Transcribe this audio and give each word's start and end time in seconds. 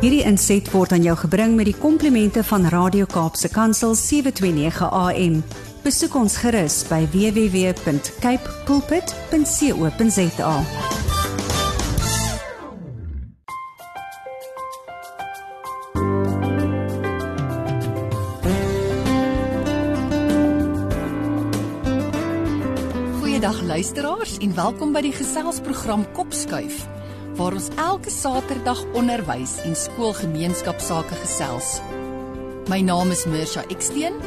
Hierdie 0.00 0.22
inset 0.24 0.64
word 0.72 0.94
aan 0.96 1.02
jou 1.04 1.12
gebring 1.26 1.58
met 1.58 1.66
die 1.68 1.76
komplimente 1.76 2.40
van 2.48 2.64
Radio 2.72 3.04
Kaapse 3.04 3.50
Kansel 3.52 3.92
729 3.92 4.86
AM. 4.88 5.34
Besoek 5.84 6.14
ons 6.16 6.38
gerus 6.40 6.78
by 6.88 7.02
www.cape 7.12 8.54
pulpit.co.za. 8.64 10.54
Goeiedag 23.20 23.60
luisteraars 23.68 24.38
en 24.40 24.56
welkom 24.56 24.96
by 24.96 25.04
die 25.04 25.12
geselsprogram 25.20 26.08
Kopskuif 26.16 26.88
waar 27.40 27.56
ons 27.56 27.70
elke 27.80 28.10
Saterdag 28.12 28.82
onderwys 28.92 29.54
en 29.64 29.72
skoolgemeenskapsake 29.76 31.16
gesels. 31.22 31.78
My 32.68 32.82
naam 32.84 33.14
is 33.14 33.22
Mirsha 33.24 33.62
Eksteen 33.72 34.18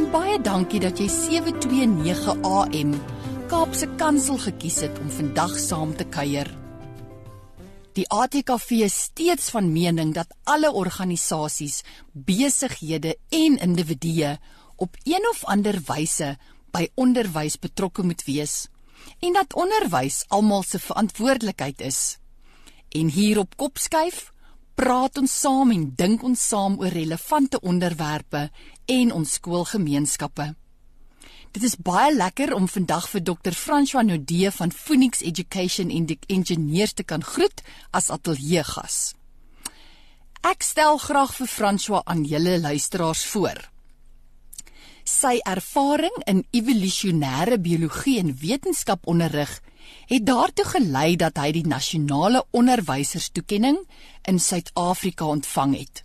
en 0.00 0.06
baie 0.14 0.38
dankie 0.40 0.80
dat 0.80 0.96
jy 0.96 1.10
729 1.12 2.30
AM 2.48 2.94
Kaapse 3.50 3.90
Kansel 4.00 4.40
gekies 4.40 4.78
het 4.86 4.96
om 5.02 5.10
vandag 5.12 5.52
saam 5.60 5.92
te 5.98 6.06
kuier. 6.08 6.48
Die 7.92 8.06
ATKV 8.08 8.86
is 8.88 8.96
steeds 9.10 9.52
van 9.52 9.68
mening 9.74 10.14
dat 10.16 10.32
alle 10.48 10.72
organisasies, 10.72 11.82
besighede 12.16 13.18
en 13.28 13.60
individue 13.60 14.32
op 14.80 14.96
een 15.04 15.28
of 15.34 15.44
ander 15.44 15.76
wyse 15.92 16.32
by 16.72 16.88
onderwys 16.96 17.60
betrokke 17.60 18.00
moet 18.00 18.24
wees 18.24 18.64
en 19.20 19.36
dat 19.36 19.52
onderwys 19.52 20.24
almal 20.32 20.64
se 20.64 20.80
verantwoordelikheid 20.80 21.84
is. 21.84 22.21
En 22.92 23.08
hier 23.08 23.38
op 23.38 23.56
Kopskuif 23.56 24.32
praat 24.74 25.16
ons 25.18 25.34
saam 25.40 25.70
en 25.72 25.84
dink 25.96 26.24
ons 26.28 26.48
saam 26.48 26.76
oor 26.80 26.92
relevante 26.92 27.60
onderwerpe 27.60 28.50
en 28.84 29.12
ons 29.16 29.32
skoolgemeenskappe. 29.38 30.52
Dit 31.52 31.64
is 31.68 31.76
baie 31.76 32.12
lekker 32.12 32.52
om 32.56 32.68
vandag 32.68 33.08
vir 33.12 33.24
Dr. 33.24 33.56
François 33.56 34.04
Nodee 34.04 34.50
van 34.50 34.72
Phoenix 34.72 35.20
Education 35.24 35.90
in 35.90 36.06
die 36.08 36.18
ingenieurs 36.28 36.92
te 36.92 37.04
kan 37.04 37.24
groet 37.24 37.64
as 37.92 38.10
ateljeegas. 38.12 39.14
Ek 40.44 40.64
stel 40.64 41.00
graag 41.00 41.32
vir 41.36 41.48
François 41.48 42.04
aan 42.04 42.24
julle 42.28 42.58
luisteraars 42.60 43.24
voor. 43.32 43.60
Sy 45.08 45.38
ervaring 45.48 46.24
in 46.28 46.44
evolusionêre 46.52 47.56
biologie 47.60 48.18
en 48.20 48.36
wetenskap 48.40 49.06
onderrig 49.08 49.60
het 50.06 50.26
daartoe 50.26 50.64
gelei 50.64 51.16
dat 51.16 51.36
hy 51.36 51.52
die 51.52 51.66
nasionale 51.66 52.44
onderwyserstoekenning 52.50 53.78
in 54.28 54.40
Suid-Afrika 54.40 55.24
ontvang 55.24 55.76
het. 55.78 56.04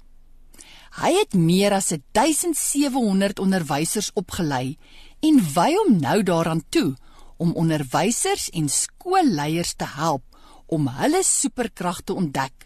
Hy 0.97 1.11
het 1.13 1.33
meer 1.33 1.75
as 1.77 1.91
1700 2.11 3.39
onderwysers 3.39 4.11
opgelei 4.17 4.77
en 5.19 5.41
wy 5.53 5.73
hom 5.75 5.99
nou 6.01 6.23
daaraan 6.23 6.63
toe 6.69 6.95
om 7.37 7.53
onderwysers 7.53 8.49
en 8.49 8.69
skoolleiers 8.69 9.73
te 9.77 9.85
help 9.97 10.23
om 10.65 10.87
hulle 10.99 11.21
superkragte 11.23 12.13
ontdek 12.13 12.65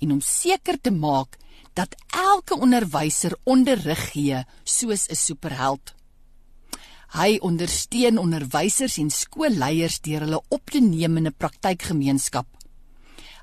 en 0.00 0.12
om 0.12 0.20
seker 0.20 0.80
te 0.80 0.92
maak 0.92 1.38
dat 1.78 1.96
elke 2.16 2.58
onderwyser 2.58 3.36
onderrig 3.44 4.10
gee 4.12 4.44
soos 4.64 5.08
'n 5.08 5.16
superheld. 5.16 5.94
Hy 7.10 7.40
ondersteun 7.42 8.20
onderwysers 8.22 8.98
en 9.02 9.10
skoolleiers 9.10 9.98
deur 10.04 10.22
hulle 10.26 10.40
op 10.48 10.70
te 10.70 10.80
neem 10.80 11.16
in 11.16 11.26
'n 11.26 11.34
praktykgemeenskap. 11.36 12.46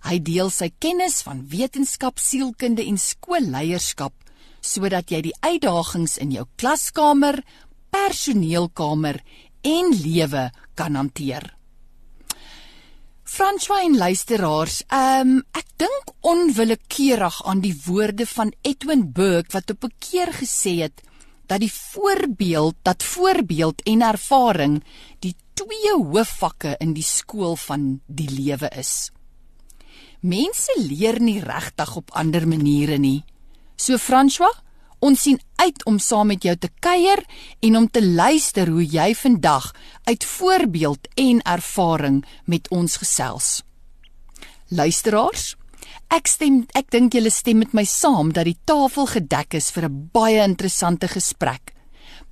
Hy 0.07 0.19
deel 0.19 0.49
sy 0.49 0.69
kennis 0.79 1.21
van 1.21 1.47
wetenskap, 1.49 2.19
sielkunde 2.19 2.85
en 2.85 2.97
skoolleierskap 2.97 4.13
sodat 4.61 5.11
jy 5.11 5.21
die 5.21 5.35
uitdagings 5.41 6.17
in 6.17 6.31
jou 6.31 6.45
klaskamer, 6.55 7.43
personeelkamer 7.89 9.21
en 9.61 9.93
lewe 10.03 10.51
kan 10.75 10.95
hanteer. 10.95 11.57
François 13.27 13.83
en 13.83 13.97
luisteraars, 13.97 14.83
um, 14.93 15.43
ek 15.51 15.67
dink 15.77 16.13
onwillekeurig 16.21 17.41
aan 17.45 17.59
die 17.61 17.75
woorde 17.85 18.25
van 18.25 18.53
Edwin 18.63 19.11
Burke 19.11 19.51
wat 19.51 19.69
op 19.69 19.83
'n 19.83 19.93
keer 19.99 20.31
gesê 20.33 20.79
het 20.81 21.03
dat 21.47 21.63
die 21.63 21.71
voorbeeld 21.71 22.75
dat 22.81 23.03
voorbeeld 23.03 23.81
en 23.83 24.01
ervaring 24.01 24.83
die 25.19 25.35
twee 25.57 25.93
hoofvakke 25.95 26.75
in 26.79 26.93
die 26.93 27.05
skool 27.05 27.55
van 27.55 27.99
die 28.05 28.29
lewe 28.29 28.69
is. 28.77 29.09
Mense 30.19 30.73
leer 30.77 31.19
nie 31.21 31.39
regtig 31.41 31.95
op 31.95 32.11
ander 32.11 32.47
maniere 32.47 32.97
nie. 32.97 33.23
So 33.77 33.97
François, 33.97 34.53
ons 34.99 35.21
sien 35.21 35.39
uit 35.61 35.83
om 35.85 35.99
saam 36.01 36.33
met 36.33 36.43
jou 36.43 36.55
te 36.57 36.69
kuier 36.81 37.21
en 37.59 37.77
om 37.77 37.85
te 37.89 38.01
luister 38.05 38.69
hoe 38.69 38.85
jy 38.85 39.13
vandag 39.15 39.71
uit 40.09 40.25
voorbeeld 40.25 41.07
en 41.15 41.41
ervaring 41.41 42.23
met 42.45 42.69
ons 42.73 42.97
gesels. 42.97 43.61
Luisteraars, 44.67 45.55
Ek 46.07 46.27
stem 46.27 46.65
ek 46.73 46.91
dink 46.91 47.13
julle 47.13 47.31
stem 47.31 47.59
met 47.63 47.73
my 47.73 47.83
saam 47.83 48.31
dat 48.33 48.45
die 48.47 48.57
tafel 48.65 49.07
gedek 49.07 49.53
is 49.53 49.71
vir 49.71 49.89
'n 49.89 50.09
baie 50.13 50.43
interessante 50.43 51.07
gesprek. 51.07 51.73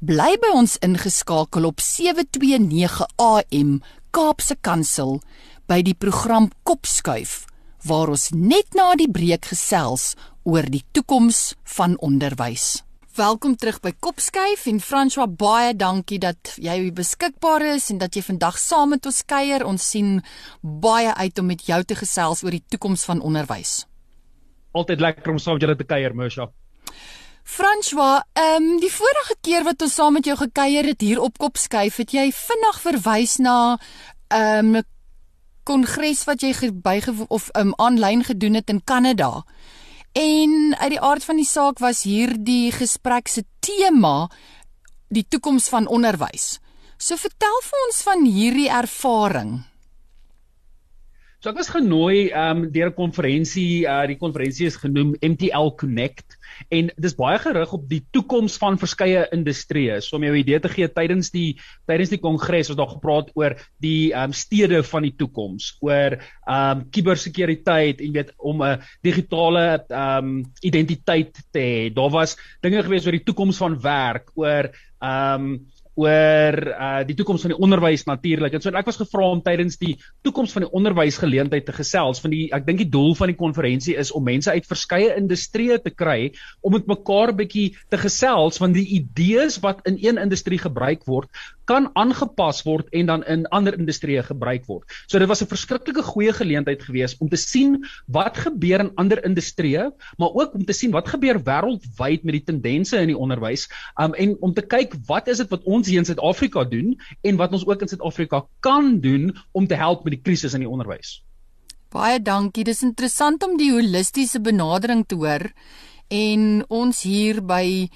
Bly 0.02 0.38
by 0.42 0.52
ons 0.54 0.78
ingeskakel 0.78 1.66
op 1.66 1.80
729 1.80 3.02
AM 3.18 3.82
Kaapse 4.12 4.56
Kansel 4.62 5.22
by 5.68 5.82
die 5.82 5.96
program 5.96 6.52
Kopskuif 6.64 7.46
waar 7.86 8.10
ons 8.10 8.30
net 8.32 8.74
na 8.74 8.96
die 8.96 9.10
breek 9.12 9.46
gesels 9.46 10.16
oor 10.44 10.64
die 10.64 10.84
toekoms 10.92 11.56
van 11.64 11.98
onderwys. 11.98 12.85
Welkom 13.16 13.54
terug 13.56 13.78
by 13.80 13.94
Kopskuif 14.04 14.66
en 14.68 14.82
François 14.84 15.30
baie 15.32 15.70
dankie 15.72 16.18
dat 16.20 16.58
jy 16.60 16.90
beskikbaar 16.92 17.64
is 17.78 17.86
en 17.94 18.02
dat 18.02 18.18
jy 18.18 18.20
vandag 18.26 18.58
saam 18.60 18.92
met 18.92 19.06
ons 19.08 19.22
kuier. 19.24 19.64
Ons 19.64 19.86
sien 19.94 20.18
baie 20.60 21.14
uit 21.16 21.40
om 21.40 21.48
met 21.48 21.64
jou 21.64 21.78
te 21.88 21.96
gesels 21.96 22.44
oor 22.44 22.52
die 22.52 22.66
toekoms 22.74 23.06
van 23.08 23.22
onderwys. 23.24 23.86
Altyd 24.76 25.06
lekker 25.06 25.32
om 25.32 25.40
saam 25.40 25.56
met 25.56 25.64
julle 25.64 25.78
te 25.80 25.88
kuier, 25.88 26.12
Mersha. 26.12 26.50
François, 27.48 28.26
ehm 28.36 28.68
um, 28.74 28.84
die 28.84 28.92
vorige 28.92 29.40
keer 29.48 29.64
wat 29.64 29.88
ons 29.88 29.96
saam 29.96 30.20
met 30.20 30.28
jou 30.28 30.36
gekuier 30.42 30.92
het 30.92 31.08
hier 31.08 31.24
op 31.24 31.40
Kopskuif, 31.40 32.02
het 32.04 32.12
jy 32.12 32.28
vinnig 32.36 32.82
verwys 32.84 33.38
na 33.40 33.78
ehm 34.28 34.76
um, 34.76 34.84
kongres 35.64 36.28
wat 36.28 36.44
jy 36.44 36.52
bygewoon 36.84 37.32
of 37.32 37.48
ehm 37.54 37.72
um, 37.72 37.74
aanlyn 37.80 38.28
gedoen 38.28 38.60
het 38.60 38.76
in 38.76 38.84
Kanada. 38.84 39.46
En 40.16 40.76
uit 40.80 40.94
die 40.94 41.02
aard 41.04 41.26
van 41.28 41.36
die 41.36 41.48
saak 41.48 41.82
was 41.84 42.06
hierdie 42.08 42.72
gesprek 42.72 43.28
se 43.28 43.44
tema 43.60 44.30
die 45.12 45.26
toekoms 45.28 45.68
van 45.74 45.90
onderwys. 45.92 46.62
So 46.96 47.20
vertel 47.20 47.58
vir 47.66 47.82
ons 47.88 48.00
van 48.08 48.24
hierdie 48.24 48.70
ervaring. 48.72 49.58
So 51.46 51.52
ek 51.54 51.60
was 51.60 51.68
genooi 51.70 52.32
um 52.34 52.64
deur 52.74 52.88
'n 52.90 52.96
konferensie, 52.98 53.86
uh 53.86 54.08
die 54.10 54.18
konferensie 54.18 54.66
is 54.66 54.80
genoem 54.82 55.12
MTL 55.22 55.76
Connect 55.78 56.40
en 56.74 56.90
dis 56.98 57.14
baie 57.14 57.38
gerig 57.38 57.76
op 57.78 57.84
die 57.86 58.00
toekoms 58.18 58.56
van 58.58 58.80
verskeie 58.82 59.28
industrieë. 59.30 60.00
So 60.02 60.18
om 60.18 60.26
jou 60.26 60.34
idee 60.40 60.58
te 60.60 60.72
gee 60.74 60.90
tydens 60.90 61.30
die 61.30 61.60
tydens 61.86 62.10
die 62.10 62.20
kongres 62.24 62.72
was 62.72 62.80
daar 62.80 62.90
gepraat 62.96 63.30
oor 63.38 63.54
die 63.78 64.10
um 64.24 64.34
stede 64.34 64.82
van 64.90 65.06
die 65.06 65.14
toekoms, 65.14 65.70
oor 65.86 66.18
um 66.50 66.82
kubersekuriteit 66.90 68.02
en 68.02 68.18
weet 68.18 68.34
om 68.42 68.66
'n 68.66 68.82
digitale 69.06 69.86
um 69.94 70.42
identiteit 70.64 71.46
te 71.54 71.62
hê. 71.62 71.94
Daar 71.94 72.10
was 72.10 72.38
dinge 72.66 72.82
gewees 72.82 73.06
oor 73.06 73.20
die 73.22 73.28
toekoms 73.30 73.62
van 73.62 73.78
werk, 73.78 74.34
oor 74.34 74.74
um 74.98 75.62
oor 75.96 76.58
uh 76.76 77.04
die 77.08 77.16
toekoms 77.16 77.46
van 77.46 77.54
die 77.54 77.60
onderwys 77.60 78.06
natuurlik. 78.08 78.54
En 78.54 78.64
so 78.64 78.74
ek 78.76 78.90
was 78.90 79.00
gevra 79.00 79.30
om 79.32 79.42
tydens 79.46 79.80
die 79.82 79.96
toekoms 80.26 80.54
van 80.56 80.66
die 80.66 80.72
onderwysgeleentheid 80.76 81.66
te 81.68 81.76
gesels. 81.76 82.22
Van 82.24 82.34
die 82.36 82.46
ek 82.56 82.66
dink 82.68 82.84
die 82.84 82.90
doel 82.92 83.16
van 83.16 83.32
die 83.32 83.40
konferensie 83.40 83.96
is 84.00 84.12
om 84.16 84.26
mense 84.28 84.52
uit 84.52 84.68
verskeie 84.68 85.16
industrieë 85.16 85.80
te 85.84 85.94
kry 85.94 86.34
om 86.62 86.76
met 86.76 86.88
mekaar 86.90 87.34
bietjie 87.36 87.72
te 87.90 88.00
gesels 88.02 88.60
van 88.62 88.76
die 88.76 88.86
idees 89.00 89.60
wat 89.64 89.86
in 89.90 90.00
een 90.02 90.22
industrie 90.22 90.60
gebruik 90.62 91.06
word 91.10 91.32
kan 91.70 91.90
aangepas 91.98 92.62
word 92.66 92.92
en 92.94 93.10
dan 93.10 93.24
in 93.26 93.46
ander 93.54 93.74
industrieë 93.78 94.24
gebruik 94.28 94.68
word. 94.70 94.86
So 95.10 95.20
dit 95.20 95.28
was 95.28 95.42
'n 95.42 95.50
verskriklike 95.50 96.04
goeie 96.04 96.34
geleentheid 96.34 96.82
geweest 96.82 97.22
om 97.22 97.30
te 97.30 97.38
sien 97.38 97.86
wat 98.08 98.38
gebeur 98.38 98.80
in 98.80 98.92
ander 98.96 99.24
industrieë, 99.26 99.92
maar 100.18 100.30
ook 100.34 100.54
om 100.54 100.66
te 100.66 100.74
sien 100.74 100.92
wat 100.92 101.10
gebeur 101.10 101.40
wêreldwyd 101.40 102.24
met 102.24 102.34
die 102.34 102.44
tendense 102.44 102.98
in 102.98 103.08
die 103.08 103.18
onderwys, 103.18 103.68
um, 104.00 104.14
en 104.14 104.38
om 104.42 104.54
te 104.54 104.62
kyk 104.62 104.94
wat 105.08 105.28
is 105.28 105.38
dit 105.38 105.50
wat 105.50 105.64
ons 105.64 105.85
hier 105.86 106.02
in 106.02 106.08
Suid-Afrika 106.08 106.64
doen 106.64 106.96
en 107.22 107.40
wat 107.40 107.54
ons 107.54 107.66
ook 107.68 107.82
in 107.82 107.92
Suid-Afrika 107.92 108.46
kan 108.60 109.00
doen 109.00 109.32
om 109.52 109.68
te 109.68 109.76
help 109.80 110.04
met 110.04 110.18
die 110.18 110.22
krisis 110.22 110.54
in 110.54 110.66
die 110.66 110.70
onderwys. 110.70 111.22
Baie 111.96 112.20
dankie. 112.20 112.66
Dis 112.68 112.84
interessant 112.84 113.44
om 113.44 113.58
die 113.58 113.72
holistiese 113.72 114.42
benadering 114.44 115.06
te 115.08 115.16
hoor 115.16 115.48
en 116.12 116.66
ons 116.70 117.02
hier 117.08 117.42
by 117.46 117.90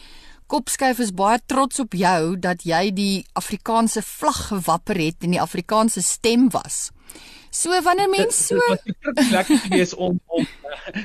Kopskuif 0.50 0.98
is 1.04 1.12
baie 1.14 1.38
trots 1.46 1.78
op 1.84 1.94
jou 1.94 2.38
dat 2.42 2.64
jy 2.66 2.88
die 2.90 3.26
Afrikaanse 3.38 4.02
vlag 4.02 4.48
gewapper 4.48 4.98
het 4.98 5.28
en 5.28 5.36
die 5.36 5.42
Afrikaanse 5.42 6.02
stem 6.02 6.48
was. 6.56 6.88
So 7.54 7.74
wanneer 7.86 8.10
mense 8.10 8.58
so 8.58 8.78
lekker 9.30 9.58
gewees 9.58 9.94
om 9.94 10.20
om 10.26 10.48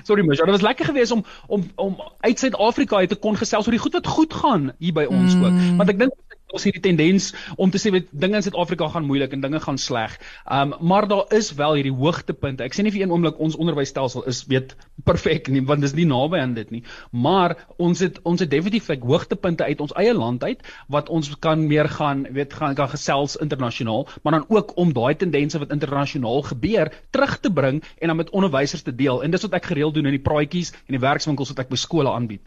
sorry 0.04 0.24
mens, 0.24 0.40
dit 0.40 0.50
was 0.50 0.64
lekker 0.64 0.88
geweest 0.88 1.12
om 1.12 1.24
om 1.46 1.64
om 1.76 1.96
uit 2.20 2.38
Suid-Afrika 2.38 2.96
uit 2.96 3.08
te 3.08 3.20
kon 3.20 3.36
gesels 3.36 3.68
oor 3.68 3.76
die 3.76 3.80
goed 3.84 3.96
wat 3.96 4.08
goed 4.16 4.34
gaan 4.34 4.72
hier 4.78 4.96
by 4.96 5.04
ons 5.08 5.36
mm. 5.36 5.44
ook. 5.44 5.60
Want 5.80 5.92
ek 5.92 6.00
dink 6.04 6.16
ons 6.52 6.64
hierdie 6.66 6.82
tendens 6.84 7.30
om 7.56 7.70
te 7.72 7.80
sê 7.80 7.90
weet 7.94 8.10
dinge 8.12 8.38
in 8.38 8.44
Suid-Afrika 8.44 8.88
gaan 8.92 9.06
moeilik 9.08 9.32
en 9.34 9.42
dinge 9.42 9.60
gaan 9.64 9.78
sleg. 9.80 10.16
Um 10.50 10.74
maar 10.80 11.08
daar 11.08 11.32
is 11.34 11.52
wel 11.56 11.78
hierdie 11.78 11.94
hoogtepunte. 11.94 12.64
Ek 12.66 12.76
sê 12.76 12.84
nie 12.84 12.92
vir 12.94 13.04
een 13.04 13.14
oomblik 13.14 13.40
ons 13.42 13.56
onderwysstelsel 13.56 14.26
is 14.30 14.44
weet 14.50 14.74
perfek 15.08 15.48
nie 15.52 15.64
want 15.66 15.84
dis 15.84 15.96
nie 15.96 16.06
naby 16.08 16.38
aan 16.42 16.54
dit 16.54 16.70
nie. 16.70 16.82
Maar 17.10 17.56
ons 17.78 18.00
het 18.04 18.20
ons 18.22 18.40
het 18.40 18.50
definitief 18.50 18.90
ek 18.94 19.06
hoogtepunte 19.08 19.64
uit 19.64 19.80
ons 19.80 19.94
eie 20.00 20.14
land 20.14 20.44
uit 20.44 20.62
wat 20.92 21.08
ons 21.08 21.32
kan 21.40 21.66
meer 21.66 21.88
gaan 21.90 22.26
weet 22.30 22.54
gaan 22.54 22.74
kan 22.78 22.90
gesels 22.92 23.36
internasionaal, 23.40 24.06
maar 24.22 24.38
dan 24.38 24.48
ook 24.48 24.76
om 24.80 24.92
daai 24.94 25.14
tendense 25.18 25.58
wat 25.58 25.72
internasionaal 25.74 26.42
gebeur 26.50 26.92
terug 27.10 27.38
te 27.40 27.52
bring 27.52 27.82
en 27.98 28.12
dan 28.12 28.16
met 28.16 28.30
onderwysers 28.30 28.82
te 28.82 28.94
deel. 28.94 29.22
En 29.22 29.30
dis 29.30 29.42
wat 29.42 29.58
ek 29.60 29.72
gereeld 29.72 29.94
doen 29.94 30.06
in 30.06 30.18
die 30.18 30.26
praatjies 30.26 30.74
en 30.86 30.98
die 30.98 31.02
werkswinkels 31.02 31.54
wat 31.54 31.64
ek 31.64 31.72
by 31.72 31.80
skole 31.80 32.12
aanbied. 32.12 32.44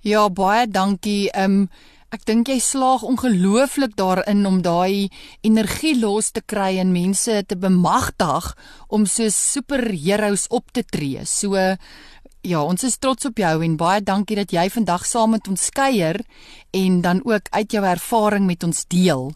Ja, 0.00 0.28
baie 0.28 0.66
dankie. 0.68 1.30
Ehm 1.30 1.64
um, 1.64 1.70
Ek 2.10 2.24
dink 2.26 2.48
jy 2.50 2.58
slaag 2.58 3.04
ongelooflik 3.06 3.92
daarin 3.94 4.42
om 4.48 4.56
daai 4.66 5.12
energie 5.46 5.94
los 5.94 6.32
te 6.34 6.42
kry 6.42 6.80
en 6.82 6.90
mense 6.90 7.36
te 7.46 7.54
bemagtig 7.54 8.48
om 8.90 9.04
so 9.06 9.30
superheroes 9.30 10.48
op 10.50 10.72
te 10.74 10.82
tree. 10.82 11.22
So 11.22 11.54
ja, 11.54 12.62
ons 12.64 12.82
is 12.82 12.98
trots 12.98 13.30
op 13.30 13.38
jou 13.38 13.54
en 13.62 13.76
baie 13.78 14.02
dankie 14.02 14.40
dat 14.40 14.50
jy 14.50 14.66
vandag 14.74 15.06
saam 15.06 15.36
met 15.36 15.46
ons 15.46 15.70
kuier 15.70 16.18
en 16.74 16.98
dan 17.04 17.22
ook 17.22 17.46
uit 17.54 17.78
jou 17.78 17.84
ervaring 17.86 18.48
met 18.48 18.66
ons 18.66 18.82
deel. 18.90 19.30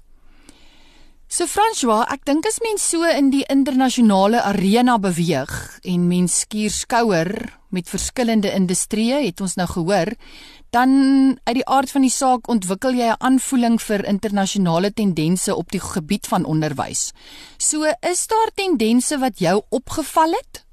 So 1.31 1.47
François, 1.50 2.05
ek 2.11 2.26
dink 2.26 2.47
as 2.47 2.61
mens 2.62 2.82
so 2.91 3.06
in 3.06 3.31
die 3.31 3.47
internasionale 3.50 4.43
arena 4.43 4.99
beweeg 4.99 5.55
en 5.82 6.09
mens 6.11 6.41
skuur 6.43 6.75
skouer 6.75 7.32
met 7.75 7.91
verskillende 7.91 8.53
industrieë, 8.55 9.25
het 9.25 9.43
ons 9.43 9.56
nou 9.59 9.67
gehoor, 9.67 10.12
dan 10.75 10.91
uit 11.44 11.55
die 11.55 11.67
aard 11.71 11.91
van 11.94 12.03
die 12.03 12.11
saak 12.11 12.49
ontwikkel 12.50 12.97
jy 12.99 13.06
'n 13.12 13.23
aanvoeling 13.29 13.76
vir 13.82 14.05
internasionale 14.11 14.91
tendense 14.93 15.55
op 15.55 15.71
die 15.71 15.81
gebied 15.81 16.26
van 16.26 16.44
onderwys. 16.44 17.12
So 17.59 17.85
is 18.00 18.26
daar 18.26 18.50
tendense 18.55 19.19
wat 19.19 19.38
jou 19.38 19.62
opgeval 19.69 20.31
het? 20.31 20.63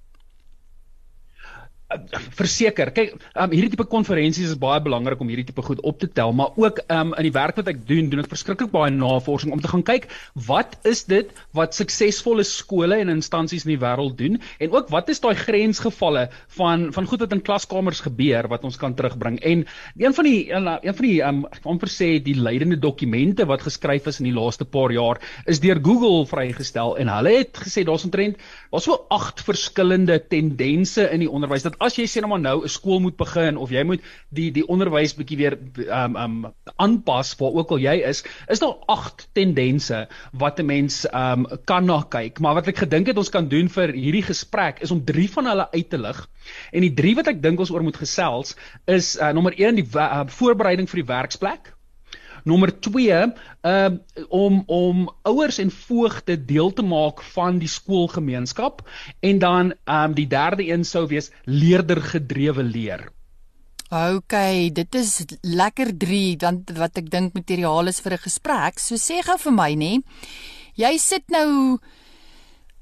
Verseker. 2.37 2.91
Kyk, 2.95 3.15
um, 3.35 3.53
hierdie 3.53 3.71
tipe 3.73 3.87
konferensies 3.91 4.51
is 4.51 4.59
baie 4.59 4.81
belangrik 4.83 5.21
om 5.21 5.29
hierdie 5.31 5.47
tipe 5.49 5.63
goed 5.65 5.81
op 5.87 5.99
te 6.01 6.09
tel, 6.09 6.33
maar 6.35 6.55
ook 6.59 6.83
um, 6.87 7.13
in 7.17 7.27
die 7.27 7.33
werk 7.35 7.59
wat 7.59 7.69
ek 7.71 7.83
doen, 7.87 8.09
doen 8.11 8.23
ek 8.23 8.31
verskriklik 8.31 8.71
baie 8.73 8.91
navorsing 8.93 9.53
om 9.53 9.61
te 9.61 9.71
gaan 9.71 9.83
kyk 9.87 10.07
wat 10.47 10.77
is 10.87 11.03
dit 11.09 11.29
wat 11.57 11.75
suksesvolle 11.75 12.45
skole 12.47 12.97
en 13.01 13.11
instansies 13.13 13.65
in 13.67 13.73
die 13.73 13.81
wêreld 13.81 14.17
doen 14.19 14.39
en 14.59 14.75
ook 14.75 14.91
wat 14.93 15.09
is 15.11 15.21
daai 15.23 15.35
grensgevalle 15.39 16.27
van 16.57 16.89
van 16.95 17.09
goed 17.09 17.23
wat 17.25 17.35
in 17.35 17.43
klaskamers 17.45 18.03
gebeur 18.05 18.49
wat 18.51 18.65
ons 18.67 18.77
kan 18.81 18.95
terugbring. 18.97 19.39
En 19.41 19.65
een 19.99 20.15
van 20.15 20.27
die 20.27 20.39
een 20.51 20.95
van 20.95 21.05
die 21.05 21.17
um, 21.27 21.43
ek 21.51 21.61
kan 21.61 21.75
amper 21.75 21.91
sê 21.91 22.11
die 22.23 22.37
leidende 22.37 22.79
dokumente 22.81 23.45
wat 23.49 23.65
geskryf 23.65 24.07
is 24.11 24.21
in 24.21 24.29
die 24.29 24.35
laaste 24.35 24.65
paar 24.65 24.93
jaar 24.95 25.21
is 25.45 25.61
deur 25.63 25.79
Google 25.83 26.25
vrygestel 26.29 26.97
en 27.01 27.11
hulle 27.11 27.35
het 27.41 27.61
gesê 27.65 27.85
daar's 27.87 28.05
omtrent 28.07 28.39
daar's 28.71 28.87
so 28.87 28.99
agt 29.13 29.43
verskillende 29.45 30.19
tendense 30.31 31.07
in 31.11 31.25
die 31.25 31.31
onderwys 31.31 31.65
dat 31.67 31.79
as 31.81 31.97
jy 31.97 32.05
sê 32.09 32.21
nou 32.21 32.29
maar 32.33 32.43
nou 32.43 32.63
'n 32.63 32.69
skool 32.69 32.99
moet 32.99 33.17
begin 33.17 33.57
of 33.57 33.71
jy 33.71 33.83
moet 33.83 34.01
die 34.29 34.51
die 34.51 34.65
onderwys 34.67 35.15
bietjie 35.17 35.37
weer 35.37 35.57
um 35.89 36.15
um 36.15 36.35
aanpas 36.77 37.33
waar 37.39 37.57
ook 37.57 37.71
al 37.71 37.81
jy 37.83 37.95
is, 38.09 38.23
is 38.47 38.59
daar 38.59 38.77
agt 38.87 39.27
tendense 39.33 40.07
wat 40.31 40.59
'n 40.59 40.65
mens 40.65 41.05
um 41.13 41.47
kan 41.65 41.85
na 41.85 42.01
kyk. 42.01 42.39
Maar 42.39 42.53
wat 42.53 42.67
ek 42.67 42.77
gedink 42.85 43.07
het 43.07 43.17
ons 43.17 43.29
kan 43.29 43.47
doen 43.47 43.69
vir 43.69 43.93
hierdie 43.93 44.23
gesprek 44.23 44.81
is 44.81 44.91
om 44.91 45.05
drie 45.05 45.29
van 45.29 45.45
hulle 45.45 45.67
uit 45.71 45.89
te 45.89 45.97
lig. 45.97 46.29
En 46.71 46.81
die 46.81 46.93
drie 46.93 47.15
wat 47.15 47.27
ek 47.27 47.41
dink 47.41 47.59
ons 47.59 47.71
oor 47.71 47.83
moet 47.83 47.97
gesels 47.97 48.55
is 48.85 49.17
uh, 49.19 49.31
nommer 49.31 49.53
1 49.57 49.75
die 49.75 49.87
uh, 49.95 50.23
voorbereiding 50.27 50.89
vir 50.89 51.03
die 51.03 51.11
werksplek. 51.13 51.73
Nommer 52.43 52.71
2, 52.79 53.07
ehm 53.11 53.31
uh, 53.61 54.25
om 54.29 54.63
om 54.65 55.07
ouers 55.23 55.57
en 55.57 55.71
voogte 55.71 56.45
deel 56.45 56.73
te 56.73 56.83
maak 56.83 57.21
van 57.21 57.59
die 57.59 57.69
skoolgemeenskap 57.69 58.81
en 59.19 59.39
dan 59.39 59.73
um, 59.85 60.13
die 60.13 60.27
derde 60.27 60.67
een 60.67 60.83
sou 60.83 61.07
wees 61.07 61.31
leerder 61.45 62.01
gedrewe 62.01 62.63
leer. 62.63 63.09
OK, 63.91 64.33
dit 64.73 64.95
is 64.95 65.25
lekker 65.41 65.97
3 65.97 66.37
dan 66.37 66.61
wat 66.77 66.97
ek 66.97 67.09
dink 67.11 67.33
materiaal 67.35 67.91
is 67.91 67.99
vir 67.99 68.13
'n 68.13 68.23
gesprek. 68.23 68.79
So 68.79 68.95
sê 68.95 69.19
gou 69.23 69.37
vir 69.37 69.51
my 69.51 69.73
nê. 69.75 69.99
Jy 70.75 70.97
sit 70.97 71.27
nou 71.27 71.79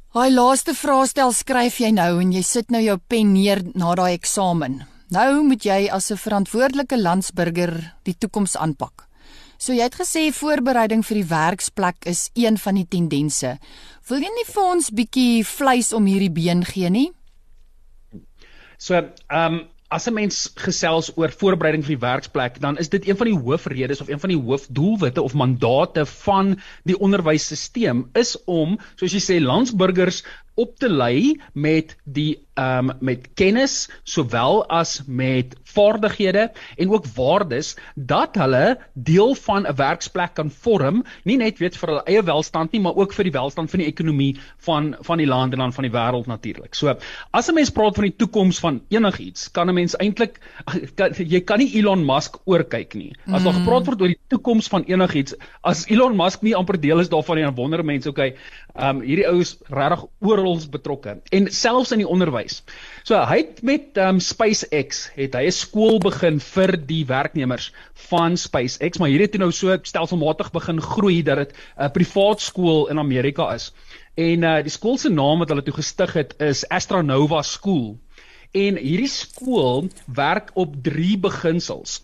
Haai 0.09 0.31
laaste 0.33 0.73
vraestel 0.73 1.29
skryf 1.37 1.75
jy 1.79 1.91
nou 1.93 2.19
en 2.21 2.31
jy 2.33 2.41
sit 2.41 2.71
nou 2.73 2.79
jou 2.81 2.97
pen 2.97 3.33
neer 3.33 3.61
na 3.75 3.93
daai 3.93 4.15
eksamen. 4.15 4.79
Nou 5.13 5.43
moet 5.45 5.65
jy 5.65 5.89
as 5.89 6.11
'n 6.11 6.17
verantwoordelike 6.17 6.97
landsburger 6.97 7.93
die 8.05 8.13
toekoms 8.17 8.57
aanpak. 8.57 9.08
So 9.59 9.75
jy 9.75 9.83
het 9.83 9.97
gesê 9.99 10.29
voorbereiding 10.31 11.01
vir 11.03 11.17
die 11.19 11.27
werksplek 11.27 12.05
is 12.07 12.29
een 12.39 12.55
van 12.57 12.77
die 12.79 12.87
tendense. 12.87 13.57
Wil 14.07 14.23
jy 14.23 14.29
nie 14.31 14.45
vir 14.47 14.63
ons 14.63 14.87
bietjie 14.95 15.43
vleis 15.43 15.91
om 15.93 16.07
hierdie 16.07 16.31
been 16.31 16.63
gee 16.63 16.87
nie? 16.89 17.09
So, 18.79 18.95
ehm 18.95 19.59
um, 19.59 19.59
as 19.89 20.05
'n 20.07 20.13
mens 20.13 20.51
gesels 20.55 21.09
oor 21.17 21.31
voorbereiding 21.33 21.81
vir 21.83 21.95
die 21.95 22.05
werksplek, 22.05 22.59
dan 22.61 22.77
is 22.77 22.89
dit 22.89 23.07
een 23.07 23.17
van 23.17 23.27
die 23.27 23.39
hoofredes 23.39 24.01
of 24.01 24.09
een 24.09 24.19
van 24.19 24.29
die 24.29 24.37
hoofdoelwitte 24.37 25.21
of 25.21 25.33
mandate 25.33 26.05
van 26.05 26.59
die 26.85 26.99
onderwysstelsel 26.99 28.05
is 28.13 28.37
om, 28.45 28.77
soos 28.95 29.15
jy 29.17 29.19
sê, 29.19 29.39
landsburgers 29.41 30.23
op 30.59 30.75
te 30.79 30.89
lei 30.91 31.39
met 31.53 31.95
die 32.03 32.39
ehm 32.59 32.89
um, 32.89 32.95
met 32.99 33.27
kennis 33.39 33.89
sowel 34.03 34.65
as 34.67 35.01
met 35.07 35.55
vaardighede 35.63 36.49
en 36.75 36.89
ook 36.91 37.05
waardes 37.15 37.75
dat 37.95 38.35
hulle 38.35 38.77
deel 38.93 39.35
van 39.35 39.67
'n 39.67 39.75
werksplek 39.75 40.33
kan 40.33 40.51
vorm, 40.51 41.03
nie 41.23 41.37
net 41.37 41.59
weet 41.59 41.77
vir 41.77 41.89
hulle 41.89 42.03
eie 42.05 42.23
welstand 42.23 42.71
nie, 42.71 42.81
maar 42.81 42.95
ook 42.95 43.13
vir 43.13 43.23
die 43.23 43.31
welstand 43.31 43.69
van 43.69 43.79
die 43.79 43.87
ekonomie 43.87 44.39
van 44.57 44.95
van 45.01 45.17
die 45.17 45.27
land 45.27 45.53
en 45.53 45.59
dan 45.59 45.73
van 45.73 45.83
die 45.87 45.93
wêreld 45.93 46.27
natuurlik. 46.27 46.75
So, 46.75 46.95
as 47.31 47.49
'n 47.49 47.53
mens 47.53 47.69
praat 47.69 47.95
van 47.95 48.03
die 48.03 48.15
toekoms 48.15 48.59
van 48.59 48.81
enigiets, 48.89 49.51
kan 49.51 49.69
'n 49.69 49.73
mens 49.73 49.95
eintlik 49.95 50.39
jy 51.33 51.41
kan 51.41 51.59
nie 51.59 51.75
Elon 51.79 52.05
Musk 52.05 52.37
oorkyk 52.45 52.93
nie. 52.93 53.15
As 53.31 53.43
daar 53.43 53.53
mm. 53.53 53.63
gepraat 53.63 53.85
word 53.85 54.01
oor 54.01 54.07
die 54.07 54.19
toekoms 54.27 54.67
van 54.67 54.83
enigiets, 54.83 55.35
as 55.61 55.85
Elon 55.87 56.15
Musk 56.15 56.41
nie 56.41 56.55
amper 56.55 56.79
deel 56.79 56.99
is 56.99 57.09
daarvan 57.09 57.35
nie, 57.35 57.43
dan 57.43 57.55
wonder 57.55 57.85
mense, 57.85 58.09
okay, 58.09 58.35
ehm 58.75 58.97
um, 58.97 59.01
hierdie 59.01 59.27
ou 59.27 59.39
is 59.39 59.57
regtig 59.69 60.05
oral 60.19 60.48
betrokke 60.71 61.17
en 61.35 61.47
selfs 61.53 61.91
in 61.93 62.01
die 62.01 62.07
onderwys. 62.07 62.61
So 63.07 63.19
hy 63.29 63.37
het 63.43 63.61
met 63.65 63.97
um, 64.01 64.19
SpaceX 64.23 65.05
het 65.15 65.37
hy 65.37 65.45
'n 65.47 65.55
skool 65.55 65.99
begin 66.03 66.39
vir 66.39 66.75
die 66.77 67.05
werknemers 67.05 67.71
van 68.09 68.37
SpaceX, 68.37 68.99
maar 68.99 69.09
hierdie 69.09 69.29
het 69.29 69.37
nou 69.37 69.51
so 69.51 69.77
stelselmatig 69.83 70.51
begin 70.51 70.81
groei 70.81 71.21
dat 71.23 71.37
dit 71.37 71.53
'n 71.77 71.91
privaat 71.91 72.41
skool 72.41 72.87
in 72.89 72.99
Amerika 72.99 73.53
is. 73.53 73.71
En 74.15 74.43
uh, 74.43 74.61
die 74.63 74.73
skool 74.73 74.97
se 74.97 75.09
naam 75.09 75.39
wat 75.39 75.49
hulle 75.49 75.63
toe 75.63 75.77
gestig 75.77 76.13
het 76.13 76.35
is 76.39 76.67
Astronova 76.67 77.41
School. 77.41 77.99
En 78.51 78.75
hierdie 78.75 79.07
skool 79.07 79.89
werk 80.05 80.51
op 80.53 80.75
drie 80.83 81.17
beginsels. 81.17 82.01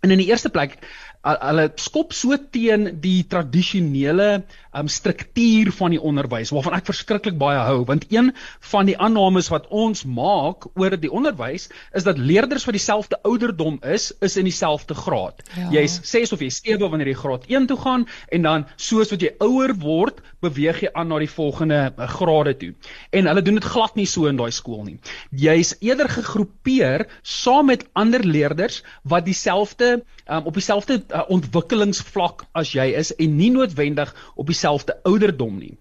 En 0.00 0.10
in 0.10 0.18
die 0.18 0.28
eerste 0.28 0.50
plek 0.50 0.78
hulle 1.26 1.64
skop 1.74 2.12
so 2.14 2.36
teen 2.54 3.00
die 3.02 3.24
tradisionele 3.26 4.44
um, 4.78 4.88
struktuur 4.88 5.72
van 5.72 5.94
die 5.94 6.00
onderwys 6.00 6.52
waarvan 6.54 6.76
ek 6.78 6.88
verskriklik 6.88 7.38
baie 7.40 7.58
hou 7.68 7.82
want 7.88 8.06
een 8.12 8.32
van 8.70 8.88
die 8.88 8.96
aannames 8.98 9.50
wat 9.52 9.68
ons 9.74 10.04
maak 10.04 10.68
oor 10.78 10.96
die 10.96 11.10
onderwys 11.12 11.68
is 11.96 12.06
dat 12.06 12.18
leerders 12.18 12.66
wat 12.68 12.76
dieselfde 12.76 13.18
ouderdom 13.28 13.78
is 13.82 14.10
is 14.24 14.36
in 14.36 14.48
dieselfde 14.48 14.94
graad. 14.94 15.42
Ja. 15.56 15.70
Jy's 15.78 15.98
6 16.10 16.32
of 16.36 16.42
jy's 16.44 16.60
7 16.64 16.90
wanneer 16.90 17.12
jy 17.12 17.18
graad 17.18 17.48
1 17.48 17.68
toe 17.70 17.78
gaan 17.80 18.06
en 18.34 18.46
dan 18.46 18.66
soos 18.76 19.12
wat 19.12 19.22
jy 19.22 19.32
ouer 19.44 19.74
word, 19.82 20.20
beweeg 20.44 20.82
jy 20.84 20.92
aan 20.94 21.10
na 21.12 21.18
die 21.22 21.30
volgende 21.30 21.80
uh, 21.90 22.08
grade 22.18 22.54
toe. 22.60 22.72
En 23.10 23.30
hulle 23.30 23.42
doen 23.42 23.58
dit 23.58 23.70
glad 23.72 23.96
nie 23.98 24.06
so 24.06 24.28
in 24.30 24.38
daai 24.38 24.50
skool 24.54 24.84
nie. 24.86 24.98
Jy's 25.30 25.74
eerder 25.84 26.10
gegroepeer 26.12 27.06
saam 27.22 27.68
met 27.72 27.86
ander 27.98 28.24
leerders 28.24 28.82
wat 29.02 29.26
dieselfde 29.26 29.98
um, 30.28 30.46
op 30.48 30.54
dieselfde 30.54 31.00
uh, 31.08 31.24
ontwikkelingsvlak 31.34 32.46
as 32.58 32.72
jy 32.76 32.90
is 32.98 33.12
en 33.16 33.36
nie 33.38 33.50
noodwendig 33.54 34.14
op 34.36 34.46
dieselfde 34.46 34.67
ouderdom 34.68 35.58
nie. 35.58 35.74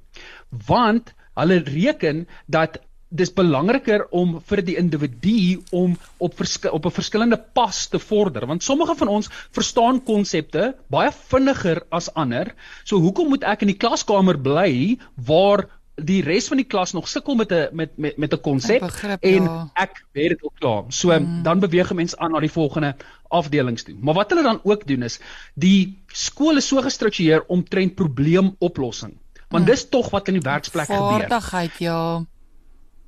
Want 0.68 1.14
hulle 1.38 1.62
reken 1.68 2.26
dat 2.48 2.80
dis 3.10 3.32
belangriker 3.32 4.04
om 4.12 4.36
vir 4.50 4.62
die 4.68 4.76
individu 4.80 5.62
om 5.72 5.96
op 6.20 6.42
op 6.72 6.86
'n 6.86 6.92
verskillende 6.92 7.38
pas 7.54 7.88
te 7.88 8.00
vorder 8.00 8.46
want 8.46 8.64
sommige 8.64 8.96
van 8.96 9.08
ons 9.08 9.30
verstaan 9.52 10.04
konsepte 10.04 10.76
baie 10.90 11.12
vinniger 11.12 11.86
as 11.90 12.14
ander. 12.14 12.54
So 12.84 13.00
hoekom 13.00 13.30
moet 13.30 13.44
ek 13.44 13.62
in 13.62 13.68
die 13.68 13.80
klaskamer 13.80 14.38
bly 14.38 14.98
waar 15.16 15.70
die 15.98 16.22
res 16.22 16.48
van 16.52 16.60
die 16.62 16.68
klas 16.70 16.94
nog 16.94 17.08
sukkel 17.10 17.36
met 17.36 17.52
'n 17.52 17.70
met 17.74 17.98
met 17.98 18.18
met 18.18 18.34
'n 18.34 18.42
konsep 18.42 18.82
en 19.20 19.44
ja. 19.44 19.70
ek 19.74 20.06
weet 20.12 20.30
dit 20.30 20.44
ook 20.44 20.54
klaar. 20.60 20.84
So 20.90 21.20
mm. 21.20 21.44
dan 21.44 21.60
beweeg 21.60 21.92
'n 21.92 21.96
mens 21.96 22.18
aan 22.18 22.32
na 22.32 22.40
die 22.40 22.52
volgende 22.52 22.96
afdelings 23.28 23.84
toe. 23.84 23.96
Maar 24.00 24.14
wat 24.14 24.30
hulle 24.30 24.44
dan 24.44 24.60
ook 24.64 24.88
doen 24.88 25.04
is 25.04 25.20
die 25.54 25.98
skool 26.08 26.58
is 26.58 26.68
so 26.68 26.82
gestruktureer 26.82 27.44
omtrent 27.48 27.96
probleemoplossing. 27.96 29.18
Want 29.50 29.64
mm. 29.64 29.70
dis 29.70 29.90
tog 29.90 30.10
wat 30.10 30.28
in 30.28 30.34
die 30.34 30.50
werksplek 30.52 30.86
gebeur. 30.86 31.28
Vaardigheid, 31.28 31.78
ja. 31.78 32.26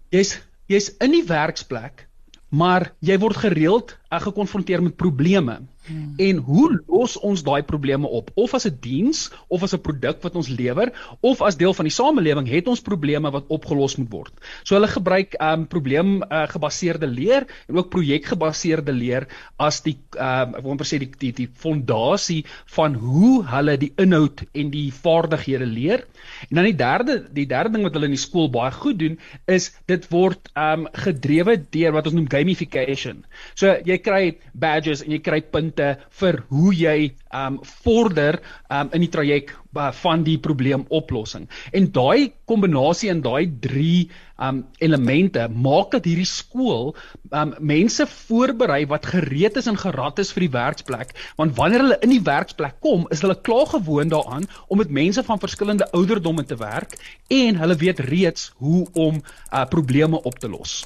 Jy's 0.09 0.41
jy's 0.65 0.95
in 0.97 1.11
die 1.11 1.25
werksplek 1.25 2.09
maar 2.49 2.91
jy 3.05 3.17
word 3.21 3.37
gereeld 3.37 3.93
uh, 4.09 4.19
gekonfronteer 4.21 4.81
met 4.83 4.97
probleme. 4.97 5.59
Hmm. 5.89 6.13
En 6.21 6.37
hoe 6.45 6.67
los 6.87 7.17
ons 7.25 7.41
daai 7.43 7.63
probleme 7.65 8.07
op? 8.07 8.29
Of 8.37 8.53
as 8.53 8.67
'n 8.69 8.77
diens 8.81 9.31
of 9.47 9.63
as 9.63 9.73
'n 9.73 9.81
produk 9.81 10.21
wat 10.21 10.35
ons 10.35 10.49
lewer 10.49 10.91
of 11.21 11.41
as 11.41 11.57
deel 11.57 11.73
van 11.73 11.85
die 11.85 11.93
samelewing 11.93 12.47
het 12.47 12.67
ons 12.67 12.81
probleme 12.81 13.31
wat 13.31 13.47
opgelos 13.47 13.95
moet 13.97 14.11
word. 14.11 14.33
So 14.63 14.75
hulle 14.75 14.87
gebruik 14.87 15.35
um 15.41 15.65
probleem 15.67 16.21
uh, 16.21 16.45
gebaseerde 16.47 17.07
leer 17.07 17.47
en 17.67 17.77
ook 17.77 17.89
projekgebaseerde 17.89 18.93
leer 18.93 19.27
as 19.57 19.81
die 19.81 19.97
um 20.13 20.55
ek 20.55 20.63
wil 20.63 20.75
amper 20.75 20.89
sê 20.89 20.99
die 21.01 21.11
die 21.19 21.33
die 21.33 21.49
fondasie 21.63 22.45
van 22.75 22.93
hoe 22.93 23.45
hulle 23.49 23.77
die 23.77 23.93
inhoud 23.97 24.45
en 24.53 24.69
die 24.69 24.91
vaardighede 24.93 25.65
leer. 25.65 26.05
En 26.49 26.61
dan 26.61 26.69
die 26.69 26.77
derde 26.77 27.17
die 27.33 27.47
derde 27.47 27.73
ding 27.73 27.83
wat 27.87 27.97
hulle 27.97 28.11
in 28.11 28.17
die 28.17 28.25
skool 28.27 28.49
baie 28.53 28.71
goed 28.71 28.99
doen 28.99 29.17
is 29.47 29.71
dit 29.87 30.05
word 30.13 30.51
um 30.55 30.87
gedrewe 30.93 31.57
deur 31.73 31.95
wat 31.97 32.05
ons 32.05 32.17
noem 32.17 32.29
gamification. 32.29 33.25
So 33.55 33.73
jy 33.85 33.97
kry 34.03 34.37
badges 34.53 35.01
en 35.05 35.15
jy 35.15 35.21
kry 35.23 35.41
punte 35.41 35.78
punte 35.79 35.97
vir 36.19 36.43
hoe 36.49 36.73
jy 36.75 36.97
um 37.33 37.59
vorder 37.83 38.39
um 38.69 38.89
in 38.93 39.03
die 39.05 39.11
traject 39.11 39.53
uh, 39.75 39.91
van 40.01 40.23
die 40.23 40.37
probleemoplossing. 40.37 41.47
En 41.71 41.91
daai 41.91 42.33
kombinasie 42.49 43.09
en 43.09 43.21
daai 43.21 43.47
drie 43.61 44.09
um 44.39 44.65
elemente 44.79 45.47
maak 45.49 45.91
dat 45.91 46.05
hierdie 46.05 46.27
skool 46.27 46.95
um 47.31 47.53
mense 47.59 48.05
voorberei 48.07 48.85
wat 48.87 49.05
gereed 49.05 49.57
is 49.57 49.67
en 49.67 49.77
gerad 49.77 50.19
is 50.19 50.33
vir 50.33 50.47
die 50.47 50.53
werksplek, 50.57 51.15
want 51.37 51.55
wanneer 51.57 51.85
hulle 51.85 51.99
in 52.03 52.13
die 52.15 52.23
werksplek 52.23 52.79
kom, 52.81 53.07
is 53.11 53.21
hulle 53.21 53.37
klaar 53.37 53.67
gewoond 53.69 54.11
daaraan 54.11 54.47
om 54.67 54.79
met 54.79 54.91
mense 54.91 55.23
van 55.23 55.39
verskillende 55.39 55.89
ouderdomme 55.93 56.45
te 56.45 56.57
werk 56.59 56.97
en 57.29 57.59
hulle 57.59 57.79
weet 57.79 57.99
reeds 58.09 58.51
hoe 58.57 58.87
om 58.93 59.21
uh 59.53 59.65
probleme 59.69 60.21
op 60.23 60.39
te 60.39 60.49
los. 60.49 60.85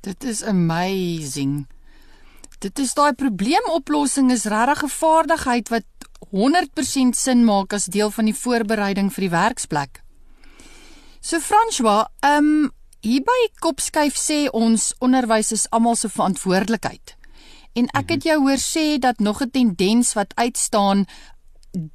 Dit 0.00 0.24
is 0.24 0.42
amazing. 0.42 1.68
Dit 2.60 2.78
is 2.78 2.90
daai 2.92 3.14
probleemoplossing 3.16 4.28
is 4.30 4.44
regtig 4.44 4.82
'n 4.84 4.92
vaardigheid 4.92 5.68
wat 5.68 5.86
100% 6.30 7.16
sin 7.16 7.44
maak 7.44 7.72
as 7.72 7.84
deel 7.84 8.10
van 8.10 8.24
die 8.24 8.34
voorbereiding 8.34 9.08
vir 9.12 9.20
die 9.20 9.30
werksplek. 9.30 10.02
So 11.20 11.40
François, 11.40 12.04
ehm 12.20 12.44
um, 12.44 12.70
hier 13.00 13.22
by 13.24 13.40
Kopskuif 13.60 14.14
sê 14.16 14.50
ons 14.52 14.94
onderwys 14.98 15.52
is 15.52 15.70
almal 15.70 15.96
se 15.96 16.08
verantwoordelikheid. 16.08 17.16
En 17.72 17.88
ek 17.96 18.10
het 18.10 18.22
jou 18.24 18.40
hoor 18.40 18.60
sê 18.60 18.98
dat 18.98 19.18
nog 19.20 19.40
'n 19.40 19.50
tendens 19.50 20.12
wat 20.12 20.34
uitstaan 20.34 21.06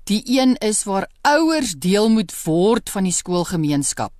die 0.03 0.24
een 0.25 0.55
is 0.55 0.84
waar 0.84 1.10
ouers 1.22 1.75
deel 1.77 2.10
moet 2.10 2.43
word 2.43 2.89
van 2.89 3.03
die 3.03 3.13
skoolgemeenskap. 3.13 4.13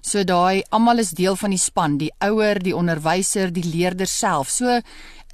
So 0.00 0.24
daai 0.24 0.62
almal 0.70 0.98
is 0.98 1.10
deel 1.10 1.36
van 1.36 1.50
die 1.50 1.58
span, 1.58 1.96
die 1.98 2.12
ouer, 2.18 2.58
die 2.62 2.76
onderwyser, 2.76 3.52
die 3.52 3.64
leerder 3.64 4.06
self. 4.06 4.50
So 4.50 4.80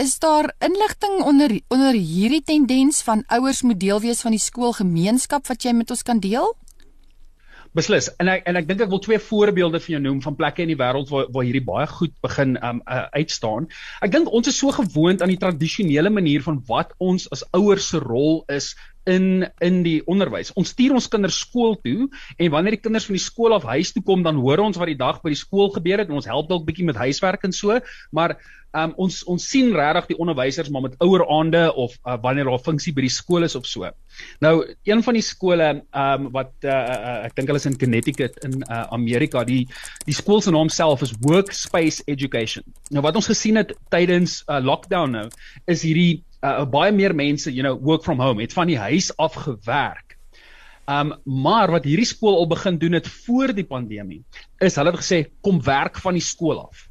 is 0.02 0.18
daar 0.18 0.48
inligting 0.58 1.20
onder 1.22 1.60
onder 1.68 1.94
hierdie 1.94 2.42
tendens 2.42 3.02
van 3.06 3.22
ouers 3.26 3.62
moet 3.62 3.78
deel 3.80 4.00
wees 4.02 4.22
van 4.24 4.34
die 4.34 4.42
skoolgemeenskap 4.42 5.46
wat 5.46 5.62
jy 5.62 5.72
met 5.78 5.90
ons 5.94 6.02
kan 6.02 6.18
deel? 6.18 6.48
Beslis. 7.72 8.10
En 8.20 8.28
ek 8.28 8.42
en 8.50 8.58
ek 8.58 8.66
dink 8.68 8.82
ek 8.84 8.90
wil 8.92 9.00
twee 9.04 9.20
voorbeelde 9.22 9.80
vir 9.80 9.94
jou 9.94 10.00
noem 10.02 10.18
van 10.24 10.34
plekke 10.36 10.64
in 10.64 10.72
die 10.72 10.78
wêreld 10.80 11.12
waar 11.12 11.30
waar 11.32 11.46
hierdie 11.46 11.64
baie 11.64 11.86
goed 11.88 12.12
begin 12.24 12.58
um 12.58 12.82
uh, 12.84 13.06
uitstaan. 13.14 13.70
Ek 14.04 14.12
dink 14.12 14.28
ons 14.28 14.50
is 14.50 14.58
so 14.58 14.74
gewoond 14.74 15.22
aan 15.22 15.32
die 15.32 15.40
tradisionele 15.40 16.10
manier 16.10 16.42
van 16.44 16.58
wat 16.68 16.92
ons 16.98 17.28
as 17.32 17.46
ouers 17.56 17.86
se 17.94 18.02
rol 18.02 18.42
is 18.52 18.72
in 19.04 19.50
in 19.60 19.82
die 19.82 20.00
onderwys. 20.06 20.52
Ons 20.58 20.72
stuur 20.74 20.94
ons 20.94 21.08
kinders 21.10 21.38
skool 21.42 21.76
toe 21.82 22.08
en 22.36 22.50
wanneer 22.54 22.76
die 22.76 22.84
kinders 22.84 23.08
van 23.08 23.18
die 23.18 23.24
skool 23.24 23.54
af 23.56 23.66
huis 23.74 23.92
toe 23.92 24.02
kom, 24.06 24.22
dan 24.22 24.40
hoor 24.40 24.62
ons 24.62 24.78
wat 24.80 24.90
die 24.90 24.98
dag 24.98 25.22
by 25.22 25.34
die 25.34 25.42
skool 25.42 25.72
gebeur 25.74 26.02
het 26.02 26.10
en 26.10 26.20
ons 26.20 26.30
help 26.30 26.50
dalk 26.50 26.66
bietjie 26.68 26.86
met 26.86 27.00
huiswerk 27.00 27.44
en 27.44 27.54
so, 27.56 27.78
maar 28.10 28.36
um, 28.78 28.92
ons 29.04 29.22
ons 29.30 29.48
sien 29.52 29.72
regtig 29.76 30.12
die 30.12 30.18
onderwysers 30.22 30.70
maar 30.72 30.86
met 30.86 30.96
ouer 31.04 31.24
aande 31.28 31.64
of 31.74 31.94
uh, 32.04 32.16
wanneer 32.22 32.48
daar 32.48 32.58
'n 32.58 32.66
funksie 32.68 32.92
by 32.92 33.04
die 33.06 33.12
skool 33.12 33.44
is 33.44 33.56
of 33.56 33.66
so. 33.66 33.90
Nou, 34.40 34.64
een 34.84 35.02
van 35.02 35.14
die 35.14 35.22
skole 35.22 35.84
um, 35.92 36.30
wat 36.32 36.52
uh, 36.64 36.70
uh, 36.70 37.24
ek 37.26 37.36
dink 37.36 37.48
hulle 37.48 37.60
is 37.60 37.66
in 37.66 37.78
Connecticut 37.78 38.38
in 38.44 38.62
uh, 38.68 38.86
Amerika, 38.92 39.44
die 39.44 39.68
die 40.06 40.14
skool 40.14 40.40
se 40.40 40.50
naam 40.50 40.68
self 40.68 41.02
is 41.02 41.14
Workspace 41.20 42.02
Education. 42.06 42.64
Nou 42.90 43.02
wat 43.02 43.16
ons 43.16 43.26
gesien 43.26 43.56
het 43.56 43.72
tydens 43.90 44.42
uh, 44.48 44.60
lockdown 44.60 45.10
nou, 45.10 45.28
is 45.66 45.82
hierdie 45.82 46.22
uh, 46.42 46.64
baie 46.68 46.92
meer 46.94 47.14
mense, 47.14 47.50
you 47.52 47.62
know, 47.62 47.78
work 47.78 48.04
from 48.04 48.20
home, 48.20 48.42
het 48.42 48.52
van 48.52 48.70
die 48.70 48.78
huis 48.78 49.10
af 49.16 49.38
gewerk. 49.46 50.18
Um 50.90 51.14
maar 51.24 51.70
wat 51.70 51.84
hierdie 51.86 52.08
skool 52.08 52.40
al 52.40 52.48
begin 52.50 52.78
doen 52.82 52.98
het 52.98 53.06
voor 53.06 53.52
die 53.54 53.66
pandemie, 53.66 54.24
is 54.58 54.76
hulle 54.76 54.90
het 54.90 55.02
gesê 55.02 55.20
kom 55.46 55.60
werk 55.62 56.00
van 56.02 56.18
die 56.18 56.24
skool 56.24 56.58
af. 56.64 56.88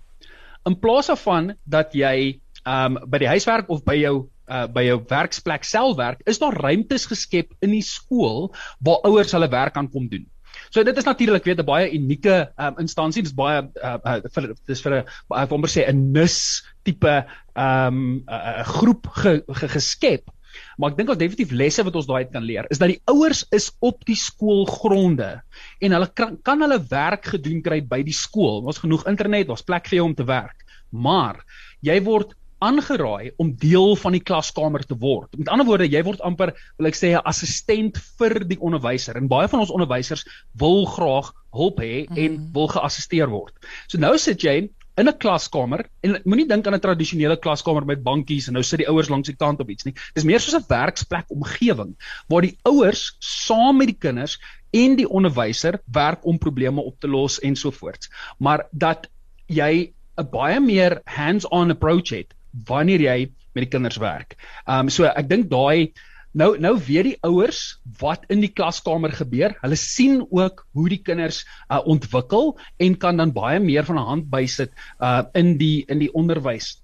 In 0.65 0.77
plaas 0.79 1.12
daarvan 1.12 1.55
dat 1.67 1.91
jy 1.98 2.39
um 2.63 3.01
by 3.12 3.20
die 3.20 3.31
huiswerk 3.31 3.70
of 3.70 3.84
by 3.84 3.98
jou 4.00 4.15
uh 4.51 4.67
by 4.72 4.86
jou 4.88 5.00
werksplek 5.10 5.67
self 5.67 5.98
werk, 6.00 6.24
is 6.27 6.39
daar 6.39 6.55
ruimtes 6.55 7.08
geskep 7.12 7.51
in 7.60 7.75
die 7.75 7.84
skool 7.84 8.53
waar 8.79 9.03
ouers 9.08 9.36
hulle 9.36 9.51
werk 9.51 9.75
kan 9.75 9.91
kom 9.91 10.08
doen. 10.12 10.25
So 10.72 10.84
dit 10.88 10.98
is 10.98 11.08
natuurlik 11.08 11.44
weet 11.44 11.60
'n 11.60 11.68
baie 11.68 11.92
unieke 11.92 12.51
um, 12.56 12.78
instansie. 12.80 13.22
Dit 13.22 13.32
is 13.32 13.38
baie 13.38 13.62
uh, 13.62 13.98
uh, 14.04 14.20
vir 14.36 14.54
dis 14.68 14.82
vir 14.82 14.94
'n 15.01 15.06
ek 15.36 15.50
wil 15.50 15.68
sê 15.68 15.84
'n 15.88 16.12
nis 16.16 16.63
tipe 16.84 17.25
ehm 17.56 17.98
um, 17.98 18.24
'n 18.28 18.63
groep 18.63 19.08
ge, 19.08 19.44
ge, 19.48 19.68
geskep. 19.68 20.32
Maar 20.78 20.92
ek 20.92 20.98
dink 20.98 21.12
ons 21.12 21.20
definitief 21.20 21.51
lesse 21.51 21.84
wat 21.84 21.96
ons 21.96 22.08
daai 22.08 22.25
kan 22.32 22.44
leer 22.44 22.68
is 22.70 22.80
dat 22.80 22.92
die 22.92 23.01
ouers 23.12 23.46
is 23.51 23.72
op 23.80 24.04
die 24.08 24.16
skoolgronde 24.20 25.42
en 25.80 25.96
hulle 25.96 26.10
kan, 26.13 26.38
kan 26.44 26.60
hulle 26.63 26.80
werk 26.92 27.25
gedoen 27.36 27.62
kry 27.62 27.82
by 27.82 28.01
die 28.04 28.16
skool. 28.16 28.63
Ons 28.68 28.82
genoeg 28.84 29.08
internet, 29.08 29.48
daar's 29.48 29.63
plek 29.68 29.88
vir 29.88 30.01
jou 30.01 30.08
om 30.10 30.16
te 30.16 30.28
werk. 30.28 30.66
Maar 30.92 31.40
jy 31.82 31.98
word 32.04 32.36
aangeraai 32.62 33.32
om 33.41 33.53
deel 33.58 33.96
van 33.96 34.15
die 34.15 34.24
klaskamer 34.24 34.84
te 34.86 34.98
word. 34.98 35.34
Met 35.38 35.50
ander 35.50 35.65
woorde, 35.65 35.89
jy 35.89 36.03
word 36.06 36.22
amper, 36.22 36.53
wil 36.77 36.89
ek 36.89 36.98
sê, 36.98 37.13
'n 37.13 37.25
assistent 37.25 37.98
vir 38.20 38.44
die 38.48 38.60
onderwyser. 38.60 39.18
En 39.18 39.27
baie 39.27 39.48
van 39.48 39.63
ons 39.63 39.74
onderwysers 39.74 40.25
wil 40.53 40.86
graag 40.86 41.34
hulp 41.51 41.80
hê 41.80 42.06
en 42.08 42.38
-hmm. 42.38 42.51
wil 42.53 42.68
geassisteer 42.68 43.30
word. 43.30 43.53
So 43.88 43.98
nou 43.98 44.18
sit 44.18 44.41
jy 44.41 44.70
in 44.98 45.08
'n 45.08 45.18
klaskamer 45.18 45.86
en 46.03 46.20
moenie 46.25 46.48
dink 46.48 46.68
aan 46.68 46.75
'n 46.75 46.80
tradisionele 46.80 47.38
klaskamer 47.38 47.86
met 47.86 48.03
bankies 48.03 48.48
en 48.48 48.53
nou 48.53 48.63
sit 48.63 48.80
die 48.80 48.89
ouers 48.89 49.10
langs 49.10 49.27
die 49.27 49.36
kant 49.36 49.60
op 49.60 49.70
iets 49.70 49.86
nie. 49.86 49.94
Dis 50.13 50.24
meer 50.24 50.39
soos 50.39 50.56
'n 50.60 50.68
werksplek 50.68 51.25
omgewing 51.30 51.96
waar 52.27 52.41
die 52.41 52.58
ouers 52.63 53.15
saam 53.20 53.77
met 53.77 53.88
die 53.88 53.98
kinders 54.00 54.38
en 54.72 54.96
die 54.96 55.10
onderwyser 55.10 55.80
werk 55.86 56.25
om 56.25 56.38
probleme 56.38 56.82
op 56.82 57.00
te 57.00 57.08
los 57.08 57.39
en 57.39 57.56
so 57.56 57.72
voort. 57.72 58.10
Maar 58.39 58.68
dat 58.72 59.10
jy 59.48 59.94
'n 60.18 60.30
baie 60.32 60.60
meer 60.60 61.01
hands-on 61.06 61.72
approach 61.72 62.10
het 62.10 62.36
wanneer 62.67 63.01
jy 63.01 63.17
met 63.53 63.65
die 63.65 63.72
kinders 63.72 64.00
werk. 64.01 64.38
Ehm 64.65 64.88
um, 64.88 64.89
so 64.89 65.05
ek 65.05 65.29
dink 65.29 65.50
daai 65.51 65.91
nou 66.31 66.55
nou 66.63 66.74
weet 66.79 67.10
die 67.10 67.17
ouers 67.27 67.62
wat 68.00 68.24
in 68.31 68.43
die 68.43 68.51
klaskamer 68.55 69.12
gebeur. 69.15 69.55
Hulle 69.62 69.79
sien 69.79 70.22
ook 70.29 70.65
hoe 70.72 70.88
die 70.89 71.01
kinders 71.03 71.43
uh, 71.67 71.81
ontwikkel 71.84 72.55
en 72.79 72.98
kan 72.98 73.20
dan 73.20 73.34
baie 73.36 73.60
meer 73.60 73.86
van 73.88 74.00
'n 74.00 74.10
hand 74.12 74.29
bysit 74.29 74.72
uh 75.00 75.24
in 75.34 75.58
die 75.58 75.86
in 75.88 76.00
die 76.00 76.13
onderwys. 76.13 76.77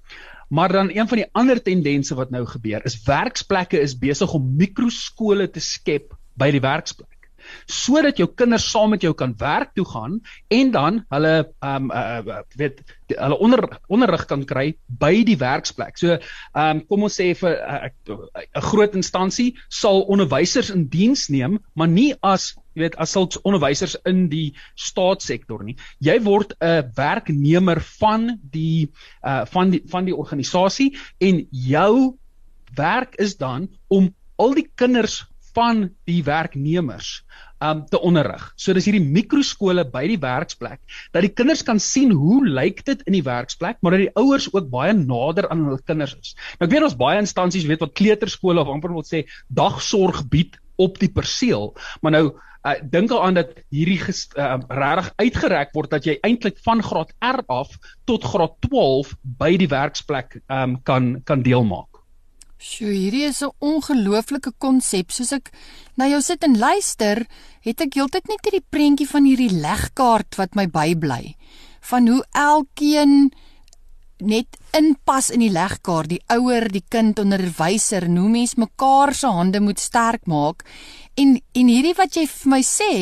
Maar 0.49 0.71
dan 0.71 0.89
een 0.89 1.07
van 1.07 1.17
die 1.17 1.29
ander 1.31 1.61
tendense 1.61 2.15
wat 2.15 2.31
nou 2.31 2.45
gebeur 2.45 2.85
is 2.85 3.03
werksplekke 3.03 3.79
is 3.79 3.97
besig 3.99 4.33
om 4.33 4.55
mikroskole 4.55 5.49
te 5.51 5.59
skep 5.59 6.15
by 6.35 6.51
die 6.51 6.63
werksplek 6.63 7.16
sodat 7.65 8.17
jou 8.17 8.27
kinders 8.35 8.67
saam 8.71 8.93
met 8.95 9.01
jou 9.01 9.13
kan 9.17 9.33
werk 9.37 9.73
toe 9.75 9.85
gaan 9.85 10.19
en 10.53 10.71
dan 10.71 11.01
hulle 11.09 11.33
ehm 11.59 11.89
um, 11.89 11.91
uh, 11.91 12.41
weet 12.55 12.81
hulle 13.07 13.37
onder 13.39 13.79
onderrig 13.87 14.25
kan 14.27 14.43
kry 14.45 14.75
by 14.87 15.23
die 15.23 15.37
werksplek. 15.37 15.97
So 15.97 16.17
ehm 16.17 16.77
um, 16.77 16.85
kom 16.87 17.07
ons 17.07 17.19
sê 17.19 17.33
vir 17.35 17.55
'n 17.55 17.91
uh, 18.13 18.17
uh, 18.35 18.61
groot 18.69 18.95
instansie 18.95 19.55
sal 19.69 20.03
onderwysers 20.07 20.69
in 20.69 20.87
diens 20.87 21.27
neem, 21.29 21.59
maar 21.73 21.87
nie 21.87 22.13
as 22.21 22.55
jy 22.77 22.83
weet 22.85 22.97
as 23.01 23.11
sulks 23.11 23.39
onderwysers 23.41 23.95
in 24.05 24.27
die 24.29 24.53
staatssektor 24.75 25.63
nie. 25.63 25.75
Jy 25.99 26.19
word 26.23 26.53
'n 26.61 26.91
werknemer 26.95 27.81
van 27.99 28.39
die 28.51 28.89
uh 29.23 29.45
van 29.45 29.69
die 29.71 29.81
van 29.87 30.05
die 30.05 30.15
organisasie 30.15 30.95
en 31.19 31.47
jou 31.51 32.17
werk 32.75 33.15
is 33.15 33.37
dan 33.37 33.69
om 33.87 34.13
al 34.37 34.53
die 34.53 34.69
kinders 34.75 35.25
van 35.57 35.87
die 36.05 36.21
werknemers 36.25 37.21
um 37.63 37.79
te 37.89 37.97
onderrig. 38.05 38.43
So 38.61 38.75
dis 38.77 38.85
hierdie 38.85 39.01
mikroskole 39.01 39.87
by 39.89 40.03
die 40.11 40.19
werksplek 40.21 40.77
dat 41.15 41.25
die 41.25 41.33
kinders 41.33 41.63
kan 41.65 41.81
sien 41.81 42.13
hoe 42.13 42.43
lyk 42.45 42.83
dit 42.85 43.01
in 43.09 43.17
die 43.17 43.25
werksplek, 43.25 43.79
maar 43.81 43.95
dat 43.95 44.03
die 44.05 44.13
ouers 44.21 44.45
ook 44.53 44.69
baie 44.69 44.93
nader 44.93 45.49
aan 45.49 45.65
hulle 45.65 45.81
kinders 45.81 46.13
is. 46.19 46.35
Nou 46.59 46.67
ek 46.67 46.75
weet 46.75 46.85
ons 46.91 46.99
baie 46.99 47.23
instansies 47.23 47.65
weet 47.69 47.81
wat 47.81 47.95
kleuterskole 47.97 48.61
of 48.61 48.69
amper 48.73 48.93
wil 48.93 49.05
sê 49.07 49.25
dagsorg 49.49 50.27
bied 50.29 50.59
op 50.77 50.99
die 51.01 51.09
perseel, 51.09 51.71
maar 52.05 52.13
nou 52.13 52.25
uh, 52.29 52.75
dink 52.93 53.09
aan 53.17 53.39
dat 53.39 53.57
hierdie 53.73 53.97
uh, 54.05 54.59
regtig 54.69 55.11
uitgereik 55.17 55.73
word 55.73 55.97
dat 55.97 56.05
jy 56.05 56.19
eintlik 56.21 56.61
van 56.65 56.85
graad 56.85 57.15
R 57.25 57.41
af 57.49 57.73
tot 58.05 58.25
graad 58.29 58.59
12 58.69 59.15
by 59.41 59.55
die 59.57 59.71
werksplek 59.73 60.43
um 60.45 60.77
kan 60.85 61.15
kan 61.25 61.41
deelmaak. 61.41 61.96
Sjoe, 62.57 62.89
hierdie 62.89 63.27
is 63.29 63.43
'n 63.43 63.53
ongelooflike 63.61 64.51
konsep. 64.57 65.11
Soos 65.11 65.31
ek 65.31 65.51
na 65.95 66.07
jou 66.07 66.21
sit 66.21 66.43
en 66.43 66.57
luister, 66.57 67.27
het 67.61 67.81
ek 67.81 67.93
heeltyd 67.93 68.27
net 68.27 68.41
hierdie 68.43 68.65
prentjie 68.69 69.07
van 69.07 69.25
hierdie 69.25 69.61
legkaart 69.61 70.35
wat 70.37 70.55
my 70.55 70.65
bybly. 70.65 71.35
Van 71.81 72.07
hoe 72.07 72.23
elkeen 72.33 73.31
net 74.17 74.57
inpas 74.73 75.29
in 75.29 75.39
die 75.39 75.51
legkaart, 75.53 76.09
die 76.09 76.23
ouer, 76.33 76.67
die 76.71 76.83
kind, 76.89 77.19
onderwyser, 77.19 78.07
hoe 78.07 78.29
mens 78.29 78.55
mekaar 78.55 79.13
se 79.13 79.27
hande 79.27 79.59
moet 79.59 79.79
sterk 79.79 80.25
maak. 80.25 80.65
En 81.17 81.33
en 81.57 81.69
hierdie 81.71 81.95
wat 81.97 82.13
jy 82.13 82.27
vir 82.29 82.51
my 82.51 82.61
sê 82.61 82.93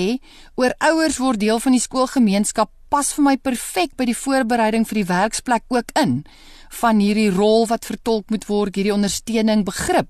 oor 0.55 0.71
ouers 0.89 1.19
word 1.19 1.41
deel 1.41 1.59
van 1.59 1.75
die 1.75 1.83
skoolgemeenskap 1.83 2.71
pas 2.89 3.09
vir 3.17 3.25
my 3.25 3.35
perfek 3.35 3.95
by 3.99 4.07
die 4.07 4.15
voorbereiding 4.15 4.85
vir 4.87 5.01
die 5.01 5.09
werksplek 5.09 5.65
ook 5.73 5.91
in 5.99 6.21
van 6.79 7.01
hierdie 7.03 7.31
rol 7.33 7.67
wat 7.67 7.87
vertolk 7.87 8.31
moet 8.31 8.47
word, 8.47 8.75
hierdie 8.75 8.93
ondersteuning, 8.95 9.63
begrip. 9.67 10.09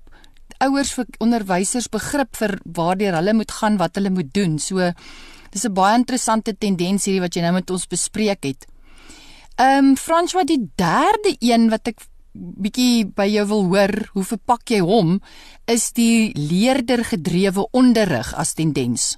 Ouers 0.62 0.92
vir 0.96 1.06
onderwysers 1.22 1.88
begrip 1.92 2.38
vir 2.38 2.56
waardeur 2.78 3.18
hulle 3.18 3.34
moet 3.36 3.52
gaan, 3.58 3.76
wat 3.82 3.98
hulle 3.98 4.10
moet 4.14 4.30
doen. 4.34 4.58
So 4.58 4.92
dis 5.50 5.66
'n 5.66 5.74
baie 5.74 5.98
interessante 5.98 6.54
tendens 6.54 7.04
hierdie 7.06 7.20
wat 7.20 7.34
jy 7.34 7.42
nou 7.42 7.52
met 7.52 7.70
ons 7.70 7.86
bespreek 7.86 8.44
het. 8.44 8.66
Ehm 9.58 9.90
um, 9.90 9.96
François 9.96 10.44
die 10.44 10.70
derde 10.76 11.36
een 11.40 11.70
wat 11.70 11.88
ek 11.88 12.00
bietjie 12.36 13.06
by 13.16 13.26
jou 13.30 13.46
wil 13.52 13.68
hoor, 13.72 13.94
hoe 14.14 14.24
verpak 14.24 14.70
jy 14.70 14.80
hom, 14.84 15.20
is 15.66 15.92
die 15.96 16.32
leerder 16.36 17.04
gedrewe 17.04 17.66
onderrig 17.72 18.32
as 18.34 18.54
tendens. 18.54 19.14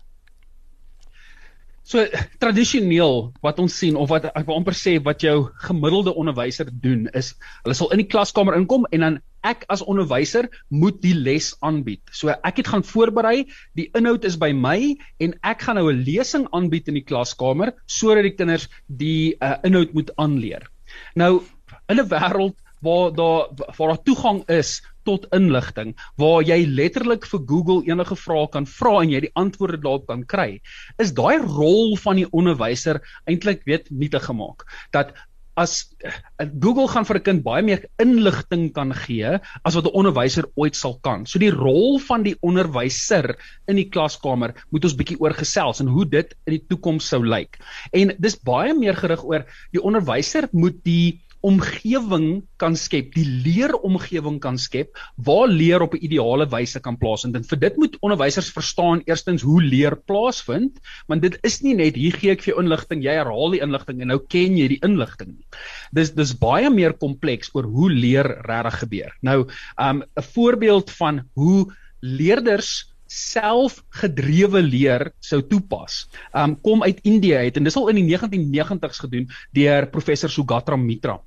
So 1.88 2.04
tradisioneel 2.42 3.30
wat 3.40 3.60
ons 3.62 3.78
sien 3.80 3.96
of 3.96 4.10
wat 4.12 4.26
ek 4.28 4.44
wil 4.44 4.58
amper 4.60 4.76
sê 4.76 4.98
wat 5.00 5.22
jou 5.24 5.48
gemiddelde 5.64 6.12
onderwyser 6.20 6.68
doen 6.68 7.06
is 7.16 7.30
hulle 7.62 7.76
sal 7.78 7.88
in 7.96 8.02
die 8.02 8.10
klaskamer 8.12 8.58
inkom 8.58 8.84
en 8.92 9.04
dan 9.06 9.16
ek 9.48 9.64
as 9.72 9.80
onderwyser 9.80 10.50
moet 10.68 10.98
die 11.00 11.14
les 11.16 11.54
aanbied. 11.64 12.02
So 12.12 12.28
ek 12.34 12.60
het 12.60 12.68
gaan 12.74 12.84
voorberei, 12.84 13.46
die 13.78 13.88
inhoud 13.96 14.26
is 14.28 14.36
by 14.36 14.50
my 14.52 14.98
en 15.24 15.32
ek 15.40 15.64
gaan 15.64 15.80
nou 15.80 15.88
'n 15.88 16.04
lesing 16.04 16.44
aanbied 16.52 16.92
in 16.92 17.00
die 17.00 17.06
klaskamer 17.08 17.72
sodat 17.86 18.28
die 18.28 18.36
kinders 18.36 18.68
die 18.88 19.38
uh, 19.40 19.56
inhoud 19.64 19.96
moet 19.96 20.12
aanleer. 20.20 20.68
Nou 21.16 21.40
in 21.88 22.04
'n 22.04 22.08
wêreld 22.12 22.56
waar 22.84 23.12
daar 23.14 23.48
waar 23.78 23.94
daar 23.94 24.02
toegang 24.04 24.42
is 24.48 24.78
tot 25.08 25.26
inligting 25.32 25.94
waar 26.20 26.42
jy 26.42 26.60
letterlik 26.66 27.26
vir 27.30 27.44
Google 27.48 27.80
enige 27.88 28.16
vrae 28.16 28.48
kan 28.52 28.66
vra 28.66 28.98
en 29.02 29.14
jy 29.14 29.22
die 29.26 29.34
antwoorde 29.34 29.80
daarop 29.84 30.06
kan 30.10 30.26
kry 30.34 30.50
is 30.98 31.14
daai 31.16 31.38
rol 31.44 31.96
van 31.96 32.20
die 32.20 32.28
onderwyser 32.30 33.00
eintlik 33.26 33.64
weet 33.68 33.90
nietig 33.90 34.28
gemaak 34.28 34.66
dat 34.96 35.16
as 35.58 35.90
uh, 36.06 36.46
Google 36.62 36.86
gaan 36.90 37.06
vir 37.08 37.18
'n 37.18 37.26
kind 37.26 37.42
baie 37.42 37.62
meer 37.66 37.82
inligting 38.02 38.70
kan 38.74 38.94
gee 38.94 39.38
as 39.66 39.74
wat 39.74 39.86
'n 39.90 39.98
onderwyser 40.00 40.46
ooit 40.54 40.76
sal 40.78 40.98
kan. 41.02 41.26
So 41.26 41.38
die 41.42 41.50
rol 41.50 41.98
van 41.98 42.22
die 42.22 42.36
onderwyser 42.42 43.34
in 43.66 43.76
die 43.76 43.88
klaskamer 43.90 44.54
moet 44.70 44.84
ons 44.84 44.94
bietjie 44.94 45.18
oorgesels 45.20 45.82
en 45.82 45.90
hoe 45.90 46.06
dit 46.06 46.34
in 46.46 46.58
die 46.58 46.64
toekoms 46.70 47.08
sou 47.10 47.22
lyk. 47.24 47.58
En 47.92 48.14
dis 48.18 48.38
baie 48.38 48.74
meer 48.74 48.94
gerig 48.94 49.24
oor 49.24 49.46
die 49.72 49.82
onderwyser 49.82 50.48
moet 50.52 50.78
die 50.84 51.20
omgewing 51.46 52.42
kan 52.58 52.74
skep, 52.76 53.12
die 53.14 53.26
leeromgewing 53.44 54.38
kan 54.42 54.58
skep 54.58 54.96
waar 55.14 55.46
leer 55.48 55.82
op 55.82 55.94
'n 55.94 56.02
ideale 56.02 56.48
wyse 56.50 56.80
kan 56.80 56.96
plaasvind. 56.96 57.36
En 57.36 57.44
vir 57.44 57.58
dit 57.58 57.76
moet 57.76 57.96
onderwysers 58.00 58.50
verstaan 58.50 59.02
eerstens 59.06 59.42
hoe 59.42 59.62
leer 59.62 59.96
plaasvind, 59.96 60.80
want 61.06 61.22
dit 61.22 61.38
is 61.42 61.62
nie 61.62 61.74
net 61.74 61.94
hier 61.94 62.12
gee 62.12 62.30
ek 62.30 62.42
vir 62.42 62.54
jou 62.54 62.62
inligting, 62.62 63.02
jy 63.02 63.14
herhaal 63.14 63.50
die 63.50 63.62
inligting 63.62 64.00
en 64.00 64.08
nou 64.08 64.18
ken 64.18 64.56
jy 64.56 64.68
die 64.68 64.82
inligting 64.82 65.36
nie. 65.36 65.46
Dis 65.92 66.10
dis 66.10 66.34
baie 66.34 66.70
meer 66.70 66.92
kompleks 66.92 67.50
oor 67.54 67.64
hoe 67.64 67.90
leer 67.90 68.26
regtig 68.44 68.78
gebeur. 68.80 69.12
Nou, 69.22 69.46
um 69.78 70.02
'n 70.02 70.22
voorbeeld 70.34 70.90
van 70.90 71.22
hoe 71.34 71.72
leerders 72.00 72.94
selfgedrewe 73.06 74.62
leer 74.62 75.12
sou 75.20 75.40
toepas. 75.42 76.08
Um 76.34 76.60
kom 76.60 76.82
uit 76.82 77.00
Indië 77.02 77.34
uit 77.34 77.56
en 77.56 77.64
dis 77.64 77.76
al 77.76 77.88
in 77.88 77.96
die 77.96 78.16
1990s 78.16 79.00
gedoen 79.00 79.28
deur 79.52 79.86
professor 79.86 80.30
Sugatra 80.30 80.76
Mitra 80.76 81.18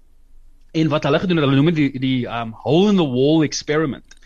en 0.71 0.89
wat 0.89 1.03
hulle 1.03 1.19
gedoen 1.19 1.37
het, 1.37 1.45
hulle 1.45 1.59
noem 1.59 1.73
dit 1.73 1.79
die 1.81 1.99
die 1.99 2.25
um 2.29 2.55
hole 2.63 2.89
in 2.93 2.99
the 2.99 3.07
wall 3.07 3.43
experiment. 3.43 4.17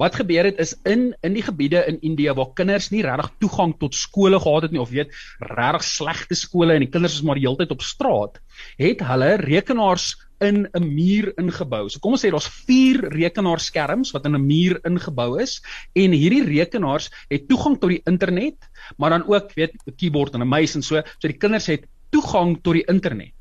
Wat 0.00 0.16
gebeur 0.16 0.48
het 0.48 0.58
is 0.58 0.72
in 0.88 1.12
in 1.22 1.36
die 1.36 1.44
gebiede 1.44 1.84
in 1.86 2.00
Indië 2.00 2.32
waar 2.34 2.52
kinders 2.58 2.90
nie 2.90 3.02
regtig 3.04 3.30
toegang 3.44 3.74
tot 3.78 3.94
skole 3.94 4.40
gehad 4.40 4.66
het 4.66 4.72
nie 4.72 4.80
of 4.80 4.90
weet 4.90 5.14
regtig 5.38 5.84
slegte 5.84 6.34
skole 6.34 6.74
en 6.74 6.86
die 6.86 6.90
kinders 6.90 7.18
is 7.20 7.22
maar 7.22 7.38
die 7.38 7.46
hele 7.46 7.60
tyd 7.60 7.74
op 7.74 7.84
straat, 7.84 8.40
het 8.80 9.04
hulle 9.06 9.34
rekenaars 9.44 10.14
in 10.40 10.66
'n 10.72 10.94
muur 10.94 11.32
ingebou. 11.38 11.88
So 11.88 12.00
kom 12.00 12.12
ons 12.12 12.24
sê 12.24 12.30
daar's 12.30 12.48
4 12.48 13.08
rekenaarskerms 13.12 14.10
wat 14.12 14.26
in 14.26 14.34
'n 14.34 14.46
muur 14.46 14.80
ingebou 14.84 15.40
is 15.40 15.62
en 15.94 16.10
hierdie 16.12 16.44
rekenaars 16.44 17.10
het 17.28 17.48
toegang 17.48 17.78
tot 17.78 17.90
die 17.90 18.02
internet, 18.04 18.56
maar 18.96 19.10
dan 19.10 19.28
ook 19.28 19.54
weet 19.54 19.72
'n 19.86 19.94
keyboard 19.96 20.34
en 20.34 20.42
'n 20.42 20.48
muis 20.48 20.74
en 20.74 20.82
so, 20.82 21.02
so 21.18 21.28
die 21.28 21.38
kinders 21.38 21.66
het 21.66 21.86
toegang 22.10 22.58
tot 22.62 22.74
die 22.74 22.86
internet. 22.86 23.33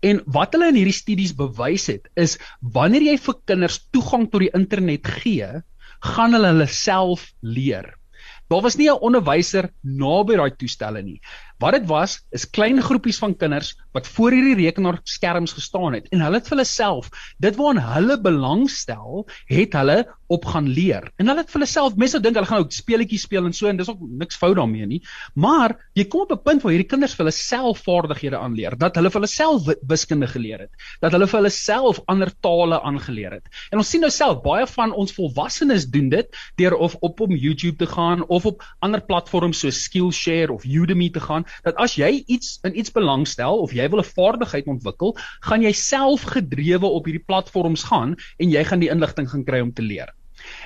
En 0.00 0.20
wat 0.26 0.54
hulle 0.54 0.68
in 0.70 0.78
hierdie 0.78 0.94
studies 0.94 1.34
bewys 1.34 1.88
het, 1.90 2.06
is 2.14 2.36
wanneer 2.60 3.02
jy 3.02 3.16
vir 3.18 3.38
kinders 3.50 3.80
toegang 3.94 4.28
tot 4.30 4.44
die 4.44 4.52
internet 4.54 5.06
gee, 5.22 5.48
gaan 6.14 6.36
hulle 6.36 6.52
hulle 6.52 6.68
self 6.70 7.32
leer. 7.42 7.94
Daar 8.48 8.62
was 8.64 8.78
nie 8.78 8.88
'n 8.88 9.02
onderwyser 9.04 9.70
naby 9.82 10.36
daai 10.36 10.54
toestelle 10.56 11.02
nie. 11.02 11.20
Wat 11.58 11.74
dit 11.74 11.86
was, 11.90 12.20
is 12.30 12.46
klein 12.46 12.78
groepies 12.82 13.18
van 13.18 13.34
kinders 13.36 13.72
wat 13.96 14.06
voor 14.14 14.34
hierdie 14.36 14.58
rekenaarskerms 14.60 15.56
gestaan 15.56 15.96
het 15.96 16.06
en 16.14 16.22
hulle 16.22 16.38
het 16.38 16.46
vir 16.46 16.56
hulle 16.56 16.68
self 16.68 17.08
dit 17.42 17.56
waaraan 17.58 17.80
hulle 17.96 18.16
belangstel, 18.22 19.24
het 19.50 19.74
hulle 19.74 19.98
op 20.28 20.44
gaan 20.44 20.68
leer. 20.68 21.08
En 21.16 21.30
hulle 21.30 21.40
het 21.40 21.48
vir 21.50 21.58
hulle 21.58 21.70
self, 21.70 21.96
mense 21.98 22.20
dink 22.20 22.36
hulle 22.36 22.46
gaan 22.46 22.62
ook 22.62 22.74
speletjies 22.76 23.24
speel 23.26 23.48
en 23.48 23.54
so 23.56 23.70
en 23.70 23.78
dis 23.80 23.88
ook 23.88 24.02
niks 24.20 24.36
fout 24.38 24.54
daarmee 24.58 24.86
nie. 24.86 25.00
Maar 25.34 25.74
jy 25.98 26.04
kom 26.12 26.26
op 26.26 26.32
'n 26.36 26.42
punt 26.44 26.62
waar 26.62 26.72
hierdie 26.74 26.88
kinders 26.90 27.14
vir 27.16 27.24
hulle 27.24 27.34
self 27.34 27.82
vaardighede 27.86 28.38
aanleer, 28.38 28.76
dat 28.76 28.94
hulle 28.96 29.10
vir 29.10 29.20
hulle 29.20 29.32
self 29.32 29.66
wiskunde 29.88 30.28
geleer 30.28 30.60
het, 30.66 30.70
dat 31.00 31.12
hulle 31.12 31.26
vir 31.26 31.40
hulle 31.40 31.50
self 31.50 32.00
ander 32.06 32.30
tale 32.40 32.80
aangeleer 32.82 33.32
het. 33.32 33.48
En 33.72 33.78
ons 33.78 33.88
sien 33.88 34.00
nou 34.00 34.10
self 34.10 34.42
baie 34.42 34.66
van 34.66 34.92
ons 34.92 35.12
volwassenes 35.12 35.88
doen 35.90 36.08
dit 36.08 36.28
deur 36.56 36.76
of 36.76 36.94
op 37.00 37.20
op 37.20 37.30
YouTube 37.30 37.76
te 37.76 37.86
gaan 37.86 38.26
of 38.28 38.46
op 38.46 38.62
ander 38.80 39.00
platforms 39.00 39.58
so 39.58 39.70
Skillshare 39.70 40.52
of 40.52 40.64
Udemy 40.64 41.10
te 41.10 41.20
gaan 41.20 41.44
dat 41.62 41.76
as 41.76 41.96
jy 41.98 42.24
iets 42.26 42.58
in 42.62 42.78
iets 42.78 42.92
belangstel 42.92 43.58
of 43.58 43.72
jy 43.72 43.88
wil 43.88 44.00
'n 44.00 44.12
vaardigheid 44.14 44.66
ontwikkel, 44.66 45.16
gaan 45.40 45.62
jy 45.62 45.72
self 45.72 46.22
gedrewe 46.22 46.86
op 46.86 47.04
hierdie 47.04 47.26
platforms 47.26 47.84
gaan 47.90 48.16
en 48.38 48.50
jy 48.50 48.64
gaan 48.64 48.80
die 48.80 48.90
inligting 48.90 49.30
gaan 49.30 49.44
kry 49.44 49.60
om 49.60 49.72
te 49.72 49.82
leer. 49.82 50.12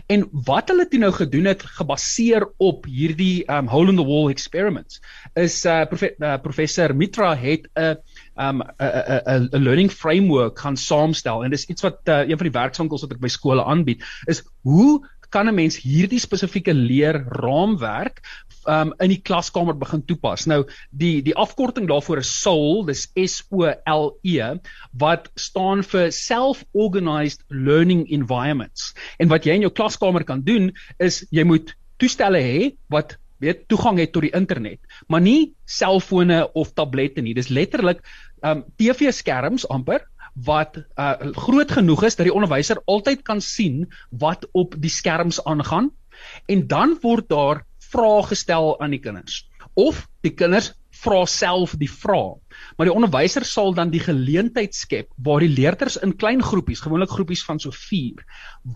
En 0.06 0.24
wat 0.46 0.68
hulle 0.72 0.86
toe 0.88 1.00
nou 1.02 1.10
gedoen 1.14 1.48
het 1.50 1.62
gebaseer 1.78 2.46
op 2.62 2.86
hierdie 2.90 3.44
um 3.50 3.70
hole 3.72 3.92
in 3.92 4.00
the 4.00 4.06
wall 4.06 4.30
experiments 4.30 5.00
is 5.38 5.62
uh, 5.66 5.82
profe 5.90 6.12
uh 6.18 6.36
professor 6.42 6.94
Mitra 6.94 7.34
het 7.38 7.68
'n 7.74 7.96
um 8.36 8.62
'n 8.62 9.48
'n 9.52 9.62
learning 9.62 9.90
framework 9.90 10.58
gaan 10.58 10.76
saamstel 10.76 11.44
en 11.44 11.50
dis 11.50 11.66
iets 11.66 11.82
wat 11.82 12.00
uh, 12.04 12.28
een 12.28 12.38
van 12.38 12.48
die 12.50 12.58
werkswinkels 12.58 13.02
wat 13.02 13.12
ek 13.12 13.20
by 13.20 13.32
skole 13.32 13.64
aanbied 13.64 14.04
is 14.26 14.42
hoe 14.62 15.00
kan 15.32 15.48
'n 15.48 15.54
mens 15.54 15.80
hierdie 15.80 16.20
spesifieke 16.20 16.74
leer 16.74 17.24
raamwerk 17.40 18.20
um 18.68 18.92
in 19.02 19.12
die 19.12 19.20
klaskamer 19.20 19.76
begin 19.78 20.04
toepas. 20.06 20.46
Nou 20.50 20.62
die 20.90 21.22
die 21.24 21.34
afkorting 21.38 21.88
daarvoor 21.90 22.22
is 22.22 22.32
SOL, 22.42 22.84
dis 22.88 23.08
S 23.18 23.42
O 23.50 23.66
L 23.68 24.12
E 24.22 24.52
wat 24.98 25.30
staan 25.34 25.82
vir 25.86 26.10
self-organized 26.12 27.44
learning 27.48 28.06
environments. 28.10 28.92
En 29.18 29.30
wat 29.32 29.46
jy 29.46 29.58
in 29.58 29.66
jou 29.66 29.72
klaskamer 29.72 30.24
kan 30.24 30.44
doen 30.46 30.72
is 30.98 31.22
jy 31.30 31.44
moet 31.48 31.74
toestelle 32.02 32.42
hê 32.42 32.72
wat 32.92 33.18
weet 33.42 33.66
toegang 33.68 33.98
het 33.98 34.12
tot 34.14 34.22
die 34.22 34.34
internet, 34.38 34.78
maar 35.10 35.20
nie 35.20 35.54
selfone 35.66 36.44
of 36.54 36.74
tablette 36.78 37.22
nie. 37.22 37.34
Dis 37.34 37.50
letterlik 37.50 38.04
um 38.42 38.62
TV-skerms 38.78 39.66
amper 39.70 40.06
wat 40.46 40.78
uh 40.96 41.32
groot 41.36 41.70
genoeg 41.70 42.06
is 42.08 42.16
dat 42.16 42.26
die 42.26 42.34
onderwyser 42.34 42.80
altyd 42.86 43.22
kan 43.26 43.40
sien 43.40 43.84
wat 44.10 44.46
op 44.52 44.74
die 44.78 44.90
skerms 44.90 45.42
aangaan 45.44 45.90
en 46.46 46.66
dan 46.66 46.96
word 47.02 47.28
daar 47.28 47.64
vrae 47.92 48.22
gestel 48.32 48.74
aan 48.80 48.96
die 48.96 49.02
kinders 49.02 49.42
of 49.74 50.06
die 50.24 50.34
kinders 50.36 50.72
vra 51.02 51.24
self 51.26 51.72
die 51.80 51.90
vrae. 51.90 52.36
Maar 52.76 52.88
die 52.88 52.94
onderwyser 52.94 53.46
sal 53.48 53.72
dan 53.74 53.90
die 53.90 54.02
geleentheid 54.02 54.76
skep 54.76 55.08
waar 55.24 55.42
die 55.42 55.50
leerders 55.50 55.96
in 56.04 56.14
klein 56.20 56.42
groepies, 56.44 56.82
gewoonlik 56.84 57.10
groepies 57.10 57.42
van 57.46 57.58
so 57.62 57.72
4, 57.74 58.22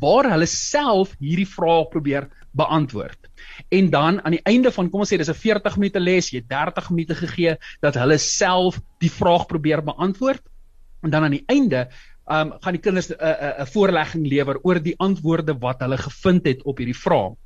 waar 0.00 0.30
hulle 0.32 0.48
self 0.50 1.14
hierdie 1.20 1.48
vrae 1.48 1.84
probeer 1.92 2.30
beantwoord. 2.56 3.28
En 3.68 3.90
dan 3.92 4.20
aan 4.24 4.38
die 4.38 4.44
einde 4.48 4.72
van 4.72 4.88
kom 4.90 5.04
ons 5.04 5.12
sê 5.12 5.20
dis 5.20 5.30
'n 5.30 5.36
40 5.36 5.76
minute 5.76 6.00
les, 6.00 6.32
jy 6.32 6.40
30 6.40 6.90
minute 6.90 7.14
gegee 7.14 7.56
dat 7.80 7.94
hulle 7.94 8.18
self 8.18 8.80
die 8.98 9.12
vraag 9.12 9.46
probeer 9.46 9.84
beantwoord. 9.84 10.42
En 11.02 11.10
dan 11.10 11.24
aan 11.24 11.36
die 11.36 11.44
einde 11.46 11.88
um 12.26 12.52
gaan 12.60 12.74
die 12.74 12.82
kinders 12.82 13.10
'n 13.10 13.14
'n 13.14 13.62
'n 13.62 13.66
voorlegging 13.70 14.26
lewer 14.26 14.58
oor 14.62 14.82
die 14.82 14.96
antwoorde 14.98 15.54
wat 15.58 15.80
hulle 15.80 15.98
gevind 15.98 16.46
het 16.46 16.64
op 16.64 16.78
hierdie 16.78 16.98
vrae. 16.98 17.36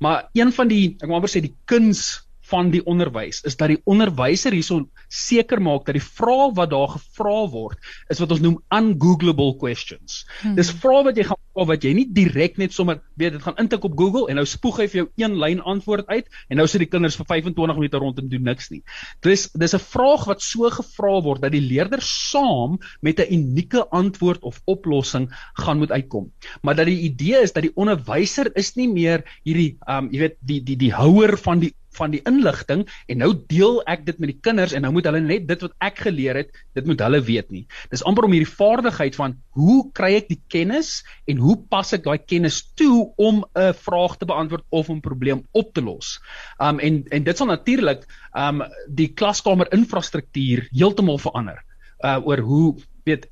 Maar 0.00 0.28
een 0.32 0.52
van 0.52 0.68
die 0.68 0.96
ek 1.00 1.06
wil 1.06 1.16
amper 1.16 1.30
sê 1.30 1.40
die 1.40 1.56
kuns 1.64 2.23
van 2.50 2.70
die 2.72 2.82
onderwys 2.84 3.42
is 3.48 3.56
dat 3.60 3.72
die 3.72 3.80
onderwyser 3.88 4.52
hierson 4.52 4.88
seker 5.08 5.62
maak 5.64 5.86
dat 5.86 5.96
die 5.96 6.04
vrae 6.04 6.50
wat 6.56 6.72
daar 6.72 6.90
gevra 6.96 7.38
word 7.52 7.92
is 8.12 8.20
wat 8.20 8.34
ons 8.34 8.42
noem 8.44 8.58
ungoogleable 8.74 9.56
questions. 9.60 10.24
Hmm. 10.42 10.56
Dis 10.58 10.72
vrae 10.82 11.04
wat 11.06 11.18
jy 11.18 11.26
gaan 11.28 11.40
vra 11.54 11.66
wat 11.70 11.86
jy 11.86 11.94
nie 11.96 12.06
direk 12.10 12.58
net 12.60 12.74
sommer 12.74 13.00
weet 13.20 13.36
dit 13.36 13.44
gaan 13.44 13.56
intik 13.62 13.84
op 13.86 13.96
Google 13.98 14.26
en 14.30 14.40
nou 14.40 14.46
spoeg 14.48 14.82
hy 14.82 14.88
vir 14.90 15.00
jou 15.02 15.06
een 15.22 15.38
lyn 15.40 15.62
antwoord 15.62 16.08
uit 16.10 16.28
en 16.50 16.60
nou 16.60 16.66
sit 16.70 16.84
die 16.84 16.90
kinders 16.90 17.16
vir 17.20 17.28
25 17.30 17.78
minute 17.78 18.02
rond 18.02 18.18
en 18.20 18.30
doen 18.32 18.44
niks 18.50 18.70
nie. 18.72 18.82
Dis 19.24 19.48
dis 19.54 19.74
'n 19.74 19.82
vraag 19.82 20.26
wat 20.30 20.42
so 20.42 20.70
gevra 20.70 21.20
word 21.22 21.42
dat 21.42 21.52
die 21.52 21.64
leerder 21.64 22.02
saam 22.02 22.78
met 23.00 23.20
'n 23.20 23.32
unieke 23.32 23.86
antwoord 23.90 24.42
of 24.42 24.60
oplossing 24.66 25.30
gaan 25.54 25.78
moet 25.78 25.92
uitkom. 25.92 26.32
Maar 26.62 26.76
dat 26.76 26.86
die 26.86 27.00
idee 27.08 27.42
is 27.42 27.52
dat 27.52 27.62
die 27.62 27.76
onderwyser 27.76 28.50
is 28.56 28.74
nie 28.76 28.88
meer 28.88 29.24
hierdie 29.44 29.78
um 29.88 30.10
jy 30.10 30.18
weet 30.18 30.36
die 30.40 30.60
die 30.60 30.76
die 30.76 30.92
houer 30.92 31.36
van 31.38 31.60
die 31.60 31.74
van 31.96 32.14
die 32.14 32.22
inligting 32.28 32.84
en 33.08 33.20
nou 33.22 33.32
deel 33.50 33.80
ek 33.90 34.04
dit 34.06 34.18
met 34.22 34.32
die 34.32 34.40
kinders 34.40 34.74
en 34.74 34.84
nou 34.86 34.92
moet 34.94 35.08
hulle 35.08 35.22
net 35.24 35.46
dit 35.48 35.64
wat 35.64 35.74
ek 35.84 36.04
geleer 36.06 36.38
het, 36.42 36.52
dit 36.74 36.86
moet 36.86 37.00
hulle 37.06 37.20
weet 37.24 37.50
nie. 37.54 37.64
Dis 37.92 38.04
amper 38.06 38.28
om 38.28 38.34
hierdie 38.34 38.50
vaardigheid 38.50 39.18
van 39.18 39.36
hoe 39.58 39.78
kry 39.96 40.14
ek 40.18 40.30
die 40.32 40.40
kennis 40.52 41.02
en 41.30 41.42
hoe 41.42 41.56
pas 41.70 41.92
ek 41.96 42.06
daai 42.06 42.18
kennis 42.18 42.62
toe 42.78 43.10
om 43.16 43.44
'n 43.54 43.72
vraag 43.86 44.18
te 44.18 44.26
beantwoord 44.26 44.64
of 44.70 44.90
'n 44.90 45.00
probleem 45.00 45.44
op 45.52 45.74
te 45.74 45.82
los. 45.82 46.18
Um 46.60 46.80
en 46.80 47.04
en 47.10 47.24
dit 47.24 47.36
sal 47.36 47.46
natuurlik 47.46 48.06
um 48.34 48.62
die 48.88 49.08
klaskamer 49.08 49.70
infrastruktuur 49.72 50.68
heeltemal 50.72 51.18
verander 51.18 51.62
uh 52.04 52.18
oor 52.24 52.38
hoe 52.38 52.74
weet 53.04 53.28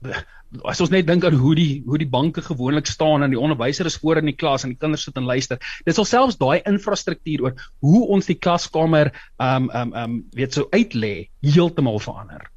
as 0.68 0.80
ons 0.84 0.92
net 0.92 1.06
dink 1.08 1.24
aan 1.24 1.36
hoe 1.40 1.54
die 1.56 1.82
hoe 1.86 1.98
die 2.00 2.08
banke 2.08 2.42
gewoonlik 2.44 2.88
staan 2.90 3.24
en 3.24 3.32
die 3.32 3.40
onderwyser 3.40 3.88
is 3.88 3.98
voor 4.00 4.20
in 4.20 4.28
die 4.30 4.36
klas 4.36 4.64
en 4.66 4.74
die 4.74 4.80
kinders 4.80 5.06
sit 5.08 5.16
en 5.16 5.28
luister. 5.28 5.60
Dit 5.86 5.96
sal 5.96 6.08
selfs 6.08 6.40
daai 6.40 6.62
infrastruktuur 6.68 7.46
oor 7.46 7.68
hoe 7.84 8.02
ons 8.16 8.28
die 8.28 8.38
klaskamer 8.38 9.12
um 9.40 9.70
um 9.70 9.94
um 10.04 10.18
weet 10.36 10.58
so 10.58 10.68
uitlê 10.72 11.28
heeltemal 11.44 12.00
verander. 12.02 12.50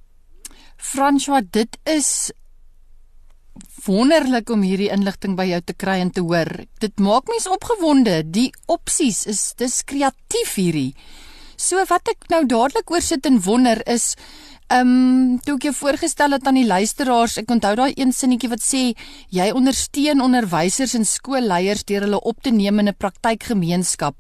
François, 0.76 1.42
dit 1.42 1.80
is 1.88 2.32
wonderlik 3.86 4.50
om 4.52 4.64
hierdie 4.66 4.92
inligting 4.92 5.38
by 5.38 5.46
jou 5.48 5.62
te 5.64 5.76
kry 5.78 6.00
en 6.04 6.12
te 6.12 6.24
hoor. 6.26 6.50
Dit 6.84 7.00
maak 7.00 7.30
mens 7.32 7.48
opgewonde. 7.48 8.24
Die 8.28 8.50
opsies 8.72 9.24
is 9.32 9.54
dis 9.58 9.84
kreatief 9.88 10.58
hierdie. 10.60 10.92
So 11.56 11.80
wat 11.88 12.12
ek 12.12 12.28
nou 12.34 12.44
dadelik 12.44 12.92
oor 12.92 13.04
sit 13.04 13.26
en 13.30 13.40
wonder 13.46 13.80
is 13.88 14.14
Ehm, 14.68 14.88
um, 14.88 15.40
toe 15.46 15.60
ek 15.60 15.68
jou 15.68 15.74
voorgestel 15.78 16.34
het 16.34 16.48
aan 16.50 16.58
die 16.58 16.66
luisteraars, 16.66 17.36
ek 17.38 17.52
onthou 17.54 17.76
daai 17.78 17.94
een 17.94 18.10
sinnetjie 18.12 18.50
wat 18.50 18.64
sê 18.66 18.82
jy 19.30 19.52
ondersteun 19.54 20.24
onderwysers 20.26 20.96
en 20.98 21.06
skoolleiers 21.06 21.86
deur 21.86 22.08
hulle 22.08 22.22
op 22.22 22.42
te 22.42 22.50
neem 22.50 22.80
in 22.82 22.90
'n 22.90 22.98
praktykgemeenskap. 22.98 24.16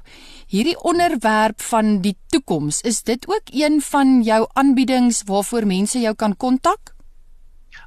Hierdie 0.47 0.77
onderwerp 0.77 1.61
van 1.61 2.01
die 2.01 2.15
toekoms, 2.29 2.81
is 2.81 3.01
dit 3.01 3.27
ook 3.27 3.49
een 3.49 3.81
van 3.81 4.21
jou 4.21 4.45
aanbiedings 4.53 5.23
waarvoor 5.25 5.65
mense 5.65 5.99
jou 5.99 6.13
kan 6.13 6.37
kontak? 6.37 6.94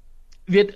weet 0.45 0.75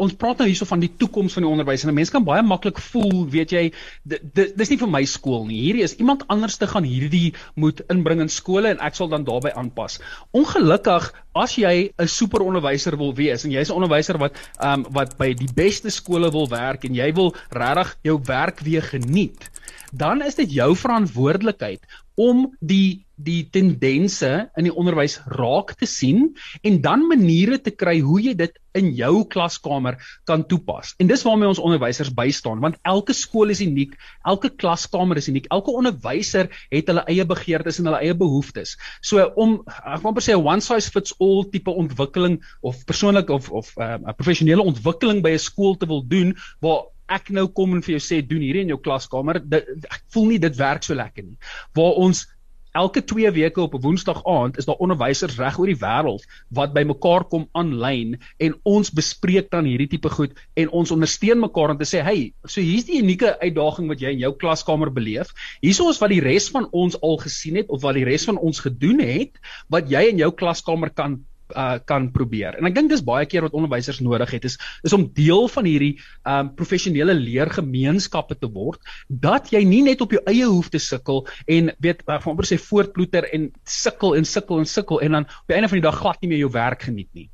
ons 0.00 0.14
praat 0.16 0.40
nou 0.40 0.46
hierso 0.48 0.64
van 0.68 0.80
die 0.80 0.90
toekoms 0.96 1.34
van 1.36 1.44
die 1.44 1.50
onderwys 1.50 1.84
en 1.84 1.90
'n 1.92 1.94
mens 1.94 2.10
kan 2.10 2.24
baie 2.24 2.42
maklik 2.42 2.78
voel, 2.80 3.28
weet 3.28 3.52
jy, 3.52 3.72
dis 4.04 4.70
nie 4.70 4.78
vir 4.80 4.88
my 4.88 5.04
skool 5.04 5.44
nie. 5.46 5.60
Hierdie 5.60 5.84
is 5.84 5.96
iemand 5.96 6.24
anders 6.28 6.56
te 6.56 6.66
gaan 6.66 6.84
hierdie 6.84 7.34
moet 7.54 7.82
inbring 7.92 8.20
in 8.20 8.32
skole 8.32 8.68
en 8.68 8.80
ek 8.80 8.94
sal 8.94 9.08
dan 9.08 9.24
daarbey 9.24 9.52
aanpas. 9.52 10.00
Ongelukkig 10.32 11.12
as 11.32 11.56
jy 11.56 11.92
'n 11.98 12.08
superonderwyser 12.08 12.96
wil 12.98 13.14
wees 13.14 13.44
en 13.44 13.50
jy's 13.50 13.70
'n 13.70 13.78
onderwyser 13.78 14.18
wat 14.18 14.34
ehm 14.58 14.86
um, 14.86 14.92
wat 14.92 15.16
by 15.18 15.32
die 15.34 15.52
beste 15.54 15.90
skole 15.90 16.30
wil 16.30 16.48
werk 16.48 16.84
en 16.84 16.94
jy 16.94 17.12
wil 17.14 17.34
regtig 17.50 17.96
jou 18.02 18.20
werk 18.26 18.60
weer 18.60 18.82
geniet, 18.82 19.50
dan 19.92 20.22
is 20.22 20.34
dit 20.34 20.52
jou 20.52 20.74
verantwoordelikheid 20.76 21.80
om 22.20 22.50
die 22.60 23.06
die 23.20 23.44
tendense 23.52 24.30
in 24.56 24.64
die 24.64 24.72
onderwys 24.72 25.18
raak 25.36 25.74
te 25.80 25.86
sien 25.88 26.30
en 26.64 26.78
dan 26.80 27.02
maniere 27.08 27.58
te 27.60 27.72
kry 27.74 27.98
hoe 28.00 28.20
jy 28.22 28.32
dit 28.38 28.54
in 28.78 28.92
jou 28.94 29.24
klaskamer 29.28 29.98
kan 30.30 30.44
toepas. 30.48 30.94
En 31.02 31.10
dis 31.10 31.24
waarmee 31.26 31.50
ons 31.50 31.60
onderwysers 31.60 32.12
bystaan 32.16 32.62
want 32.64 32.78
elke 32.88 33.12
skool 33.16 33.52
is 33.52 33.60
uniek, 33.64 33.96
elke 34.24 34.48
klaskamer 34.62 35.20
is 35.20 35.28
uniek. 35.28 35.48
Elke 35.52 35.74
onderwyser 35.74 36.48
het 36.70 36.88
hulle 36.88 37.04
eie 37.10 37.26
begeertes 37.28 37.80
en 37.80 37.90
hulle 37.90 38.00
eie 38.00 38.16
behoeftes. 38.16 38.76
So 39.04 39.26
om 39.36 39.58
ek 39.66 40.00
wil 40.00 40.12
amper 40.12 40.24
sê 40.24 40.36
'n 40.36 40.46
one 40.46 40.64
size 40.64 40.90
fits 40.90 41.16
all 41.20 41.44
tipe 41.52 41.70
ontwikkeling 41.70 42.40
of 42.66 42.80
persoonlik 42.88 43.30
of 43.30 43.50
of 43.50 43.70
uh, 43.76 43.96
'n 43.98 44.08
uh, 44.08 44.16
professionele 44.16 44.64
ontwikkeling 44.72 45.22
by 45.22 45.36
'n 45.36 45.46
skool 45.48 45.76
te 45.76 45.86
wil 45.86 46.02
doen 46.06 46.34
waar 46.60 46.88
ek 47.10 47.30
nou 47.34 47.48
kom 47.48 47.74
en 47.74 47.82
vir 47.82 47.98
jou 47.98 48.02
sê 48.04 48.20
doen 48.26 48.42
hierdie 48.44 48.62
in 48.62 48.74
jou 48.74 48.80
klaskamer, 48.80 49.40
dit, 49.42 49.66
ek 49.90 50.04
voel 50.14 50.28
nie 50.32 50.42
dit 50.42 50.56
werk 50.56 50.86
so 50.86 50.94
lekker 50.94 51.26
nie. 51.26 51.38
Waar 51.74 51.98
ons 52.04 52.26
elke 52.72 53.02
2 53.04 53.30
weke 53.30 53.60
op 53.60 53.74
'n 53.74 53.80
Woensdag 53.80 54.24
aand 54.24 54.58
is 54.58 54.64
daar 54.64 54.78
onderwysers 54.78 55.36
reg 55.38 55.58
oor 55.58 55.66
die 55.66 55.80
wêreld 55.80 56.26
wat 56.48 56.72
bymekaar 56.72 57.24
kom 57.24 57.48
aanlyn 57.52 58.18
en 58.38 58.54
ons 58.62 58.90
bespreek 58.90 59.50
dan 59.50 59.64
hierdie 59.64 59.88
tipe 59.88 60.08
goed 60.08 60.32
en 60.54 60.70
ons 60.70 60.90
ondersteun 60.90 61.40
mekaar 61.40 61.70
om 61.70 61.78
te 61.78 61.88
sê, 61.96 62.02
"Hey, 62.02 62.32
so 62.44 62.60
hier's 62.60 62.84
die 62.84 63.02
unieke 63.02 63.38
uitdaging 63.40 63.88
wat 63.88 64.00
jy 64.00 64.10
in 64.10 64.18
jou 64.18 64.32
klaskamer 64.32 64.92
beleef. 64.92 65.32
Hierso 65.60 65.88
is 65.90 65.98
wat 65.98 66.10
die 66.10 66.20
res 66.20 66.48
van 66.48 66.68
ons 66.70 67.00
al 67.00 67.16
gesien 67.16 67.56
het 67.56 67.68
of 67.68 67.82
wat 67.82 67.94
die 67.94 68.04
res 68.04 68.24
van 68.24 68.38
ons 68.38 68.60
gedoen 68.60 69.00
het 69.00 69.32
wat 69.68 69.90
jy 69.90 70.08
in 70.08 70.18
jou 70.18 70.30
klaskamer 70.30 70.90
kan 70.90 71.24
uh, 71.56 71.78
kan 71.84 72.10
probeer. 72.12 72.58
En 72.58 72.68
ek 72.68 72.76
dink 72.76 72.90
dis 72.92 73.04
baie 73.04 73.26
keer 73.26 73.44
wat 73.46 73.56
onderwysers 73.56 74.00
nodig 74.04 74.30
het 74.36 74.46
is 74.48 74.58
is 74.86 74.94
om 74.96 75.08
deel 75.16 75.48
van 75.48 75.68
hierdie 75.68 75.92
um 76.28 76.52
professionele 76.56 77.14
leergemeenskappe 77.16 78.38
te 78.40 78.50
word 78.52 78.80
dat 79.08 79.50
jy 79.54 79.62
nie 79.66 79.82
net 79.86 80.00
op 80.04 80.14
jou 80.14 80.22
eie 80.30 80.46
hoef 80.46 80.70
te 80.72 80.80
sukkel 80.82 81.24
en 81.46 81.72
weet 81.78 82.04
ek 82.06 82.22
gaan 82.22 82.34
amper 82.34 82.48
sê 82.48 82.60
voortploeter 82.60 83.28
en 83.34 83.50
sukkel 83.64 84.16
en 84.18 84.28
sukkel 84.28 84.62
en 84.62 84.68
sukkel 84.68 85.02
en 85.04 85.18
dan 85.18 85.28
op 85.28 85.52
die 85.52 85.58
einde 85.58 85.70
van 85.72 85.80
die 85.80 85.88
dag 85.88 86.00
glad 86.00 86.22
nie 86.22 86.32
meer 86.32 86.44
jou 86.44 86.52
werk 86.54 86.88
geniet 86.88 87.10
nie. 87.14 87.28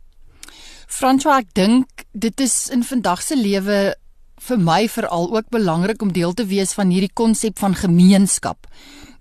François, 0.87 1.43
ek 1.43 1.55
dink 1.59 2.07
dit 2.15 2.41
is 2.41 2.69
in 2.73 2.85
vandag 2.87 3.23
se 3.23 3.37
lewe 3.37 3.97
vir 4.47 4.61
my 4.61 4.85
veral 4.93 5.31
ook 5.35 5.49
belangrik 5.51 6.03
om 6.03 6.13
deel 6.13 6.35
te 6.37 6.47
wees 6.47 6.75
van 6.77 6.93
hierdie 6.93 7.13
konsep 7.13 7.59
van 7.59 7.75
gemeenskap. 7.75 8.69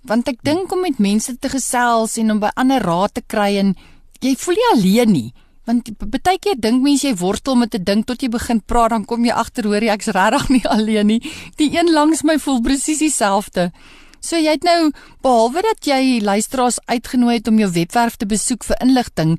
Want 0.05 0.29
ek 0.29 0.43
dink 0.45 0.71
om 0.71 0.83
met 0.85 0.99
mense 1.01 1.33
te 1.41 1.49
gesels 1.49 2.19
en 2.21 2.35
om 2.35 2.41
by 2.43 2.51
ander 2.61 2.83
raad 2.83 3.15
te 3.15 3.23
kry 3.25 3.55
en 3.61 3.73
jy 4.21 4.35
voel 4.35 4.55
nie 4.55 4.69
alleen 4.73 5.11
nie. 5.11 5.33
Want 5.65 5.89
baie 5.97 6.37
keer 6.39 6.59
dink 6.61 6.83
mense 6.83 7.07
jy 7.07 7.15
worstel 7.15 7.55
met 7.55 7.73
'n 7.73 7.83
ding 7.83 8.05
tot 8.05 8.21
jy 8.21 8.29
begin 8.29 8.61
praat 8.61 8.89
dan 8.89 9.05
kom 9.05 9.25
jy 9.25 9.31
agter 9.31 9.65
hoor 9.65 9.81
jy 9.81 9.93
ek's 9.93 10.13
regtig 10.13 10.49
nie 10.49 10.65
alleen 10.75 11.07
nie. 11.07 11.21
Die 11.57 11.77
een 11.77 11.91
langs 11.91 12.23
my 12.23 12.37
voel 12.39 12.61
presies 12.61 12.99
dieselfde. 12.99 13.71
So 14.25 14.39
jy 14.41 14.55
het 14.55 14.63
nou 14.65 14.89
behalwe 15.21 15.61
dat 15.61 15.85
jy 15.85 16.17
luisteraars 16.25 16.79
uitgenooi 16.89 17.35
het 17.35 17.47
om 17.47 17.59
jou 17.61 17.67
webwerf 17.75 18.15
te 18.17 18.25
besoek 18.25 18.63
vir 18.65 18.79
inligting, 18.81 19.35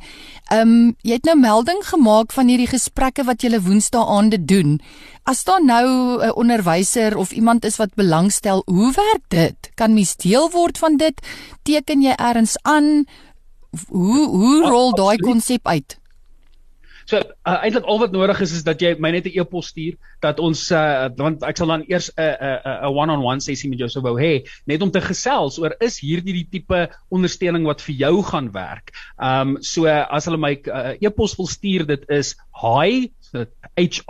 um, 0.55 0.95
jy 1.03 1.19
het 1.19 1.27
nou 1.27 1.35
melding 1.41 1.83
gemaak 1.89 2.35
van 2.37 2.47
hierdie 2.53 2.71
gesprekke 2.71 3.25
wat 3.27 3.43
jy 3.43 3.59
Woensdae 3.59 4.05
aande 4.07 4.39
doen. 4.39 4.79
As 5.27 5.43
daar 5.45 5.65
nou 5.65 6.23
'n 6.23 6.31
onderwyser 6.39 7.17
of 7.17 7.33
iemand 7.33 7.65
is 7.65 7.77
wat 7.77 7.95
belangstel, 7.95 8.63
hoe 8.67 8.93
werk 8.93 9.25
dit? 9.29 9.71
Kan 9.75 9.95
mens 9.95 10.17
deel 10.17 10.51
word 10.51 10.79
van 10.79 10.97
dit? 10.97 11.21
Teken 11.63 12.03
jy 12.03 12.15
erns 12.15 12.57
aan? 12.63 13.07
Hoe 13.89 14.29
hoe 14.29 14.69
rol 14.69 14.93
daai 14.97 15.17
konsep 15.19 15.67
uit? 15.67 15.99
So 17.07 17.21
uh, 17.23 17.63
eintlik 17.63 17.87
al 17.87 18.01
wat 18.03 18.11
nodig 18.11 18.41
is 18.43 18.51
is 18.57 18.65
dat 18.67 18.81
jy 18.83 18.97
my 18.99 19.13
net 19.15 19.29
'n 19.31 19.39
e-pos 19.39 19.71
stuur 19.71 19.95
dat 20.25 20.41
ons 20.43 20.59
uh, 20.75 21.07
want 21.15 21.39
ek 21.47 21.55
sal 21.61 21.71
dan 21.71 21.87
eers 21.87 22.11
'n 22.11 22.19
'n 22.19 22.59
'n 22.67 22.91
one-on-one 22.91 23.39
sessie 23.41 23.71
met 23.71 23.79
jou 23.79 23.87
sou 23.89 24.03
wou 24.03 24.19
hê 24.19 24.43
net 24.67 24.83
om 24.83 24.91
te 24.91 25.01
gesels 25.01 25.59
oor 25.63 25.71
is 25.79 26.03
hierdie 26.03 26.35
die 26.35 26.49
tipe 26.51 26.91
ondersteuning 27.15 27.63
wat 27.65 27.81
vir 27.81 27.95
jou 27.95 28.23
gaan 28.27 28.51
werk. 28.51 28.91
Ehm 29.23 29.55
um, 29.55 29.63
so 29.63 29.87
uh, 29.87 30.03
as 30.11 30.27
hulle 30.27 30.39
my 30.39 30.59
uh, 30.67 30.99
e-pos 30.99 31.39
wil 31.39 31.47
stuur 31.47 31.87
dit 31.87 32.03
is 32.11 32.35
hi 32.63 33.11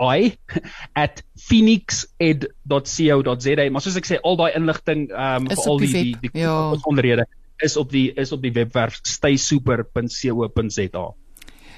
hi 0.01 0.37
at 1.03 1.23
phoenixed.co.za 1.47 3.69
maar 3.69 3.81
soos 3.85 3.97
ek 4.01 4.09
sê 4.09 4.17
al 4.23 4.35
daai 4.41 4.57
inligting 4.57 5.13
ehm 5.13 5.45
um, 5.45 5.49
vir 5.53 5.69
al 5.69 5.77
die 5.85 5.93
die, 5.93 6.17
die, 6.25 6.33
ja. 6.33 6.73
onderhede 6.89 7.29
is 7.63 7.77
op 7.77 7.91
die 7.91 8.13
is 8.13 8.31
op 8.31 8.41
die 8.41 8.51
webwerf 8.51 8.99
staysuper.co.za. 9.01 11.13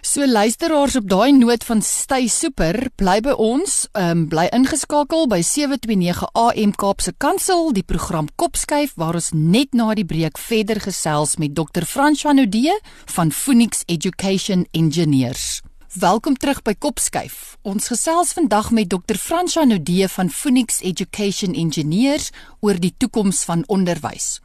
So 0.01 0.27
luisteraars 0.27 0.95
op 0.95 1.09
daai 1.11 1.33
noot 1.35 1.63
van 1.67 1.81
Stay 1.83 2.29
Super, 2.31 2.87
bly 2.95 3.17
by 3.19 3.33
ons, 3.35 3.81
ehm 3.91 4.11
um, 4.11 4.21
bly 4.31 4.45
ingeskakel 4.55 5.27
by 5.27 5.41
729 5.43 6.23
AM 6.39 6.71
Kaapse 6.71 7.11
Kansel, 7.17 7.73
die 7.75 7.83
program 7.83 8.29
Kopskuif 8.39 8.95
waar 8.95 9.19
ons 9.19 9.33
net 9.35 9.75
na 9.75 9.91
die 9.93 10.07
breek 10.07 10.39
verder 10.39 10.79
gesels 10.79 11.35
met 11.35 11.55
Dr. 11.55 11.83
François 11.83 12.33
Nudee 12.33 12.79
van 13.11 13.31
Phoenix 13.31 13.83
Education 13.87 14.65
Engineers. 14.71 15.61
Welkom 15.99 16.37
terug 16.37 16.63
by 16.63 16.77
Kopskuif. 16.79 17.57
Ons 17.61 17.91
gesels 17.91 18.31
vandag 18.37 18.71
met 18.71 18.89
Dr. 18.89 19.19
François 19.19 19.67
Nudee 19.67 20.07
van 20.07 20.29
Phoenix 20.29 20.79
Education 20.81 21.53
Engineers 21.53 22.31
oor 22.61 22.79
die 22.79 22.95
toekoms 22.97 23.43
van 23.43 23.67
onderwys. 23.67 24.39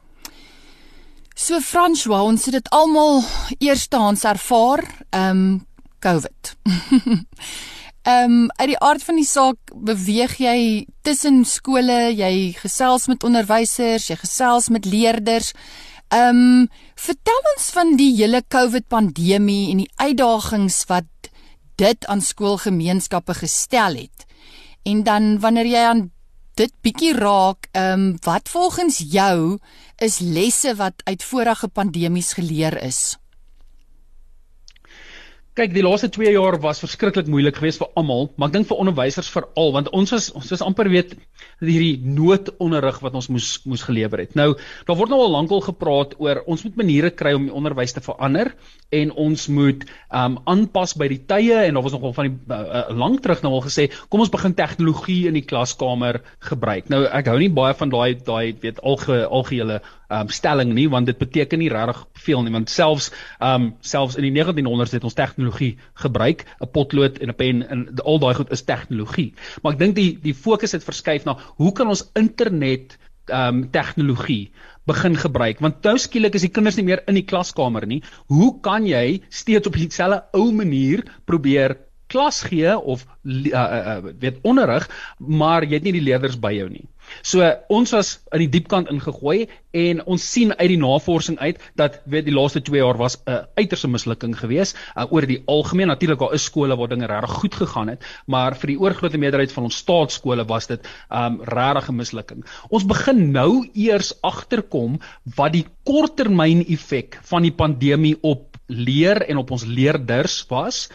So 1.35 1.59
François, 1.59 2.23
ons 2.23 2.45
het 2.47 2.55
dit 2.55 2.67
almal 2.71 3.17
eerstehands 3.59 4.23
ervaar, 4.23 4.85
ehm 5.11 5.39
um, 5.39 5.65
COVID. 5.99 6.53
Ehm 8.05 8.31
um, 8.31 8.51
uit 8.55 8.69
die 8.69 8.79
aard 8.79 9.03
van 9.03 9.17
die 9.19 9.25
saak 9.27 9.73
beweeg 9.73 10.37
jy 10.39 10.85
tussen 11.03 11.41
skole, 11.43 12.13
jy 12.15 12.53
gesels 12.55 13.09
met 13.11 13.25
onderwysers, 13.27 14.07
jy 14.07 14.15
gesels 14.21 14.69
met 14.71 14.87
leerders. 14.87 15.51
Ehm 16.07 16.39
um, 16.39 16.69
vertel 16.95 17.51
ons 17.55 17.67
van 17.75 17.95
die 17.99 18.13
hele 18.15 18.43
COVID 18.47 18.87
pandemie 18.87 19.73
en 19.73 19.83
die 19.83 19.91
uitdagings 19.97 20.85
wat 20.87 21.31
dit 21.75 22.07
aan 22.07 22.23
skoolgemeenskappe 22.23 23.41
gestel 23.41 24.05
het. 24.05 24.27
En 24.85 25.03
dan 25.03 25.39
wanneer 25.43 25.67
jy 25.67 25.83
aan 25.89 26.05
dit 26.55 26.71
bietjie 26.81 27.13
raak, 27.17 27.67
ehm 27.71 27.91
um, 27.99 28.17
wat 28.23 28.49
volgens 28.49 28.97
jou 29.11 29.57
is 29.97 30.19
lesse 30.19 30.75
wat 30.75 31.01
uit 31.03 31.23
vorige 31.23 31.67
pandemies 31.67 32.33
geleer 32.33 32.81
is? 32.83 33.17
Kyk, 35.55 35.71
die 35.71 35.85
laaste 35.85 36.09
2 36.11 36.33
jaar 36.35 36.57
was 36.59 36.81
verskriklik 36.83 37.29
moeilik 37.31 37.55
geweest 37.55 37.79
vir 37.79 37.87
almal, 37.95 38.25
maar 38.35 38.49
ek 38.49 38.57
dink 38.57 38.67
vir 38.67 38.79
onderwysers 38.83 39.29
veral, 39.31 39.69
want 39.71 39.87
ons 39.95 40.11
was 40.11 40.25
ons 40.35 40.49
is 40.51 40.63
amper 40.65 40.89
weet 40.91 41.13
hierdie 41.63 41.93
noodonderrig 42.03 42.97
wat 42.99 43.15
ons 43.15 43.29
moes 43.31 43.47
moes 43.63 43.85
gelewer 43.87 44.25
het. 44.25 44.33
Nou, 44.35 44.49
daar 44.83 44.99
word 44.99 45.13
nou 45.13 45.21
al 45.23 45.31
lankal 45.31 45.63
gepraat 45.63 46.17
oor 46.19 46.41
ons 46.43 46.65
moet 46.67 46.75
maniere 46.83 47.13
kry 47.15 47.31
om 47.37 47.47
die 47.47 47.55
onderwys 47.55 47.95
te 47.95 48.03
verander 48.03 48.51
en 48.99 49.15
ons 49.15 49.47
moet 49.47 49.87
um 50.11 50.35
aanpas 50.43 50.97
by 50.99 51.07
die 51.13 51.21
tye 51.23 51.61
en 51.61 51.79
daar 51.79 51.87
was 51.87 51.95
nogal 51.95 52.17
van 52.19 52.27
die 52.27 52.35
uh, 52.35 52.59
uh, 52.59 52.83
lank 53.05 53.23
terug 53.23 53.47
nou 53.47 53.55
al 53.55 53.63
gesê, 53.69 53.87
kom 54.11 54.27
ons 54.27 54.35
begin 54.35 54.59
tegnologie 54.59 55.21
in 55.31 55.39
die 55.39 55.47
klaskamer 55.47 56.19
gebruik. 56.51 56.91
Nou, 56.91 57.05
ek 57.07 57.31
hou 57.31 57.39
nie 57.39 57.53
baie 57.63 57.79
van 57.79 57.95
daai 57.95 58.19
daai 58.27 58.59
weet 58.59 58.83
alge 58.83 59.23
algehele 59.23 59.79
um 60.09 60.29
stelling 60.29 60.73
nie 60.73 60.87
want 60.89 61.09
dit 61.09 61.17
beteken 61.17 61.59
nie 61.59 61.69
regtig 61.71 62.03
veel 62.25 62.43
nie 62.45 62.53
want 62.53 62.69
selfs 62.69 63.11
um 63.43 63.71
selfs 63.81 64.17
in 64.19 64.27
die 64.27 64.33
1900s 64.35 64.95
het 64.97 65.07
ons 65.07 65.17
tegnologie 65.17 65.75
gebruik 66.03 66.45
'n 66.61 66.71
potlood 66.71 67.17
en 67.19 67.29
'n 67.29 67.35
pen 67.35 67.63
en 67.69 67.87
al 68.03 68.19
daai 68.19 68.33
goed 68.35 68.51
is 68.51 68.63
tegnologie. 68.63 69.33
Maar 69.61 69.73
ek 69.73 69.79
dink 69.79 69.95
die 69.95 70.19
die 70.21 70.33
fokus 70.33 70.71
het 70.71 70.83
verskuif 70.83 71.25
na 71.25 71.37
hoe 71.57 71.71
kan 71.71 71.87
ons 71.87 72.09
internet 72.13 72.97
um 73.27 73.69
tegnologie 73.71 74.51
begin 74.85 75.15
gebruik? 75.17 75.59
Want 75.59 75.83
nou 75.83 75.97
skielik 75.97 76.35
is 76.35 76.41
die 76.41 76.53
kinders 76.53 76.77
nie 76.77 76.85
meer 76.85 77.03
in 77.07 77.15
die 77.15 77.25
klaskamer 77.25 77.85
nie. 77.85 78.03
Hoe 78.27 78.59
kan 78.61 78.85
jy 78.85 79.21
steeds 79.29 79.67
op 79.67 79.73
dieselfde 79.73 80.23
ou 80.33 80.51
manier 80.51 81.03
probeer 81.25 81.77
klas 82.07 82.43
gee 82.45 82.77
of 82.77 83.05
uh, 83.23 83.49
uh, 83.51 83.97
weet 84.19 84.41
onderrig 84.43 84.85
maar 85.17 85.65
jy 85.65 85.79
het 85.79 85.87
nie 85.87 85.95
die 85.97 86.05
leerders 86.05 86.37
by 86.39 86.53
jou 86.53 86.67
nie 86.69 86.85
So 87.21 87.41
ons 87.67 87.91
was 87.91 88.19
in 88.31 88.39
die 88.45 88.49
diep 88.49 88.67
kant 88.67 88.89
ingegooi 88.91 89.47
en 89.75 90.03
ons 90.05 90.31
sien 90.31 90.53
uit 90.53 90.69
die 90.69 90.79
navorsing 90.79 91.37
uit 91.39 91.59
dat 91.75 91.99
weet 92.05 92.25
die 92.25 92.35
laaste 92.35 92.61
2 92.61 92.79
jaar 92.79 92.97
was 92.97 93.17
'n 93.17 93.31
uh, 93.31 93.43
uiterse 93.55 93.87
mislukking 93.87 94.37
geweest 94.39 94.77
uh, 94.95 95.05
oor 95.11 95.25
die 95.25 95.41
algemeen 95.45 95.87
natuurlik 95.87 96.19
daar 96.19 96.33
is 96.33 96.43
skole 96.43 96.75
waar 96.75 96.87
dinge 96.87 97.07
regtig 97.07 97.31
goed 97.41 97.55
gegaan 97.55 97.87
het 97.87 98.03
maar 98.25 98.55
vir 98.55 98.67
die 98.67 98.79
oorgrootste 98.79 99.17
meerderheid 99.17 99.51
van 99.51 99.63
ons 99.63 99.77
staatskole 99.77 100.45
was 100.45 100.67
dit 100.67 100.87
um 101.09 101.41
regtig 101.41 101.89
'n 101.89 101.95
mislukking. 101.95 102.45
Ons 102.69 102.85
begin 102.85 103.31
nou 103.31 103.69
eers 103.73 104.13
agterkom 104.21 104.99
wat 105.35 105.53
die 105.53 105.65
korttermyn 105.83 106.65
effek 106.67 107.19
van 107.31 107.41
die 107.41 107.51
pandemie 107.51 108.17
op 108.21 108.54
leer 108.67 109.21
en 109.29 109.37
op 109.37 109.51
ons 109.51 109.65
leerders 109.65 110.39
was. 110.49 110.85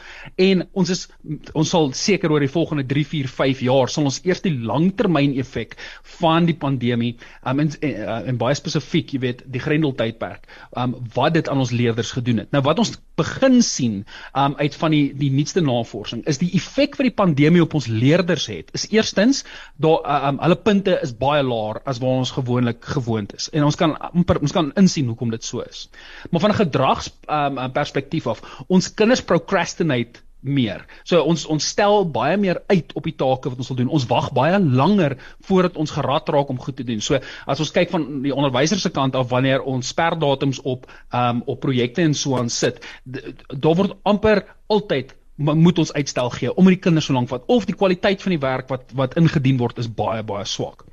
En 0.41 0.65
ons 0.73 0.91
is 0.91 1.07
ons 1.55 1.71
sal 1.71 1.91
seker 1.95 2.33
oor 2.33 2.43
die 2.43 2.51
volgende 2.51 2.85
3 2.89 3.05
4 3.07 3.29
5 3.31 3.63
jaar 3.67 3.91
sal 3.93 4.09
ons 4.09 4.21
eers 4.27 4.43
die 4.45 4.55
langtermyn 4.55 5.37
effek 5.39 5.77
van 6.19 6.49
die 6.49 6.57
pandemie 6.59 7.13
um, 7.45 7.61
en, 7.63 7.71
en, 7.71 7.93
uh, 7.93 8.19
en 8.31 8.41
baie 8.41 8.57
spesifiek 8.59 9.15
jy 9.15 9.21
weet 9.23 9.45
die 9.53 9.63
grendeltydperk 9.63 10.49
um, 10.79 10.97
wat 11.15 11.37
dit 11.39 11.49
aan 11.51 11.63
ons 11.63 11.75
leerders 11.75 12.13
gedoen 12.17 12.43
het. 12.45 12.51
Nou 12.55 12.63
wat 12.67 12.83
ons 12.83 12.97
begin 13.21 13.61
sien 13.63 14.01
um, 14.35 14.57
uit 14.59 14.75
van 14.81 14.95
die 14.95 15.05
die 15.21 15.31
nuutste 15.35 15.63
navorsing 15.65 16.25
is 16.31 16.41
die 16.43 16.51
effek 16.59 16.99
wat 16.99 17.11
die 17.11 17.17
pandemie 17.23 17.63
op 17.63 17.77
ons 17.79 17.89
leerders 17.91 18.49
het. 18.51 18.73
Is 18.77 18.89
eerstens 18.91 19.45
daar 19.83 20.03
um, 20.31 20.41
hulle 20.43 20.59
punte 20.59 20.97
is 21.05 21.15
baie 21.17 21.45
laer 21.47 21.83
as 21.89 22.01
waar 22.03 22.25
ons 22.25 22.35
gewoonlik 22.35 22.85
gewoond 22.97 23.35
is. 23.37 23.51
En 23.55 23.67
ons 23.69 23.79
kan 23.79 23.95
amper 24.11 24.41
ons 24.41 24.55
kan 24.55 24.73
insien 24.81 25.09
hoekom 25.11 25.31
dit 25.35 25.45
so 25.45 25.63
is. 25.63 25.87
Maar 26.31 26.47
van 26.47 26.51
'n 26.57 26.63
gedrags 26.65 27.13
um, 27.29 27.60
perspektief 27.69 28.27
af. 28.27 28.43
Ons 28.69 28.91
kinders 28.95 29.23
procrastinate 29.23 30.25
meer. 30.41 30.85
So 31.05 31.21
ons 31.29 31.45
ons 31.53 31.67
stel 31.73 32.05
baie 32.13 32.37
meer 32.41 32.63
uit 32.71 32.95
op 32.97 33.05
die 33.05 33.15
take 33.17 33.53
wat 33.53 33.61
ons 33.61 33.71
wil 33.73 33.79
doen. 33.83 33.93
Ons 33.93 34.07
wag 34.11 34.31
baie 34.37 34.59
langer 34.61 35.17
voordat 35.47 35.77
ons 35.81 35.93
gerad 35.93 36.29
raak 36.33 36.53
om 36.53 36.61
goed 36.61 36.79
te 36.81 36.87
doen. 36.89 37.01
So 37.05 37.21
as 37.47 37.61
ons 37.61 37.73
kyk 37.77 37.93
van 37.93 38.07
die 38.25 38.35
onderwyser 38.35 38.81
se 38.81 38.93
kant 38.95 39.19
af 39.19 39.31
wanneer 39.33 39.65
ons 39.69 39.93
sperdatums 39.93 40.63
op 40.65 40.89
ehm 40.89 41.41
um, 41.41 41.43
op 41.51 41.61
projekte 41.61 42.03
en 42.03 42.15
so 42.15 42.37
aan 42.39 42.51
sit, 42.51 42.81
daar 43.05 43.77
word 43.77 43.97
amper 44.05 44.45
altyd 44.69 45.15
moet 45.41 45.79
ons 45.81 45.93
uitstel 45.93 46.31
gee 46.37 46.51
omdat 46.53 46.75
die 46.75 46.83
kinders 46.85 47.07
so 47.09 47.17
lank 47.17 47.31
vat 47.31 47.47
of 47.49 47.65
die 47.65 47.77
kwaliteit 47.77 48.21
van 48.23 48.35
die 48.35 48.43
werk 48.43 48.69
wat 48.69 48.93
wat 48.97 49.17
ingedien 49.17 49.61
word 49.61 49.79
is 49.79 49.89
baie 49.89 50.23
baie 50.23 50.45
swak. 50.45 50.85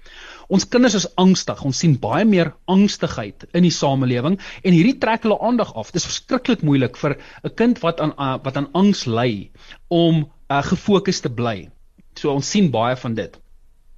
Ons 0.48 0.68
kinders 0.72 0.96
is 0.96 1.08
angstig. 1.20 1.64
Ons 1.68 1.82
sien 1.84 1.98
baie 2.00 2.26
meer 2.28 2.54
angstigheid 2.72 3.48
in 3.52 3.66
die 3.68 3.74
samelewing 3.74 4.38
en 4.64 4.76
hierdie 4.76 4.98
trek 5.02 5.28
hulle 5.28 5.40
aandag 5.44 5.74
af. 5.76 5.92
Dit 5.92 6.02
is 6.02 6.08
verskriklik 6.08 6.64
moeilik 6.64 6.96
vir 6.98 7.18
'n 7.44 7.56
kind 7.56 7.82
wat 7.84 8.00
aan 8.00 8.14
uh, 8.16 8.38
wat 8.44 8.58
aan 8.58 8.72
angs 8.74 9.06
ly 9.06 9.50
om 9.90 10.24
uh, 10.24 10.64
gefokus 10.64 11.20
te 11.22 11.30
bly. 11.30 11.70
So 12.16 12.32
ons 12.32 12.50
sien 12.50 12.72
baie 12.72 12.96
van 12.96 13.16
dit. 13.16 13.36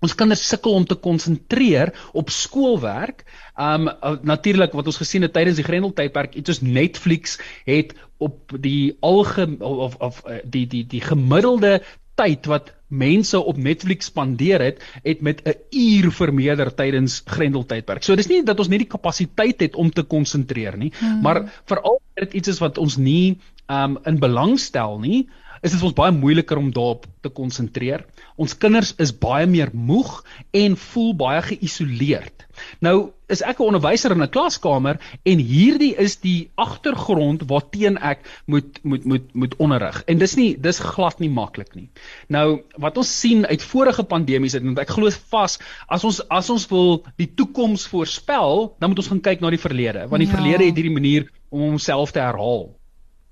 Ons 0.01 0.15
kinders 0.15 0.47
sukkel 0.47 0.73
om 0.73 0.85
te 0.87 0.95
konsentreer 0.95 1.91
op 2.13 2.29
skoolwerk. 2.31 3.25
Um 3.59 3.87
uh, 3.87 4.15
natuurlik 4.23 4.73
wat 4.73 4.87
ons 4.87 4.97
gesien 4.97 5.21
het 5.21 5.33
tydens 5.33 5.59
die 5.59 5.67
Grendeltydperk, 5.67 6.35
iets 6.35 6.49
soos 6.49 6.61
Netflix 6.61 7.37
het 7.67 7.93
op 8.17 8.55
die 8.57 8.97
algemeen 9.01 9.61
of 9.61 9.95
of 9.99 10.23
die 10.43 10.65
die 10.67 10.85
die 10.87 11.01
gemiddelde 11.01 11.81
tyd 12.15 12.47
wat 12.49 12.73
mense 12.89 13.39
op 13.39 13.57
Netflix 13.57 14.09
spandeer 14.09 14.61
het, 14.61 14.83
het 15.03 15.21
met 15.21 15.41
'n 15.45 15.55
uur 15.69 16.11
vermeerder 16.11 16.73
tydens 16.75 17.21
Grendeltydperk. 17.25 18.03
So 18.03 18.15
dis 18.15 18.27
nie 18.27 18.43
dat 18.43 18.59
ons 18.59 18.67
nie 18.67 18.81
die 18.81 18.87
kapasiteit 18.87 19.59
het 19.59 19.75
om 19.75 19.91
te 19.91 20.03
konsentreer 20.03 20.77
nie, 20.77 20.91
hmm. 20.99 21.21
maar 21.21 21.61
veral 21.65 22.01
dit 22.13 22.33
iets 22.33 22.47
is 22.47 22.59
wat 22.59 22.77
ons 22.77 22.97
nie 22.97 23.37
um 23.67 23.99
in 24.05 24.19
belang 24.19 24.59
stel 24.59 24.99
nie, 24.99 25.27
is 25.61 25.71
dit 25.71 25.83
ons 25.83 25.93
baie 25.93 26.11
moeiliker 26.15 26.57
om 26.57 26.71
daarop 26.71 27.05
te 27.21 27.29
konsentreer. 27.29 28.05
Ons 28.35 28.57
kinders 28.57 28.93
is 28.97 29.11
baie 29.11 29.47
meer 29.47 29.69
moeg 29.73 30.23
en 30.51 30.77
voel 30.77 31.15
baie 31.15 31.41
geïsoleerd. 31.41 32.47
Nou 32.79 33.11
is 33.29 33.41
ek 33.45 33.59
'n 33.59 33.69
onderwyser 33.69 34.11
in 34.11 34.23
'n 34.23 34.29
klaskamer 34.29 34.99
en 35.23 35.37
hierdie 35.37 35.95
is 35.95 36.17
die 36.17 36.49
agtergrond 36.55 37.43
waarteen 37.47 37.97
ek 37.97 38.19
moet 38.45 38.79
moet 38.83 39.05
moet 39.05 39.33
moet 39.33 39.55
onderrig. 39.57 40.03
En 40.07 40.17
dis 40.17 40.35
nie 40.35 40.57
dis 40.59 40.79
glad 40.79 41.19
nie 41.19 41.29
maklik 41.29 41.75
nie. 41.75 41.89
Nou 42.27 42.61
wat 42.77 42.97
ons 42.97 43.19
sien 43.19 43.45
uit 43.45 43.63
vorige 43.63 44.03
pandemies 44.03 44.53
het, 44.53 44.63
want 44.63 44.79
ek 44.79 44.89
glo 44.89 45.09
vas 45.29 45.59
as 45.87 46.03
ons 46.03 46.21
as 46.29 46.49
ons 46.49 46.67
wil 46.69 47.05
die 47.17 47.29
toekoms 47.35 47.87
voorspel, 47.87 48.75
dan 48.79 48.89
moet 48.89 48.99
ons 48.99 49.07
gaan 49.07 49.21
kyk 49.21 49.41
na 49.41 49.49
die 49.49 49.65
verlede, 49.67 50.07
want 50.07 50.19
die 50.19 50.31
ja. 50.31 50.35
verlede 50.35 50.65
het 50.65 50.75
hierdie 50.75 50.99
manier 50.99 51.31
om 51.49 51.59
homself 51.59 52.11
te 52.11 52.19
herhaal. 52.19 52.78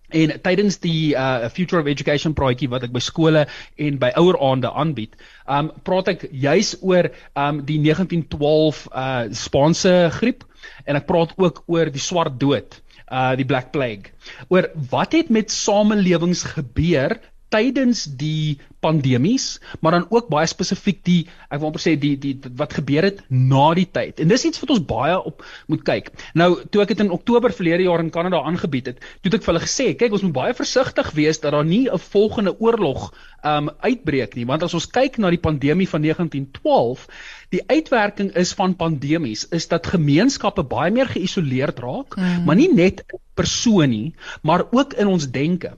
En 0.07 0.31
tydens 0.41 0.79
die 0.79 1.15
uh 1.15 1.49
Future 1.51 1.81
of 1.81 1.87
Education 1.91 2.33
projectie 2.33 2.69
wat 2.71 2.85
ek 2.87 2.93
by 2.95 3.01
skole 3.03 3.43
en 3.75 3.97
by 3.99 4.13
oueraande 4.15 4.71
aanbied, 4.71 5.17
um 5.51 5.71
praat 5.83 6.13
ek 6.13 6.27
juis 6.31 6.77
oor 6.79 7.09
um 7.35 7.59
die 7.67 7.79
1912 7.83 8.85
uh 8.87 9.27
Spaanse 9.35 9.95
griep 10.19 10.45
en 10.85 10.95
ek 10.99 11.07
praat 11.09 11.33
ook 11.35 11.63
oor 11.67 11.91
die 11.91 12.03
swart 12.03 12.39
dood, 12.39 12.79
uh 13.11 13.33
die 13.35 13.47
Black 13.47 13.73
Plague. 13.75 14.13
Oor 14.47 14.69
wat 14.91 15.17
het 15.17 15.29
met 15.29 15.51
samelewings 15.51 16.45
gebeur 16.55 17.19
tydens 17.53 18.03
die 18.19 18.57
pandemies, 18.83 19.59
maar 19.79 19.95
dan 19.95 20.05
ook 20.09 20.27
baie 20.31 20.47
spesifiek 20.47 20.99
die 21.07 21.19
ek 21.49 21.59
wil 21.61 21.69
amper 21.69 21.81
sê 21.81 21.95
die 21.99 22.13
die 22.21 22.33
wat 22.59 22.75
gebeur 22.77 23.07
het 23.07 23.23
na 23.29 23.71
die 23.77 23.87
tyd. 23.91 24.21
En 24.21 24.31
dis 24.31 24.45
iets 24.49 24.61
wat 24.61 24.73
ons 24.75 24.83
baie 24.89 25.15
op 25.17 25.43
moet 25.71 25.83
kyk. 25.87 26.11
Nou 26.37 26.49
toe 26.71 26.83
ek 26.83 26.93
dit 26.93 27.05
in 27.05 27.13
Oktober 27.15 27.53
verlede 27.55 27.87
jaar 27.87 28.03
in 28.03 28.11
Kanada 28.13 28.43
aangebied 28.43 28.91
het, 28.91 29.01
toe 29.21 29.31
het 29.31 29.39
ek 29.39 29.47
vir 29.47 29.53
hulle 29.53 29.63
gesê, 29.65 29.87
kyk, 29.97 30.13
ons 30.17 30.25
moet 30.27 30.35
baie 30.35 30.57
versigtig 30.57 31.11
wees 31.17 31.41
dat 31.43 31.55
daar 31.55 31.65
nie 31.65 31.87
'n 31.89 32.03
volgende 32.11 32.53
oorlog 32.59 33.09
um 33.43 33.71
uitbreek 33.79 34.35
nie, 34.35 34.45
want 34.45 34.63
as 34.63 34.73
ons 34.73 34.89
kyk 34.91 35.17
na 35.17 35.29
die 35.29 35.41
pandemie 35.41 35.87
van 35.87 36.01
1912, 36.01 37.07
die 37.49 37.63
uitwerking 37.67 38.35
is 38.35 38.53
van 38.53 38.75
pandemies 38.75 39.47
is 39.51 39.67
dat 39.67 39.87
gemeenskappe 39.87 40.63
baie 40.63 40.91
meer 40.91 41.07
geïsoleerd 41.07 41.79
raak, 41.79 42.15
mm. 42.17 42.45
maar 42.45 42.55
nie 42.55 42.73
net 42.73 43.05
persoon 43.35 43.89
nie, 43.89 44.15
maar 44.41 44.65
ook 44.71 44.93
in 44.93 45.07
ons 45.07 45.31
denke 45.31 45.77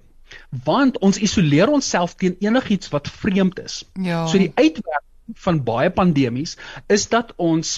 want 0.49 0.97
ons 1.05 1.19
isoleer 1.21 1.69
onsself 1.69 2.15
teen 2.15 2.35
enigiets 2.41 2.89
wat 2.89 3.09
vreemd 3.09 3.59
is. 3.59 3.83
Ja. 4.01 4.25
So 4.27 4.41
die 4.41 4.51
uitwerking 4.55 5.37
van 5.37 5.63
baie 5.63 5.91
pandemies 5.93 6.57
is 6.87 7.07
dat 7.09 7.33
ons 7.37 7.77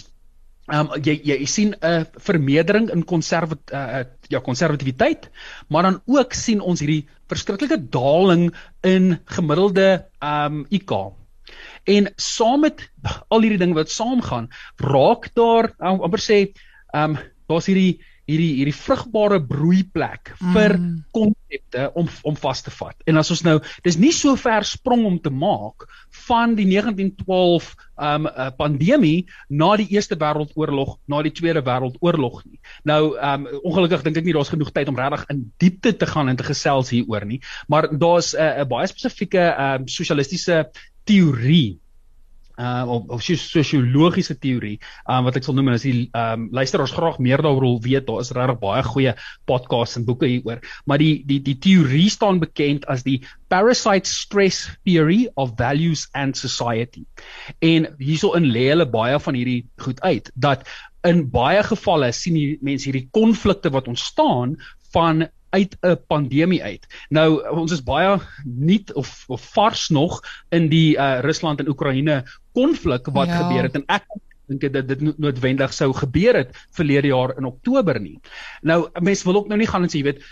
ehm 0.71 0.91
um, 0.93 1.01
jy 1.03 1.17
jy 1.25 1.45
sien 1.49 1.73
'n 1.75 2.05
vermeerdering 2.15 2.91
in 2.93 3.03
konservat 3.03 3.71
uh, 3.73 4.03
ja 4.29 4.39
konservatiwiteit, 4.39 5.29
maar 5.67 5.83
dan 5.83 6.01
ook 6.05 6.33
sien 6.33 6.61
ons 6.61 6.79
hierdie 6.79 7.07
verskriklike 7.27 7.89
daling 7.89 8.51
in 8.83 9.19
gemiddelde 9.25 10.05
ehm 10.21 10.61
um, 10.61 10.65
IQ. 10.69 11.15
En 11.83 12.07
saam 12.15 12.61
met 12.61 12.87
al 13.27 13.41
hierdie 13.41 13.59
dinge 13.59 13.75
wat 13.75 13.89
saamgaan, 13.89 14.49
raak 14.77 15.33
daar 15.33 15.73
amper 15.77 16.23
sê 16.23 16.39
ehm 16.93 17.17
um, 17.17 17.19
daar's 17.47 17.67
hierdie 17.67 17.99
hierdie 18.31 18.51
hierdie 18.59 18.75
vrugbare 18.75 19.39
broeiplek 19.43 20.33
vir 20.39 20.75
mm. 20.77 20.91
konsepte 21.15 21.87
om 21.99 22.09
om 22.27 22.37
vas 22.39 22.63
te 22.63 22.73
vat. 22.73 22.95
En 23.09 23.19
as 23.21 23.31
ons 23.33 23.43
nou 23.47 23.57
dis 23.85 23.97
nie 23.99 24.13
so 24.15 24.37
ver 24.39 24.67
sprong 24.67 25.05
om 25.09 25.17
te 25.19 25.33
maak 25.33 25.87
van 26.27 26.55
die 26.57 26.67
1912 26.69 27.71
um 28.01 28.25
uh, 28.29 28.47
pandemie 28.57 29.27
na 29.49 29.75
die 29.77 29.89
Eerste 29.93 30.17
Wêreldoorlog, 30.17 30.95
na 31.11 31.21
die 31.25 31.33
Tweede 31.37 31.61
Wêreldoorlog 31.65 32.41
nie. 32.47 32.61
Nou 32.87 33.13
um 33.17 33.45
ongelukkig 33.61 34.07
dink 34.07 34.21
ek 34.21 34.27
nie 34.27 34.35
daar's 34.37 34.53
genoeg 34.53 34.73
tyd 34.75 34.89
om 34.91 34.99
regtig 34.99 35.27
in 35.33 35.45
diepte 35.61 35.93
te 35.97 36.09
gaan 36.09 36.31
en 36.31 36.39
te 36.39 36.47
gesels 36.47 36.93
hieroor 36.95 37.27
nie, 37.27 37.41
maar 37.67 37.89
daar's 37.91 38.33
'n 38.33 38.63
uh, 38.63 38.67
baie 38.69 38.89
spesifieke 38.89 39.51
um 39.67 39.87
sosialistiese 39.87 40.65
teorie 41.05 41.81
uh 42.61 42.85
of, 42.87 43.09
of 43.09 43.23
sosiologiese 43.25 44.37
teorie 44.37 44.77
um 45.09 45.25
wat 45.27 45.39
ek 45.39 45.47
sal 45.47 45.57
noem 45.57 45.73
is 45.73 45.85
die 45.87 46.05
um 46.17 46.47
luisteraars 46.53 46.93
graag 46.95 47.17
meer 47.23 47.41
daaroor 47.41 47.61
wil 47.65 47.79
weet 47.81 48.07
daar 48.09 48.21
is 48.21 48.33
regtig 48.37 48.59
baie 48.61 48.83
goeie 48.85 49.15
podcasts 49.49 49.97
en 49.99 50.05
boeke 50.05 50.29
hieroor. 50.29 50.61
Maar 50.85 51.01
die 51.01 51.23
die 51.27 51.41
die 51.41 51.57
teorie 51.61 52.09
staan 52.13 52.41
bekend 52.43 52.85
as 52.91 53.05
die 53.07 53.19
parasite 53.51 54.09
stress 54.09 54.69
theory 54.85 55.25
of 55.35 55.55
values 55.57 56.07
and 56.13 56.37
society. 56.37 57.05
En 57.59 57.89
hierso-in 57.99 58.51
lê 58.53 58.69
hulle 58.71 58.87
baie 58.89 59.19
van 59.19 59.37
hierdie 59.37 59.65
goed 59.81 60.01
uit 60.05 60.31
dat 60.35 60.67
in 61.07 61.25
baie 61.33 61.61
gevalle 61.65 62.11
sien 62.13 62.37
die 62.37 62.57
mense 62.61 62.89
hierdie 62.89 63.09
konflikte 63.15 63.71
wat 63.73 63.89
ontstaan 63.89 64.57
van 64.93 65.25
uit 65.51 65.77
'n 65.81 65.99
pandemie 66.07 66.63
uit. 66.63 66.87
Nou 67.09 67.41
ons 67.49 67.71
is 67.71 67.83
baie 67.83 68.17
nuut 68.45 68.93
of 68.93 69.23
of 69.27 69.41
vars 69.53 69.89
nog 69.89 70.21
in 70.49 70.69
die 70.69 70.97
uh 70.97 71.19
Rusland 71.21 71.59
en 71.59 71.69
Oekraïne 71.69 72.23
konflik 72.53 73.07
wat 73.11 73.27
ja. 73.27 73.37
gebeur 73.43 73.63
het 73.63 73.75
en 73.75 73.83
ek 73.87 74.05
dink 74.47 74.61
dit 74.61 74.87
dit 74.87 75.17
noodwendig 75.17 75.73
sou 75.73 75.91
gebeur 75.93 76.35
het 76.35 76.55
verlede 76.75 77.07
jaar 77.07 77.37
in 77.37 77.45
Oktober 77.45 77.99
nie. 77.99 78.19
Nou 78.61 78.89
mense 78.99 79.27
wil 79.27 79.35
ook 79.35 79.47
nou 79.47 79.59
nie 79.59 79.67
gaan 79.67 79.83
en 79.83 79.91
sê 79.91 80.01
jy 80.01 80.09
weet 80.11 80.23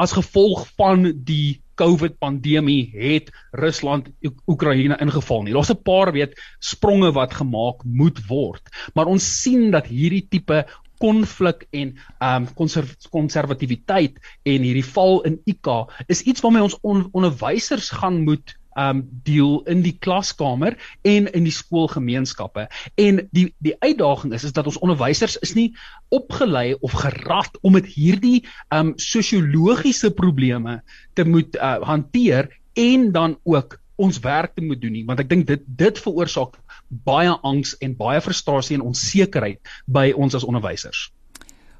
as 0.00 0.12
gevolg 0.16 0.66
van 0.76 1.04
die 1.24 1.60
COVID 1.80 2.18
pandemie 2.20 2.90
het 2.92 3.30
Rusland 3.56 4.10
Oekraïne 4.46 4.98
ingeval 5.00 5.42
nie. 5.42 5.54
Daar's 5.54 5.72
'n 5.72 5.82
paar 5.82 6.12
weet 6.12 6.36
spronge 6.60 7.12
wat 7.12 7.34
gemaak 7.34 7.84
moet 7.84 8.18
word, 8.26 8.62
maar 8.94 9.06
ons 9.06 9.42
sien 9.42 9.70
dat 9.70 9.86
hierdie 9.86 10.26
tipe 10.28 10.66
konflik 11.02 11.66
en 11.70 11.94
ehm 12.18 12.48
um, 12.48 12.72
konservatiwiteit 13.10 14.18
en 14.48 14.66
hierdie 14.66 14.86
val 14.94 15.22
in 15.28 15.40
IK 15.50 15.68
is 16.06 16.22
iets 16.22 16.40
waarmee 16.44 16.62
ons 16.70 16.78
on, 16.80 17.08
onderwysers 17.12 17.90
gaan 17.90 18.22
moet 18.24 18.56
um 18.78 19.02
deel 19.24 19.60
in 19.68 19.82
die 19.84 19.94
klaskamer 20.00 20.76
en 21.04 21.28
in 21.32 21.44
die 21.44 21.52
skoolgemeenskappe. 21.52 22.66
En 23.00 23.20
die 23.36 23.50
die 23.64 23.74
uitdaging 23.84 24.32
is 24.32 24.46
is 24.48 24.56
dat 24.56 24.66
ons 24.66 24.80
onderwysers 24.80 25.36
is 25.44 25.54
nie 25.58 25.72
opgelei 26.08 26.74
of 26.80 26.96
gerad 27.04 27.58
om 27.60 27.76
met 27.76 27.86
hierdie 27.86 28.44
um 28.72 28.94
sosiologiese 28.96 30.12
probleme 30.16 30.80
te 31.14 31.24
moet 31.28 31.56
uh, 31.56 31.80
hanteer 31.84 32.48
en 32.72 33.12
dan 33.12 33.38
ook 33.44 33.78
ons 33.96 34.18
werk 34.24 34.54
te 34.54 34.64
moet 34.64 34.80
doen 34.80 34.92
nie 34.96 35.04
want 35.06 35.20
ek 35.20 35.28
dink 35.28 35.46
dit 35.46 35.64
dit 35.66 35.98
veroorsaak 36.04 36.56
baie 36.92 37.32
angs 37.42 37.74
en 37.80 37.96
baie 37.96 38.20
frustrasie 38.20 38.76
en 38.76 38.86
onsekerheid 38.92 39.60
by 39.86 40.12
ons 40.12 40.34
as 40.34 40.44
onderwysers. 40.44 41.08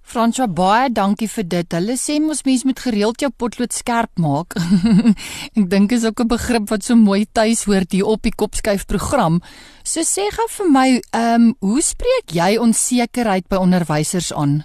Franswa 0.03 0.49
baie 0.51 0.89
dankie 0.91 1.29
vir 1.31 1.45
dit. 1.47 1.75
Hulle 1.77 1.95
sê 1.97 2.19
mos 2.21 2.43
mens 2.45 2.65
moet 2.67 2.81
gereeld 2.85 3.23
jou 3.23 3.31
potlood 3.31 3.73
skerp 3.73 4.19
maak. 4.21 4.57
ek 5.59 5.69
dink 5.71 5.95
is 5.95 6.05
ook 6.05 6.25
'n 6.25 6.33
begrip 6.33 6.69
wat 6.71 6.85
so 6.85 6.97
mooi 6.97 7.25
tuis 7.33 7.65
hoort 7.65 7.93
hier 7.93 8.11
op 8.11 8.23
die 8.23 8.35
Kopskuif 8.35 8.87
program. 8.87 9.41
So 9.85 10.03
sê 10.03 10.27
gou 10.35 10.49
vir 10.59 10.69
my, 10.71 10.89
ehm, 11.13 11.35
um, 11.35 11.55
hoe 11.61 11.83
spreek 11.83 12.35
jy 12.35 12.59
onsekerheid 12.59 13.49
by 13.49 13.57
onderwysers 13.57 14.33
aan? 14.33 14.65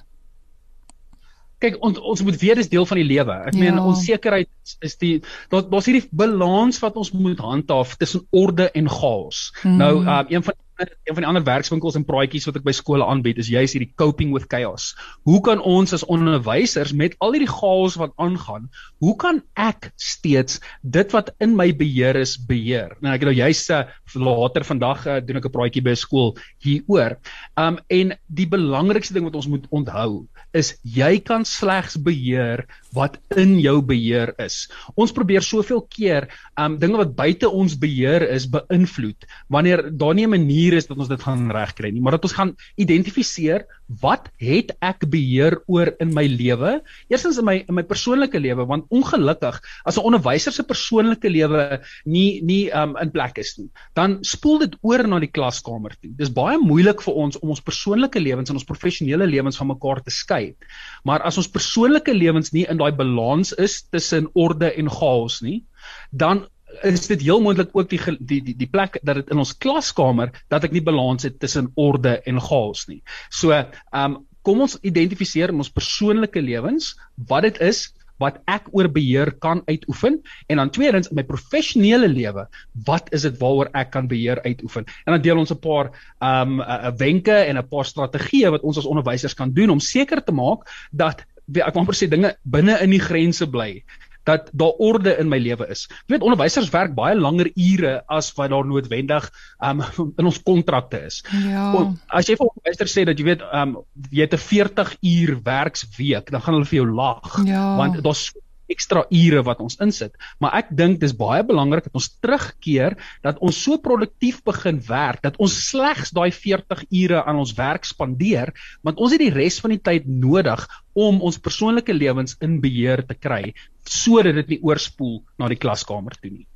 Kyk 1.63 1.77
ons 1.83 1.99
ons 1.99 2.23
moet 2.25 2.37
weet 2.41 2.61
dis 2.61 2.69
deel 2.69 2.85
van 2.85 2.99
die 3.01 3.07
lewe. 3.07 3.37
Ek 3.49 3.55
ja. 3.57 3.63
meen 3.63 3.79
onsekerheid 3.81 4.75
is 4.85 4.97
die 5.01 5.13
daar 5.53 5.65
daar's 5.69 5.89
hierdie 5.89 6.07
balans 6.11 6.81
wat 6.83 6.99
ons 6.99 7.11
moet 7.15 7.41
handhaaf 7.41 7.95
tussen 7.97 8.27
orde 8.29 8.69
en 8.71 8.89
chaos. 8.89 9.49
Hmm. 9.63 9.77
Nou 9.81 9.93
uh, 10.03 10.21
een 10.29 10.45
van 10.45 10.57
een 10.79 11.15
van 11.15 11.23
die 11.23 11.29
ander 11.29 11.43
werkswinkels 11.43 11.95
en 11.97 12.05
praatjies 12.05 12.45
wat 12.49 12.59
ek 12.59 12.65
by 12.67 12.73
skole 12.75 13.05
aanbied 13.05 13.39
is 13.41 13.49
juist 13.49 13.75
hierdie 13.75 13.93
coping 13.99 14.33
with 14.35 14.47
chaos. 14.51 14.91
Hoe 15.27 15.39
kan 15.45 15.61
ons 15.61 15.93
as 15.95 16.05
onderwysers 16.05 16.93
met 16.93 17.15
al 17.23 17.33
hierdie 17.35 17.49
chaos 17.49 17.97
wat 17.97 18.13
aangaan, 18.21 18.69
hoe 19.01 19.15
kan 19.19 19.41
ek 19.57 19.91
steeds 19.97 20.59
dit 20.83 21.15
wat 21.15 21.33
in 21.43 21.55
my 21.57 21.71
beheer 21.75 22.19
is 22.19 22.37
beheer? 22.37 22.93
Nou 23.01 23.13
ek 23.13 23.25
het 23.25 23.31
nou 23.31 23.37
juist 23.37 23.71
uh, 23.73 23.83
later 24.13 24.65
vandag 24.67 25.05
uh, 25.07 25.19
doen 25.21 25.41
ek 25.41 25.49
'n 25.49 25.55
praatjie 25.57 25.83
by 25.83 25.95
'n 25.95 26.03
skool 26.03 26.35
hieroor. 26.63 27.17
Um 27.57 27.79
en 27.89 28.13
die 28.27 28.47
belangrikste 28.47 29.13
ding 29.13 29.25
wat 29.25 29.35
ons 29.35 29.47
moet 29.47 29.65
onthou 29.71 30.27
is 30.53 30.75
jy 30.83 31.19
kan 31.19 31.45
slegs 31.45 31.97
beheer 31.97 32.65
wat 32.93 33.17
in 33.35 33.59
jou 33.59 33.81
beheer 33.81 34.33
is. 34.39 34.67
Ons 34.95 35.11
probeer 35.11 35.41
soveel 35.41 35.81
keer 35.89 36.27
um 36.57 36.77
dinge 36.77 36.97
wat 36.97 37.15
buite 37.15 37.49
ons 37.49 37.77
beheer 37.77 38.21
is 38.21 38.47
beïnvloed 38.49 39.27
wanneer 39.49 39.89
daar 39.91 40.15
nie 40.15 40.25
'n 40.25 40.35
manier 40.35 40.66
is 40.73 40.87
dat 40.87 40.97
ons 40.97 41.07
dit 41.07 41.21
gaan 41.23 41.51
regkry 41.53 41.91
nie, 41.93 42.01
maar 42.01 42.17
dat 42.17 42.25
ons 42.27 42.35
gaan 42.35 42.55
identifiseer 42.75 43.65
wat 44.01 44.27
het 44.41 44.73
ek 44.83 45.05
beheer 45.11 45.61
oor 45.71 45.93
in 46.03 46.11
my 46.13 46.25
lewe? 46.27 46.81
Eerstens 47.07 47.37
in 47.39 47.45
my 47.47 47.55
in 47.67 47.77
my 47.77 47.83
persoonlike 47.87 48.39
lewe 48.39 48.65
want 48.67 48.89
ongelukkig 48.89 49.61
as 49.85 49.97
'n 49.97 50.03
onderwyser 50.03 50.51
se 50.51 50.63
persoonlike 50.63 51.29
lewe 51.29 51.79
nie 52.05 52.41
nie 52.41 52.71
um 52.71 52.97
in 52.97 53.11
plek 53.11 53.37
is 53.37 53.57
nie, 53.57 53.69
dan 53.95 54.17
spoel 54.23 54.59
dit 54.59 54.75
oor 54.81 55.07
na 55.07 55.19
die 55.19 55.31
klaskamer 55.31 55.95
toe. 56.01 56.11
Dis 56.17 56.33
baie 56.33 56.57
moeilik 56.57 57.01
vir 57.01 57.13
ons 57.13 57.39
om 57.39 57.49
ons 57.49 57.61
persoonlike 57.61 58.19
lewens 58.19 58.49
en 58.49 58.55
ons 58.55 58.67
professionele 58.67 59.27
lewens 59.27 59.57
van 59.57 59.67
mekaar 59.67 60.03
te 60.03 60.11
skei. 60.11 60.55
Maar 61.03 61.21
as 61.21 61.37
ons 61.37 61.47
persoonlike 61.47 62.13
lewens 62.13 62.51
nie 62.51 62.65
in 62.67 62.77
daai 62.77 62.91
balans 62.91 63.53
is 63.53 63.83
tussen 63.91 64.27
orde 64.33 64.73
en 64.73 64.89
chaos 64.89 65.41
nie, 65.41 65.63
dan 66.11 66.47
is 66.83 67.07
dit 67.07 67.21
heel 67.21 67.41
moontlik 67.41 67.69
ook 67.73 67.89
die 67.89 67.99
die 68.19 68.41
die 68.43 68.55
die 68.55 68.69
plek 68.69 68.99
dat 69.03 69.21
dit 69.21 69.29
in 69.33 69.37
ons 69.37 69.57
klaskamer 69.57 70.31
dat 70.49 70.63
ek 70.63 70.71
nie 70.71 70.83
balans 70.83 71.23
het 71.23 71.39
tussen 71.39 71.71
orde 71.75 72.17
en 72.25 72.41
chaos 72.41 72.87
nie. 72.87 73.01
So, 73.29 73.51
ehm 73.51 73.67
um, 74.03 74.25
kom 74.47 74.61
ons 74.63 74.77
identifiseer 74.87 75.51
in 75.51 75.59
ons 75.59 75.73
persoonlike 75.75 76.39
lewens 76.39 76.93
wat 77.27 77.43
dit 77.43 77.57
is 77.67 77.89
wat 78.23 78.39
ek 78.49 78.69
oor 78.73 78.87
beheer 78.89 79.33
kan 79.43 79.61
uitoefen 79.67 80.21
en 80.47 80.61
dan 80.61 80.71
tweedens 80.73 81.11
in 81.11 81.19
my 81.19 81.25
professionele 81.27 82.07
lewe 82.07 82.47
wat 82.87 83.11
is 83.13 83.27
dit 83.27 83.35
waaroor 83.41 83.69
ek 83.77 83.91
kan 83.93 84.07
beheer 84.07 84.41
uitoefen 84.45 84.87
en 84.87 85.17
dan 85.17 85.25
deel 85.25 85.41
ons 85.43 85.51
'n 85.51 85.59
paar 85.59 85.91
ehm 86.21 86.59
um, 86.61 86.95
wenke 86.97 87.37
en 87.45 87.57
'n 87.57 87.67
paar 87.67 87.85
strategieë 87.85 88.51
wat 88.55 88.63
ons 88.63 88.77
as 88.77 88.89
onderwysers 88.89 89.35
kan 89.35 89.53
doen 89.53 89.69
om 89.69 89.79
seker 89.79 90.23
te 90.23 90.31
maak 90.31 90.65
dat 90.91 91.25
ek 91.47 91.73
wil 91.73 91.81
amper 91.83 91.95
sê 91.95 92.09
dinge 92.09 92.35
binne 92.43 92.79
in 92.83 92.91
die 92.91 93.03
grense 93.03 93.47
bly 93.47 93.83
dat 94.27 94.49
daar 94.51 94.75
orde 94.83 95.15
in 95.17 95.29
my 95.31 95.39
lewe 95.39 95.67
is. 95.73 95.85
Jy 96.05 96.15
weet 96.15 96.25
onderwysers 96.27 96.71
werk 96.73 96.95
baie 96.97 97.15
langer 97.15 97.49
ure 97.55 97.93
as 98.11 98.31
wat 98.37 98.51
daar 98.51 98.67
noodwendig 98.67 99.29
um, 99.63 99.83
in 100.19 100.29
ons 100.29 100.41
kontrakte 100.43 101.05
is. 101.07 101.21
Ja. 101.47 101.69
As 102.07 102.27
jy 102.29 102.37
vir 102.39 102.49
onderwysers 102.49 102.97
sê 102.97 103.05
dat 103.07 103.19
jy 103.19 103.29
weet 103.31 103.45
um, 103.51 103.77
jy 104.11 104.27
het 104.27 104.35
'n 104.35 104.43
40 104.47 104.95
uur 105.13 105.37
werksweek, 105.43 106.31
dan 106.31 106.43
gaan 106.43 106.59
hulle 106.59 106.69
vir 106.69 106.81
jou 106.81 106.89
lag 106.91 107.39
ja. 107.47 107.63
want 107.79 108.03
daar's 108.03 108.29
ekstra 108.71 109.05
ure 109.11 109.43
wat 109.47 109.61
ons 109.63 109.77
insit. 109.83 110.15
Maar 110.43 110.57
ek 110.61 110.73
dink 110.79 110.99
dis 111.01 111.15
baie 111.17 111.43
belangrik 111.47 111.87
dat 111.87 111.97
ons 111.97 112.09
terugkeer 112.21 112.97
dat 113.25 113.39
ons 113.43 113.57
so 113.63 113.79
produktief 113.83 114.41
begin 114.47 114.81
werk 114.87 115.23
dat 115.25 115.39
ons 115.43 115.55
slegs 115.69 116.13
daai 116.15 116.31
40 116.31 116.85
ure 116.89 117.23
aan 117.23 117.41
ons 117.43 117.55
werk 117.57 117.87
spandeer, 117.87 118.53
want 118.83 118.99
ons 118.99 119.15
het 119.15 119.23
die 119.23 119.33
res 119.33 119.61
van 119.63 119.75
die 119.75 119.83
tyd 119.83 120.07
nodig 120.07 120.67
om 120.97 121.21
ons 121.21 121.39
persoonlike 121.41 121.93
lewens 121.93 122.37
in 122.41 122.59
beheer 122.63 123.05
te 123.07 123.15
kry 123.15 123.53
sodat 123.87 124.35
dit 124.41 124.55
nie 124.55 124.63
oorspoel 124.67 125.21
na 125.39 125.47
die 125.47 125.59
klaskamer 125.59 126.17
toe 126.19 126.31
nie. 126.33 126.47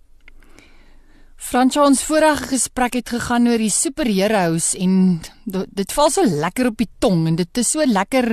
Fransjo 1.42 1.82
ons 1.90 2.04
vorige 2.06 2.52
gesprek 2.52 3.00
het 3.00 3.10
gegaan 3.10 3.48
oor 3.50 3.60
die 3.60 3.74
superheroes 3.74 4.76
en 4.78 4.94
dit 5.50 5.96
val 5.98 6.12
so 6.14 6.22
lekker 6.24 6.70
op 6.70 6.78
die 6.78 6.88
tong 7.02 7.24
en 7.32 7.40
dit 7.40 7.60
is 7.60 7.72
so 7.74 7.82
lekker 7.82 8.30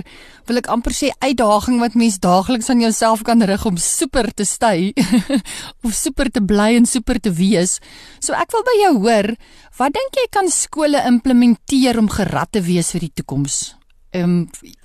wil 0.51 0.61
ek 0.61 0.69
amper 0.71 0.93
sê 0.95 1.09
uitdaging 1.25 1.81
wat 1.81 1.97
mens 1.97 2.21
daagliks 2.23 2.69
aan 2.69 2.85
jouself 2.85 3.25
kan 3.25 3.41
rig 3.49 3.65
om 3.67 3.81
super 3.81 4.29
te 4.29 4.45
stay 4.45 4.93
of 5.87 5.97
super 5.97 6.29
te 6.29 6.45
bly 6.45 6.75
en 6.77 6.87
super 6.87 7.17
te 7.17 7.33
wees. 7.33 7.79
So 8.21 8.37
ek 8.37 8.53
wil 8.53 8.69
by 8.69 8.77
jou 8.83 8.95
hoor, 9.01 9.33
wat 9.81 9.97
dink 9.97 10.21
jy 10.21 10.29
kan 10.29 10.53
skole 10.53 11.01
implementeer 11.09 11.99
om 11.99 12.13
gerad 12.13 12.53
te 12.53 12.63
wees 12.63 12.93
vir 12.93 13.09
die 13.09 13.15
toekoms? 13.23 13.78
Ehm 14.17 14.25
um, 14.25 14.37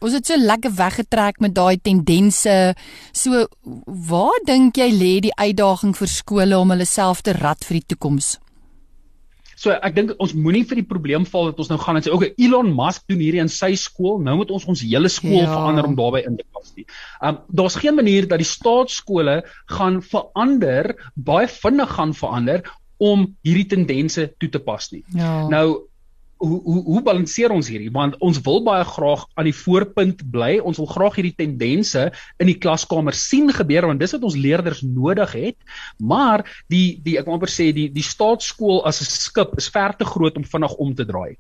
ons 0.04 0.14
het 0.18 0.28
so 0.28 0.36
lekker 0.36 0.74
weggetrek 0.76 1.40
met 1.40 1.56
daai 1.56 1.78
tendense. 1.80 2.76
So 3.16 3.46
waar 4.10 4.40
dink 4.46 4.78
jy 4.78 4.90
lê 4.92 5.14
die 5.24 5.36
uitdaging 5.40 5.96
vir 5.96 6.12
skole 6.12 6.58
om 6.60 6.74
hulle 6.76 6.88
self 6.90 7.22
te 7.24 7.36
rad 7.38 7.64
vir 7.64 7.80
die 7.80 7.88
toekoms? 7.94 8.38
So 9.64 9.72
ek 9.72 9.96
dink 9.96 10.12
ons 10.20 10.34
moenie 10.36 10.66
vir 10.68 10.82
die 10.82 10.88
probleem 10.90 11.24
val 11.30 11.52
dat 11.52 11.62
ons 11.64 11.70
nou 11.72 11.80
gaan 11.80 11.96
en 11.96 12.04
sê 12.04 12.12
okay 12.12 12.34
Elon 12.42 12.74
Musk 12.76 13.06
doen 13.08 13.22
hierdie 13.24 13.40
in 13.44 13.52
sy 13.52 13.72
skool, 13.80 14.20
nou 14.20 14.36
moet 14.42 14.52
ons 14.52 14.68
ons 14.68 14.84
hele 14.84 15.12
skool 15.12 15.40
ja. 15.40 15.48
verander 15.54 15.88
om 15.88 15.96
daarbey 15.96 16.26
in 16.28 16.36
te 16.40 16.44
pas 16.52 16.74
nie. 16.76 16.84
Um 17.24 17.40
daar's 17.48 17.80
geen 17.80 17.96
manier 17.96 18.28
dat 18.28 18.44
die 18.44 18.50
staatskole 18.50 19.40
gaan 19.72 20.02
verander, 20.04 20.92
baie 21.16 21.48
vinnig 21.48 21.96
gaan 21.96 22.12
verander 22.18 22.68
om 23.04 23.30
hierdie 23.48 23.70
tendense 23.72 24.28
toe 24.40 24.52
te 24.52 24.60
pas 24.60 24.92
nie. 24.92 25.04
Ja. 25.16 25.48
Nou 25.52 25.66
hoe 26.44 26.60
hoe 26.64 26.82
hoe 26.84 27.02
balanseer 27.04 27.54
ons 27.56 27.70
hierdie? 27.72 27.92
Want 27.94 28.18
ons 28.24 28.40
wil 28.44 28.62
baie 28.66 28.84
graag 28.88 29.24
aan 29.40 29.48
die 29.48 29.56
voorpunt 29.56 30.24
bly. 30.34 30.58
Ons 30.60 30.80
wil 30.82 30.90
graag 30.92 31.18
hierdie 31.20 31.36
tendense 31.40 32.10
in 32.44 32.50
die 32.50 32.58
klaskamer 32.60 33.16
sien 33.16 33.52
gebeur 33.54 33.88
want 33.88 34.04
dis 34.04 34.16
wat 34.16 34.26
ons 34.28 34.38
leerders 34.40 34.84
nodig 34.84 35.36
het. 35.40 35.58
Maar 36.00 36.44
die 36.74 37.00
die 37.06 37.18
ek 37.20 37.30
wil 37.30 37.38
amper 37.38 37.52
sê 37.52 37.72
die 37.76 37.88
die 37.94 38.06
staatskool 38.06 38.84
as 38.90 39.02
'n 39.02 39.10
skip 39.10 39.56
is 39.58 39.70
ver 39.72 39.96
te 39.98 40.06
groot 40.06 40.36
om 40.38 40.44
vinnig 40.44 40.74
om 40.76 40.96
te 40.96 41.06
draai. 41.06 41.38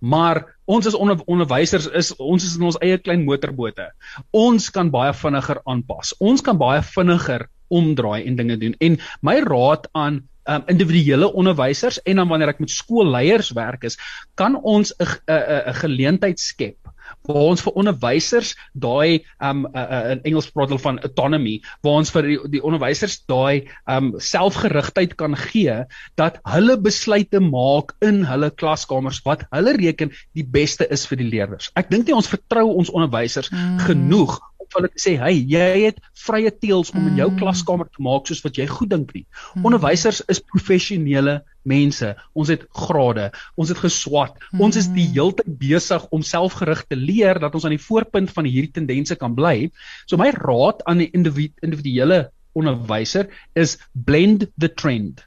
Maar 0.00 0.44
ons 0.66 0.86
as 0.86 0.94
onder, 0.94 1.20
onderwysers 1.26 1.88
is 1.90 2.14
ons 2.16 2.44
is 2.44 2.56
in 2.56 2.62
ons 2.62 2.78
eie 2.80 2.98
klein 2.98 3.24
motorbote. 3.24 3.90
Ons 4.32 4.70
kan 4.70 4.90
baie 4.90 5.12
vinniger 5.12 5.60
aanpas. 5.66 6.14
Ons 6.20 6.40
kan 6.40 6.56
baie 6.58 6.82
vinniger 6.82 7.48
omdraai 7.68 8.24
en 8.26 8.36
dinge 8.36 8.56
doen. 8.56 8.74
En 8.78 8.98
my 9.22 9.40
raad 9.42 9.88
aan 9.92 10.22
um, 10.48 10.62
individuele 10.66 11.32
onderwysers 11.32 12.00
en 12.02 12.16
dan 12.22 12.28
wanneer 12.28 12.54
ek 12.54 12.62
met 12.64 12.70
skoolleiers 12.70 13.52
werk 13.56 13.84
is, 13.84 13.98
kan 14.34 14.56
ons 14.62 14.94
'n 14.98 15.06
'n 15.28 15.70
'n 15.70 15.74
geleentheid 15.82 16.40
skep 16.40 16.84
waar 17.28 17.50
ons 17.52 17.62
vir 17.64 17.76
onderwysers 17.80 18.52
daai 18.72 19.24
um 19.44 19.64
uh, 19.72 20.12
in 20.14 20.22
Engels 20.28 20.50
praat 20.52 20.72
hulle 20.72 20.82
van 20.82 21.00
autonomy 21.06 21.54
waar 21.86 22.00
ons 22.02 22.12
vir 22.14 22.28
die, 22.28 22.38
die 22.56 22.62
onderwysers 22.64 23.18
daai 23.30 23.70
um 23.90 24.12
selfgerigtheid 24.20 25.16
kan 25.20 25.36
gee 25.46 25.76
dat 26.20 26.40
hulle 26.54 26.76
besluite 26.80 27.40
maak 27.44 27.94
in 28.04 28.24
hulle 28.28 28.50
klaskamers 28.50 29.22
wat 29.28 29.46
hulle 29.50 29.76
reken 29.78 30.12
die 30.36 30.44
beste 30.44 30.88
is 30.92 31.06
vir 31.08 31.20
die 31.22 31.30
leerders. 31.30 31.70
Ek 31.80 31.90
dink 31.92 32.08
nie 32.08 32.16
ons 32.16 32.30
vertrou 32.30 32.66
ons 32.74 32.92
onderwysers 32.92 33.50
mm. 33.52 33.78
genoeg 33.88 34.38
hulle 34.78 34.90
te 34.92 35.00
sê, 35.00 35.16
"Hey, 35.18 35.38
jy 35.38 35.86
het 35.86 35.98
vrye 36.26 36.50
teels 36.50 36.92
om 36.94 37.06
in 37.08 37.16
jou 37.16 37.30
mm. 37.30 37.38
klaskamer 37.38 37.86
te 37.86 38.02
maak 38.02 38.26
soos 38.26 38.42
wat 38.44 38.56
jy 38.56 38.66
goed 38.66 38.90
dink 38.90 39.14
nie." 39.14 39.26
Mm. 39.54 39.66
Onderwysers 39.66 40.22
is 40.28 40.40
professionele 40.40 41.42
mense. 41.64 42.14
Ons 42.34 42.48
het 42.48 42.66
grade, 42.70 43.30
ons 43.56 43.68
het 43.68 43.78
geswat. 43.78 44.38
Mm. 44.52 44.60
Ons 44.60 44.76
is 44.76 44.88
die 44.88 45.08
hele 45.14 45.32
tyd 45.32 45.58
besig 45.58 46.06
om 46.10 46.22
selfgerig 46.22 46.84
te 46.88 46.96
leer 46.96 47.38
dat 47.38 47.54
ons 47.54 47.64
aan 47.64 47.76
die 47.76 47.86
voorpunt 47.88 48.30
van 48.30 48.44
hierdie 48.44 48.72
tendense 48.72 49.16
kan 49.16 49.34
bly. 49.34 49.70
So 50.06 50.16
my 50.16 50.30
raad 50.30 50.82
aan 50.86 50.98
die 50.98 51.10
individuele 51.12 52.30
onderwyser 52.54 53.28
is 53.54 53.78
blend 53.92 54.46
the 54.58 54.68
trend. 54.68 55.24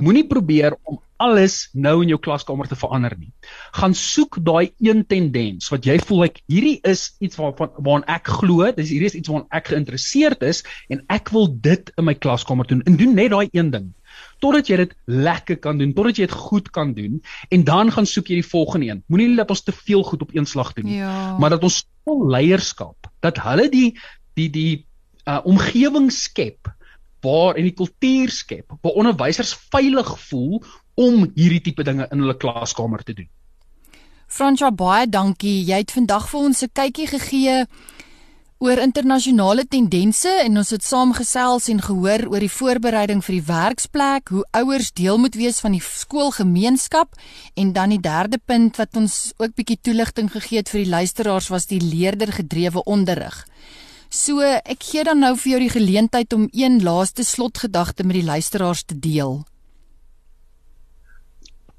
Moenie 0.00 0.26
probeer 0.26 0.76
om 0.82 1.00
alles 1.18 1.68
nou 1.74 1.98
in 2.04 2.12
jou 2.12 2.18
klaskamer 2.22 2.68
te 2.70 2.78
verander 2.78 3.14
nie. 3.18 3.30
Gaan 3.74 3.94
soek 3.98 4.38
daai 4.46 4.70
een 4.78 5.02
tendens 5.10 5.68
wat 5.72 5.86
jy 5.88 5.98
voel 6.06 6.28
ek 6.28 6.40
hierdie 6.50 6.78
is 6.86 7.08
iets 7.24 7.38
waarvan 7.40 7.72
waaraan 7.76 8.06
ek 8.14 8.30
glo, 8.38 8.68
dis 8.76 8.92
hierdie 8.92 9.10
is 9.10 9.18
iets 9.18 9.30
waaraan 9.32 9.48
ek 9.58 9.72
geïnteresseerd 9.72 10.44
is 10.46 10.62
en 10.94 11.02
ek 11.14 11.32
wil 11.34 11.50
dit 11.50 11.90
in 11.98 12.06
my 12.06 12.14
klaskamer 12.14 12.68
doen. 12.70 12.84
En 12.86 12.98
doen 13.00 13.16
net 13.18 13.32
daai 13.34 13.48
een 13.50 13.72
ding 13.74 13.90
totdat 14.42 14.70
jy 14.70 14.78
dit 14.80 14.94
lekker 15.10 15.58
kan 15.62 15.78
doen, 15.78 15.92
totdat 15.94 16.18
jy 16.18 16.26
dit 16.28 16.38
goed 16.46 16.70
kan 16.74 16.94
doen 16.94 17.18
en 17.54 17.64
dan 17.66 17.90
gaan 17.94 18.06
soek 18.06 18.30
jy 18.30 18.40
die 18.40 18.50
volgende 18.50 18.90
een. 18.90 19.02
Moenie 19.10 19.28
net 19.34 19.50
ons 19.50 19.64
te 19.66 19.74
veel 19.74 20.04
goed 20.06 20.22
op 20.22 20.34
een 20.34 20.46
slag 20.46 20.72
doen 20.78 20.86
nie, 20.88 21.00
ja. 21.02 21.36
maar 21.38 21.54
dat 21.54 21.66
ons 21.66 21.82
vol 22.06 22.26
leierskap, 22.30 23.10
dat 23.26 23.42
hulle 23.42 23.68
die 23.72 23.90
die 24.38 24.48
die 24.54 24.72
uh, 25.26 25.40
omgewing 25.44 26.12
skep 26.14 26.70
waar 27.22 27.56
en 27.56 27.66
die 27.68 27.74
kultuur 27.74 28.30
skep 28.30 28.76
waar 28.82 28.98
onderwysers 29.00 29.54
veilig 29.72 30.14
voel 30.28 30.62
om 30.94 31.28
hierdie 31.34 31.62
tipe 31.70 31.84
dinge 31.86 32.08
in 32.10 32.24
hulle 32.24 32.36
klaskamer 32.36 33.02
te 33.02 33.14
doen. 33.14 33.28
Fransja 34.28 34.70
baie 34.70 35.06
dankie. 35.08 35.62
Jy 35.64 35.84
het 35.84 35.94
vandag 35.94 36.28
vir 36.28 36.40
ons 36.40 36.62
'n 36.62 36.70
kykie 36.72 37.06
gegee 37.06 37.66
oor 38.58 38.80
internasionale 38.82 39.62
tendense 39.70 40.30
en 40.42 40.58
ons 40.58 40.70
het 40.74 40.82
saamgesels 40.82 41.68
en 41.70 41.80
gehoor 41.80 42.24
oor 42.26 42.42
die 42.42 42.50
voorbereiding 42.50 43.22
vir 43.22 43.36
die 43.36 43.46
werksplek, 43.46 44.32
hoe 44.34 44.42
ouers 44.50 44.90
deel 44.98 45.18
moet 45.22 45.38
wees 45.38 45.60
van 45.62 45.76
die 45.76 45.82
skoolgemeenskap 45.84 47.14
en 47.54 47.72
dan 47.72 47.94
die 47.94 48.00
derde 48.02 48.40
punt 48.44 48.76
wat 48.76 48.96
ons 48.98 49.32
ook 49.38 49.54
bietjie 49.54 49.78
toelichting 49.80 50.32
gegee 50.32 50.58
het 50.58 50.72
vir 50.74 50.82
die 50.82 50.90
luisteraars 50.90 51.48
was 51.54 51.70
die 51.70 51.80
leerdergedrewe 51.80 52.82
onderrig. 52.84 53.46
So 54.08 54.40
ek 54.40 54.80
gee 54.88 55.04
dan 55.04 55.20
nou 55.20 55.34
vir 55.36 55.50
jou 55.52 55.60
die 55.60 55.74
geleentheid 55.74 56.32
om 56.32 56.48
een 56.56 56.80
laaste 56.80 57.24
slotgedagte 57.24 58.06
met 58.08 58.16
die 58.16 58.24
luisteraars 58.24 58.86
te 58.88 58.96
deel. 58.96 59.42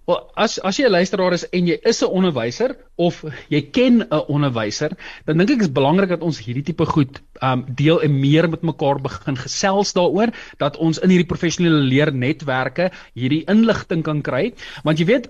Wel, 0.09 0.19
as 0.41 0.57
as 0.65 0.77
jy 0.77 0.85
'n 0.85 0.91
luisteraar 0.91 1.33
is 1.33 1.45
en 1.49 1.67
jy 1.67 1.77
is 1.85 2.01
'n 2.01 2.09
onderwyser 2.09 2.75
of 2.97 3.23
jy 3.49 3.61
ken 3.61 4.01
'n 4.01 4.25
onderwyser, 4.27 4.97
dan 5.25 5.37
dink 5.37 5.49
ek 5.49 5.61
is 5.61 5.71
belangrik 5.71 6.09
dat 6.09 6.21
ons 6.21 6.39
hierdie 6.39 6.63
tipe 6.63 6.85
goed 6.85 7.21
um 7.41 7.65
deel 7.67 8.01
en 8.01 8.19
meer 8.19 8.49
met 8.49 8.61
mekaar 8.61 9.01
begin 9.01 9.37
gesels 9.37 9.93
daaroor 9.93 10.33
dat 10.57 10.77
ons 10.77 10.99
in 10.99 11.09
hierdie 11.09 11.29
professionele 11.29 11.81
leernetwerke 11.81 12.91
hierdie 13.13 13.45
inligting 13.47 14.03
kan 14.03 14.21
kry, 14.21 14.53
want 14.83 14.99
jy 14.99 15.05
weet 15.05 15.29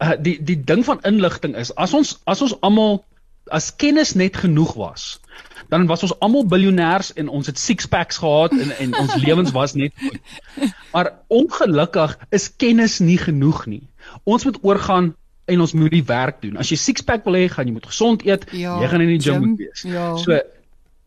uh, 0.00 0.14
die 0.18 0.38
die 0.42 0.64
ding 0.64 0.84
van 0.84 1.00
inligting 1.02 1.56
is 1.56 1.74
as 1.74 1.94
ons 1.94 2.18
as 2.26 2.42
ons 2.42 2.54
almal 2.60 3.04
as 3.50 3.74
kennis 3.76 4.14
net 4.14 4.36
genoeg 4.36 4.74
was, 4.74 5.20
dan 5.70 5.86
was 5.86 6.02
ons 6.06 6.16
almal 6.18 6.46
biljoenêrs 6.50 7.12
en 7.20 7.30
ons 7.30 7.46
het 7.46 7.58
six 7.58 7.86
packs 7.86 8.18
gehad 8.22 8.54
en 8.56 8.70
en 8.76 8.96
ons 8.98 9.14
lewens 9.24 9.52
was 9.54 9.74
net 9.78 9.94
goed. 10.02 10.18
Maar 10.92 11.12
ongelukkig 11.28 12.16
is 12.34 12.50
kennis 12.56 12.98
nie 12.98 13.18
genoeg 13.18 13.66
nie. 13.70 13.82
Ons 14.24 14.44
moet 14.44 14.58
oorgaan 14.62 15.12
en 15.50 15.60
ons 15.60 15.72
moet 15.72 15.90
die 15.90 16.04
werk 16.06 16.42
doen. 16.42 16.58
As 16.58 16.70
jy 16.70 16.78
six 16.78 17.06
pack 17.06 17.24
wil 17.26 17.38
hê, 17.38 17.46
gaan 17.50 17.70
jy 17.70 17.74
moet 17.74 17.86
gesond 17.86 18.26
eet, 18.26 18.46
ja, 18.54 18.76
jy 18.82 18.90
gaan 18.90 19.04
in 19.06 19.12
die 19.14 19.22
gym, 19.22 19.38
gym 19.38 19.48
moet 19.48 19.62
wees. 19.64 19.86
Ja. 19.86 20.10
So 20.18 20.38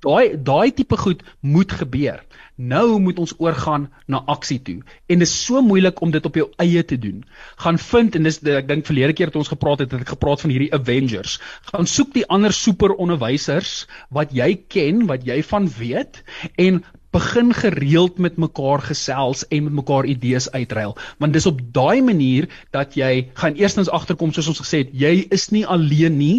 daai 0.04 0.36
daai 0.38 0.72
tipe 0.76 0.98
goed 0.98 1.24
moet 1.40 1.72
gebeur. 1.72 2.22
Nou 2.56 3.00
moet 3.02 3.20
ons 3.20 3.34
oorgaan 3.42 3.90
na 4.06 4.22
aksie 4.30 4.60
toe. 4.62 4.80
En 5.10 5.24
dit 5.24 5.28
is 5.28 5.36
so 5.46 5.62
moeilik 5.66 6.02
om 6.06 6.12
dit 6.14 6.26
op 6.26 6.36
jou 6.38 6.48
eie 6.62 6.84
te 6.86 6.98
doen. 7.02 7.24
Gaan 7.64 7.80
vind 7.82 8.16
en 8.16 8.30
dis 8.30 8.42
ek 8.44 8.68
dink 8.70 8.86
verlede 8.86 9.16
keer 9.18 9.32
het 9.32 9.40
ons 9.40 9.54
gepraat 9.54 9.86
het, 9.86 9.92
het 9.92 10.06
ek 10.06 10.16
gepraat 10.16 10.44
van 10.44 10.54
hierdie 10.54 10.74
Avengers. 10.76 11.40
Gaan 11.72 11.90
soek 11.90 12.14
die 12.14 12.28
ander 12.28 12.54
super 12.54 12.94
onderwysers 12.94 13.88
wat 14.14 14.36
jy 14.36 14.54
ken, 14.68 15.08
wat 15.10 15.26
jy 15.26 15.42
van 15.50 15.72
weet 15.80 16.22
en 16.62 16.84
begin 17.14 17.54
gereeld 17.54 18.18
met 18.18 18.38
mekaar 18.42 18.82
gesels 18.82 19.48
en 19.48 19.64
met 19.64 19.74
mekaar 19.74 20.06
idees 20.10 20.50
uitruil 20.52 20.96
want 21.22 21.34
dis 21.34 21.46
op 21.46 21.60
daai 21.76 22.02
manier 22.02 22.48
dat 22.74 22.98
jy 22.98 23.30
gaan 23.38 23.60
eerstens 23.60 23.92
agterkom 23.94 24.34
soos 24.34 24.50
ons 24.54 24.62
gesê 24.64 24.82
het 24.82 24.96
jy 25.04 25.14
is 25.38 25.52
nie 25.54 25.62
alleen 25.76 26.18
nie 26.18 26.38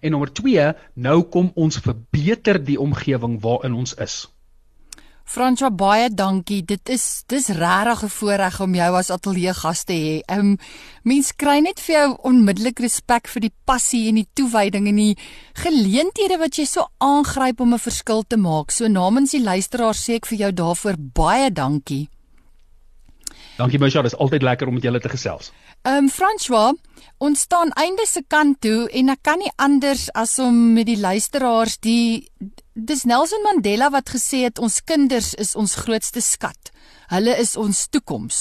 en 0.00 0.10
nommer 0.10 0.32
2 0.32 0.72
nou 0.94 1.22
kom 1.22 1.50
ons 1.54 1.78
verbeter 1.78 2.64
die 2.64 2.80
omgewing 2.80 3.40
waarin 3.40 3.74
ons 3.74 3.94
is 3.94 4.32
Franswa 5.24 5.70
baie 5.70 6.08
dankie. 6.10 6.60
Dit 6.66 6.90
is 6.90 7.24
dis 7.30 7.48
regtig 7.48 8.02
'n 8.04 8.08
voorreg 8.08 8.60
om 8.60 8.74
jou 8.74 8.96
as 8.96 9.10
ateljee 9.10 9.54
gas 9.54 9.84
te 9.84 9.92
hê. 9.92 10.20
Ehm 10.26 10.38
um, 10.38 10.58
mens 11.04 11.32
kry 11.32 11.60
net 11.60 11.80
vir 11.80 11.94
jou 11.94 12.16
onmiddellik 12.22 12.80
respek 12.80 13.28
vir 13.28 13.40
die 13.40 13.54
passie 13.64 14.08
en 14.08 14.14
die 14.14 14.28
toewyding 14.34 14.88
en 14.88 14.96
die 14.96 15.16
geleenthede 15.54 16.38
wat 16.38 16.56
jy 16.58 16.64
so 16.64 16.86
aangryp 16.98 17.60
om 17.60 17.74
'n 17.74 17.78
verskil 17.78 18.24
te 18.28 18.36
maak. 18.36 18.70
So 18.70 18.88
namens 18.88 19.30
die 19.30 19.42
luisteraars 19.42 20.08
sê 20.08 20.14
ek 20.14 20.26
vir 20.26 20.38
jou 20.38 20.52
daarvoor 20.52 20.96
baie 20.98 21.50
dankie. 21.50 22.08
Dankie 23.56 23.78
Misha, 23.78 24.02
dit 24.02 24.12
is 24.12 24.18
altyd 24.18 24.42
lekker 24.42 24.68
om 24.68 24.74
met 24.74 24.82
julle 24.82 25.00
te 25.00 25.08
gesels. 25.08 25.52
Ehm 25.84 26.04
um, 26.04 26.08
François, 26.08 26.74
ons 27.18 27.40
staan 27.40 27.72
einde 27.74 28.04
se 28.06 28.20
kant 28.30 28.60
toe 28.62 28.84
en 28.94 29.08
ek 29.10 29.22
kan 29.26 29.40
nie 29.42 29.50
anders 29.58 30.04
as 30.14 30.36
om 30.38 30.54
met 30.76 30.86
die 30.86 31.00
luisteraars 31.00 31.80
die 31.82 32.30
dis 32.78 33.02
Nelson 33.02 33.42
Mandela 33.42 33.88
wat 33.90 34.12
gesê 34.14 34.44
het 34.46 34.62
ons 34.62 34.78
kinders 34.86 35.32
is 35.34 35.56
ons 35.58 35.74
grootste 35.82 36.22
skat. 36.22 36.70
Hulle 37.10 37.34
is 37.34 37.56
ons 37.58 37.88
toekoms. 37.90 38.38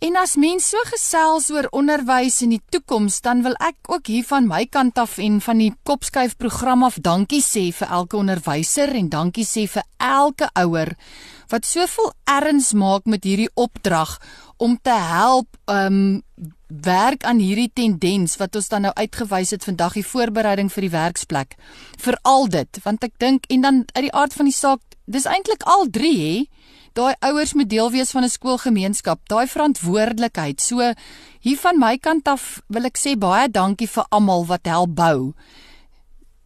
En 0.00 0.16
as 0.16 0.38
mense 0.40 0.72
so 0.72 0.88
gesels 0.88 1.50
oor 1.52 1.68
onderwys 1.76 2.40
en 2.44 2.56
die 2.56 2.64
toekoms, 2.72 3.20
dan 3.20 3.44
wil 3.44 3.56
ek 3.60 3.76
ook 3.92 4.08
hier 4.08 4.24
van 4.24 4.48
my 4.48 4.64
kant 4.72 4.96
af 4.96 5.18
en 5.20 5.36
van 5.44 5.60
die 5.60 5.74
Kopskuif 5.84 6.38
program 6.40 6.84
af 6.88 6.96
dankie 6.96 7.44
sê 7.44 7.68
vir 7.76 7.92
elke 7.92 8.16
onderwyser 8.16 8.96
en 8.96 9.12
dankie 9.12 9.44
sê 9.44 9.68
vir 9.68 9.84
elke 10.00 10.48
ouer 10.64 10.96
wat 11.48 11.66
soveel 11.66 12.12
erns 12.24 12.72
maak 12.72 13.04
met 13.04 13.24
hierdie 13.24 13.50
opdrag 13.54 14.16
om 14.56 14.78
te 14.82 14.94
help 14.94 15.48
um 15.70 16.22
werk 16.66 17.24
aan 17.24 17.38
hierdie 17.38 17.70
tendens 17.72 18.36
wat 18.40 18.56
ons 18.56 18.68
dan 18.68 18.86
nou 18.88 18.92
uitgewys 18.96 19.52
het 19.54 19.64
vandag 19.64 19.94
die 19.94 20.06
voorbereiding 20.06 20.70
vir 20.72 20.86
die 20.88 20.90
werksplek. 20.90 21.54
Vir 22.02 22.18
al 22.26 22.48
dit, 22.50 22.80
want 22.82 23.04
ek 23.06 23.14
dink 23.22 23.46
en 23.52 23.62
dan 23.62 23.82
uit 23.92 24.08
die 24.08 24.14
aard 24.14 24.34
van 24.34 24.50
die 24.50 24.56
saak, 24.56 24.82
dis 25.06 25.28
eintlik 25.30 25.62
al 25.62 25.86
3 25.90 26.14
hè. 26.18 26.36
Daai 26.96 27.14
ouers 27.28 27.52
moet 27.54 27.68
deel 27.68 27.90
wees 27.92 28.10
van 28.10 28.24
'n 28.24 28.32
skoolgemeenskap, 28.32 29.20
daai 29.28 29.46
verantwoordelikheid. 29.46 30.60
So 30.60 30.94
hier 31.40 31.58
van 31.58 31.78
my 31.78 31.98
kant 31.98 32.28
af 32.28 32.62
wil 32.68 32.84
ek 32.84 32.98
sê 32.98 33.18
baie 33.18 33.48
dankie 33.48 33.88
vir 33.88 34.06
almal 34.10 34.46
wat 34.46 34.66
help 34.66 34.94
bou 34.94 35.34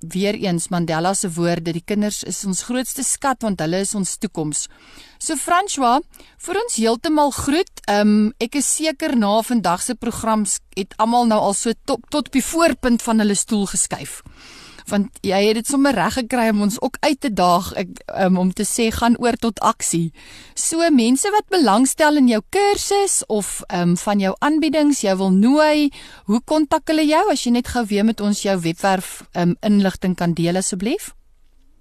weer 0.00 0.34
eens 0.34 0.68
Mandela 0.68 1.14
se 1.14 1.30
woorde, 1.32 1.72
die 1.72 1.84
kinders 1.84 2.22
is 2.22 2.44
ons 2.44 2.62
grootste 2.68 3.04
skat 3.04 3.42
want 3.42 3.60
hulle 3.60 3.82
is 3.84 3.94
ons 3.94 4.16
toekoms. 4.18 4.66
So 5.20 5.36
François, 5.36 6.00
vir 6.40 6.60
ons 6.62 6.78
heeltemal 6.80 7.32
groet. 7.36 7.84
Um 7.92 8.32
ek 8.40 8.60
is 8.62 8.70
seker 8.78 9.16
na 9.16 9.40
vandag 9.44 9.84
se 9.84 9.94
program 9.94 10.46
het 10.76 10.96
almal 10.96 11.28
nou 11.28 11.40
al 11.50 11.54
so 11.54 11.76
tot 11.84 12.00
tot 12.08 12.30
op 12.30 12.32
die 12.32 12.44
voorpunt 12.44 13.02
van 13.02 13.20
hulle 13.20 13.36
stoel 13.36 13.66
geskuif. 13.66 14.20
Want 14.90 15.18
jy 15.26 15.46
het 15.46 15.54
dit 15.60 15.66
sommer 15.66 15.94
reg 15.96 16.14
gekry 16.18 16.48
om 16.52 16.60
ons 16.66 16.80
ook 16.82 16.96
uit 17.00 17.20
te 17.20 17.32
daag 17.32 17.72
ek, 17.80 17.88
um, 18.24 18.36
om 18.42 18.52
te 18.52 18.64
sê 18.68 18.90
gaan 18.94 19.16
oor 19.22 19.36
tot 19.40 19.60
aksie. 19.64 20.12
So 20.54 20.90
mense 20.94 21.30
wat 21.34 21.48
belangstel 21.52 22.16
in 22.20 22.28
jou 22.28 22.42
kursus 22.50 23.24
of 23.28 23.62
um, 23.72 23.96
van 23.96 24.20
jou 24.20 24.34
aanbiedings, 24.38 25.02
jy 25.06 25.16
wil 25.16 25.30
nooi, 25.34 25.90
hoe 26.30 26.40
kontak 26.44 26.88
hulle 26.92 27.04
jou 27.08 27.30
as 27.32 27.46
jy 27.46 27.52
net 27.56 27.68
gou 27.72 27.84
weer 27.86 28.04
met 28.04 28.20
ons 28.20 28.42
jou 28.42 28.58
webwerf 28.60 29.22
um, 29.34 29.56
inligting 29.66 30.14
kan 30.18 30.34
deel 30.34 30.56
asseblief? 30.60 31.14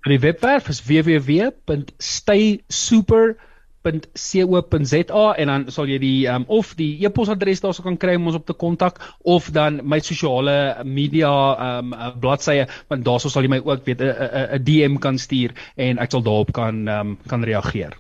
Die 0.07 0.20
webwerf 0.24 0.70
is 0.72 0.82
www.staysuper.com 0.88 3.49
www.co.za 3.84 5.36
en 5.38 5.48
dan 5.48 5.66
sal 5.72 5.88
jy 5.88 6.00
die 6.02 6.28
um, 6.28 6.46
of 6.48 6.74
die 6.80 6.98
e-posadres 7.06 7.62
daarso 7.64 7.84
kan 7.86 7.98
kry 7.98 8.16
om 8.20 8.28
ons 8.28 8.40
op 8.40 8.46
te 8.46 8.54
kontak 8.54 9.00
of 9.24 9.50
dan 9.56 9.80
my 9.84 10.00
sosiale 10.04 10.84
media 10.84 11.32
um 11.80 11.96
bladsye 12.20 12.68
want 12.90 13.06
daarso 13.06 13.32
sal 13.32 13.44
jy 13.46 13.54
my 13.56 13.62
ook 13.64 13.86
weet 13.88 14.02
'n 14.02 14.64
DM 14.64 15.00
kan 15.00 15.18
stuur 15.18 15.56
en 15.76 16.00
ek 16.00 16.12
sal 16.12 16.24
daarop 16.24 16.52
kan 16.52 16.88
um, 16.88 17.18
kan 17.28 17.44
reageer. 17.44 17.98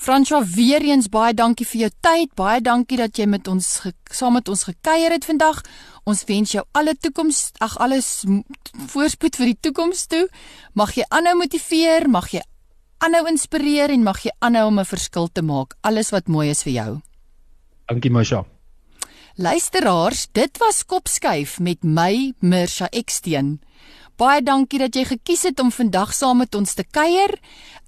Franswa 0.00 0.40
weer 0.44 0.80
eens 0.80 1.08
baie 1.12 1.34
dankie 1.34 1.66
vir 1.66 1.80
jou 1.80 1.90
tyd. 2.00 2.30
Baie 2.34 2.60
dankie 2.60 2.96
dat 2.96 3.18
jy 3.18 3.26
met 3.26 3.48
ons 3.48 3.66
saam 4.10 4.32
met 4.32 4.48
ons 4.48 4.62
gekuier 4.64 5.12
het 5.12 5.24
vandag. 5.28 5.60
Ons 6.08 6.24
wens 6.24 6.52
jou 6.52 6.64
alle 6.72 6.94
toekoms, 6.96 7.52
ag 7.60 7.76
alles 7.78 8.24
voorspoed 8.88 9.36
vir 9.36 9.52
die 9.52 9.58
toekoms 9.60 10.06
toe. 10.06 10.22
Mag 10.72 10.94
jy 10.96 11.04
aanhou 11.10 11.36
motiveer, 11.42 12.08
mag 12.08 12.32
jy 12.32 12.40
aanhou 13.00 13.26
inspireer 13.30 13.92
en 13.94 14.04
mag 14.04 14.20
jy 14.24 14.32
aanhou 14.44 14.66
om 14.68 14.78
'n 14.80 14.84
verskil 14.84 15.28
te 15.32 15.42
maak. 15.42 15.74
Alles 15.80 16.10
wat 16.10 16.28
mooi 16.28 16.50
is 16.50 16.62
vir 16.62 16.72
jou. 16.72 17.00
Dankie 17.86 18.10
Masha. 18.10 18.44
Luisteraars, 19.36 20.28
dit 20.32 20.58
was 20.58 20.84
Kopskuif 20.84 21.58
met 21.60 21.82
my 21.82 22.32
Mirsha 22.40 22.88
Eksteen. 22.90 23.60
Baie 24.20 24.42
dankie 24.42 24.78
dat 24.78 24.94
jy 24.94 25.04
gekies 25.08 25.46
het 25.48 25.60
om 25.60 25.70
vandag 25.72 26.10
saam 26.12 26.42
met 26.42 26.54
ons 26.54 26.74
te 26.74 26.84
kuier. 26.84 27.38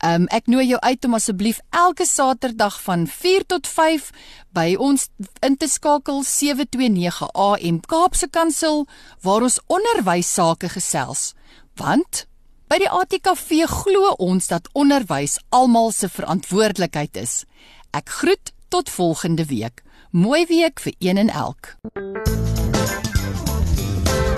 Um, 0.01 0.25
ek 0.33 0.47
nooi 0.47 0.65
jou 0.71 0.79
uit 0.81 1.05
om 1.05 1.15
asseblief 1.19 1.61
elke 1.71 2.07
Saterdag 2.09 2.79
van 2.83 3.05
4 3.07 3.45
tot 3.47 3.69
5 3.69 4.09
by 4.57 4.75
ons 4.79 5.11
in 5.45 5.57
te 5.61 5.69
skakel 5.69 6.23
729 6.25 7.29
AM 7.35 7.81
Kaapse 7.85 8.31
Kansel 8.33 8.87
waar 9.21 9.45
ons 9.45 9.61
onderwys 9.67 10.33
sake 10.33 10.73
gesels. 10.73 11.35
Want 11.77 12.25
By 12.73 12.79
die 12.81 12.89
ATKV 12.89 13.67
glo 13.69 14.15
ons 14.17 14.47
dat 14.49 14.65
onderwys 14.73 15.35
almal 15.53 15.91
se 15.93 16.09
verantwoordelikheid 16.09 17.19
is. 17.21 17.45
Ek 17.93 18.09
groet 18.09 18.53
tot 18.73 18.89
volgende 18.89 19.45
week. 19.51 19.83
Mooi 20.17 20.47
week 20.49 20.81
vir 20.81 20.95
een 21.05 21.21
en 21.21 21.29
elk. 21.29 21.77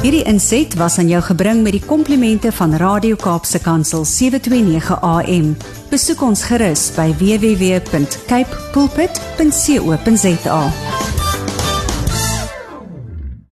Hierdie 0.03 0.25
inset 0.27 0.75
was 0.83 0.99
aan 0.99 1.13
jou 1.13 1.23
gebring 1.23 1.63
met 1.63 1.79
die 1.79 1.85
komplimente 1.87 2.51
van 2.59 2.75
Radio 2.83 3.15
Kaapse 3.15 3.63
Kansel 3.63 4.03
729 4.03 4.99
AM. 4.99 5.55
Besoek 5.95 6.27
ons 6.27 6.43
gerus 6.51 6.91
by 6.99 7.15
www.cape 7.23 8.59
pulpit.co.za. 8.75 10.61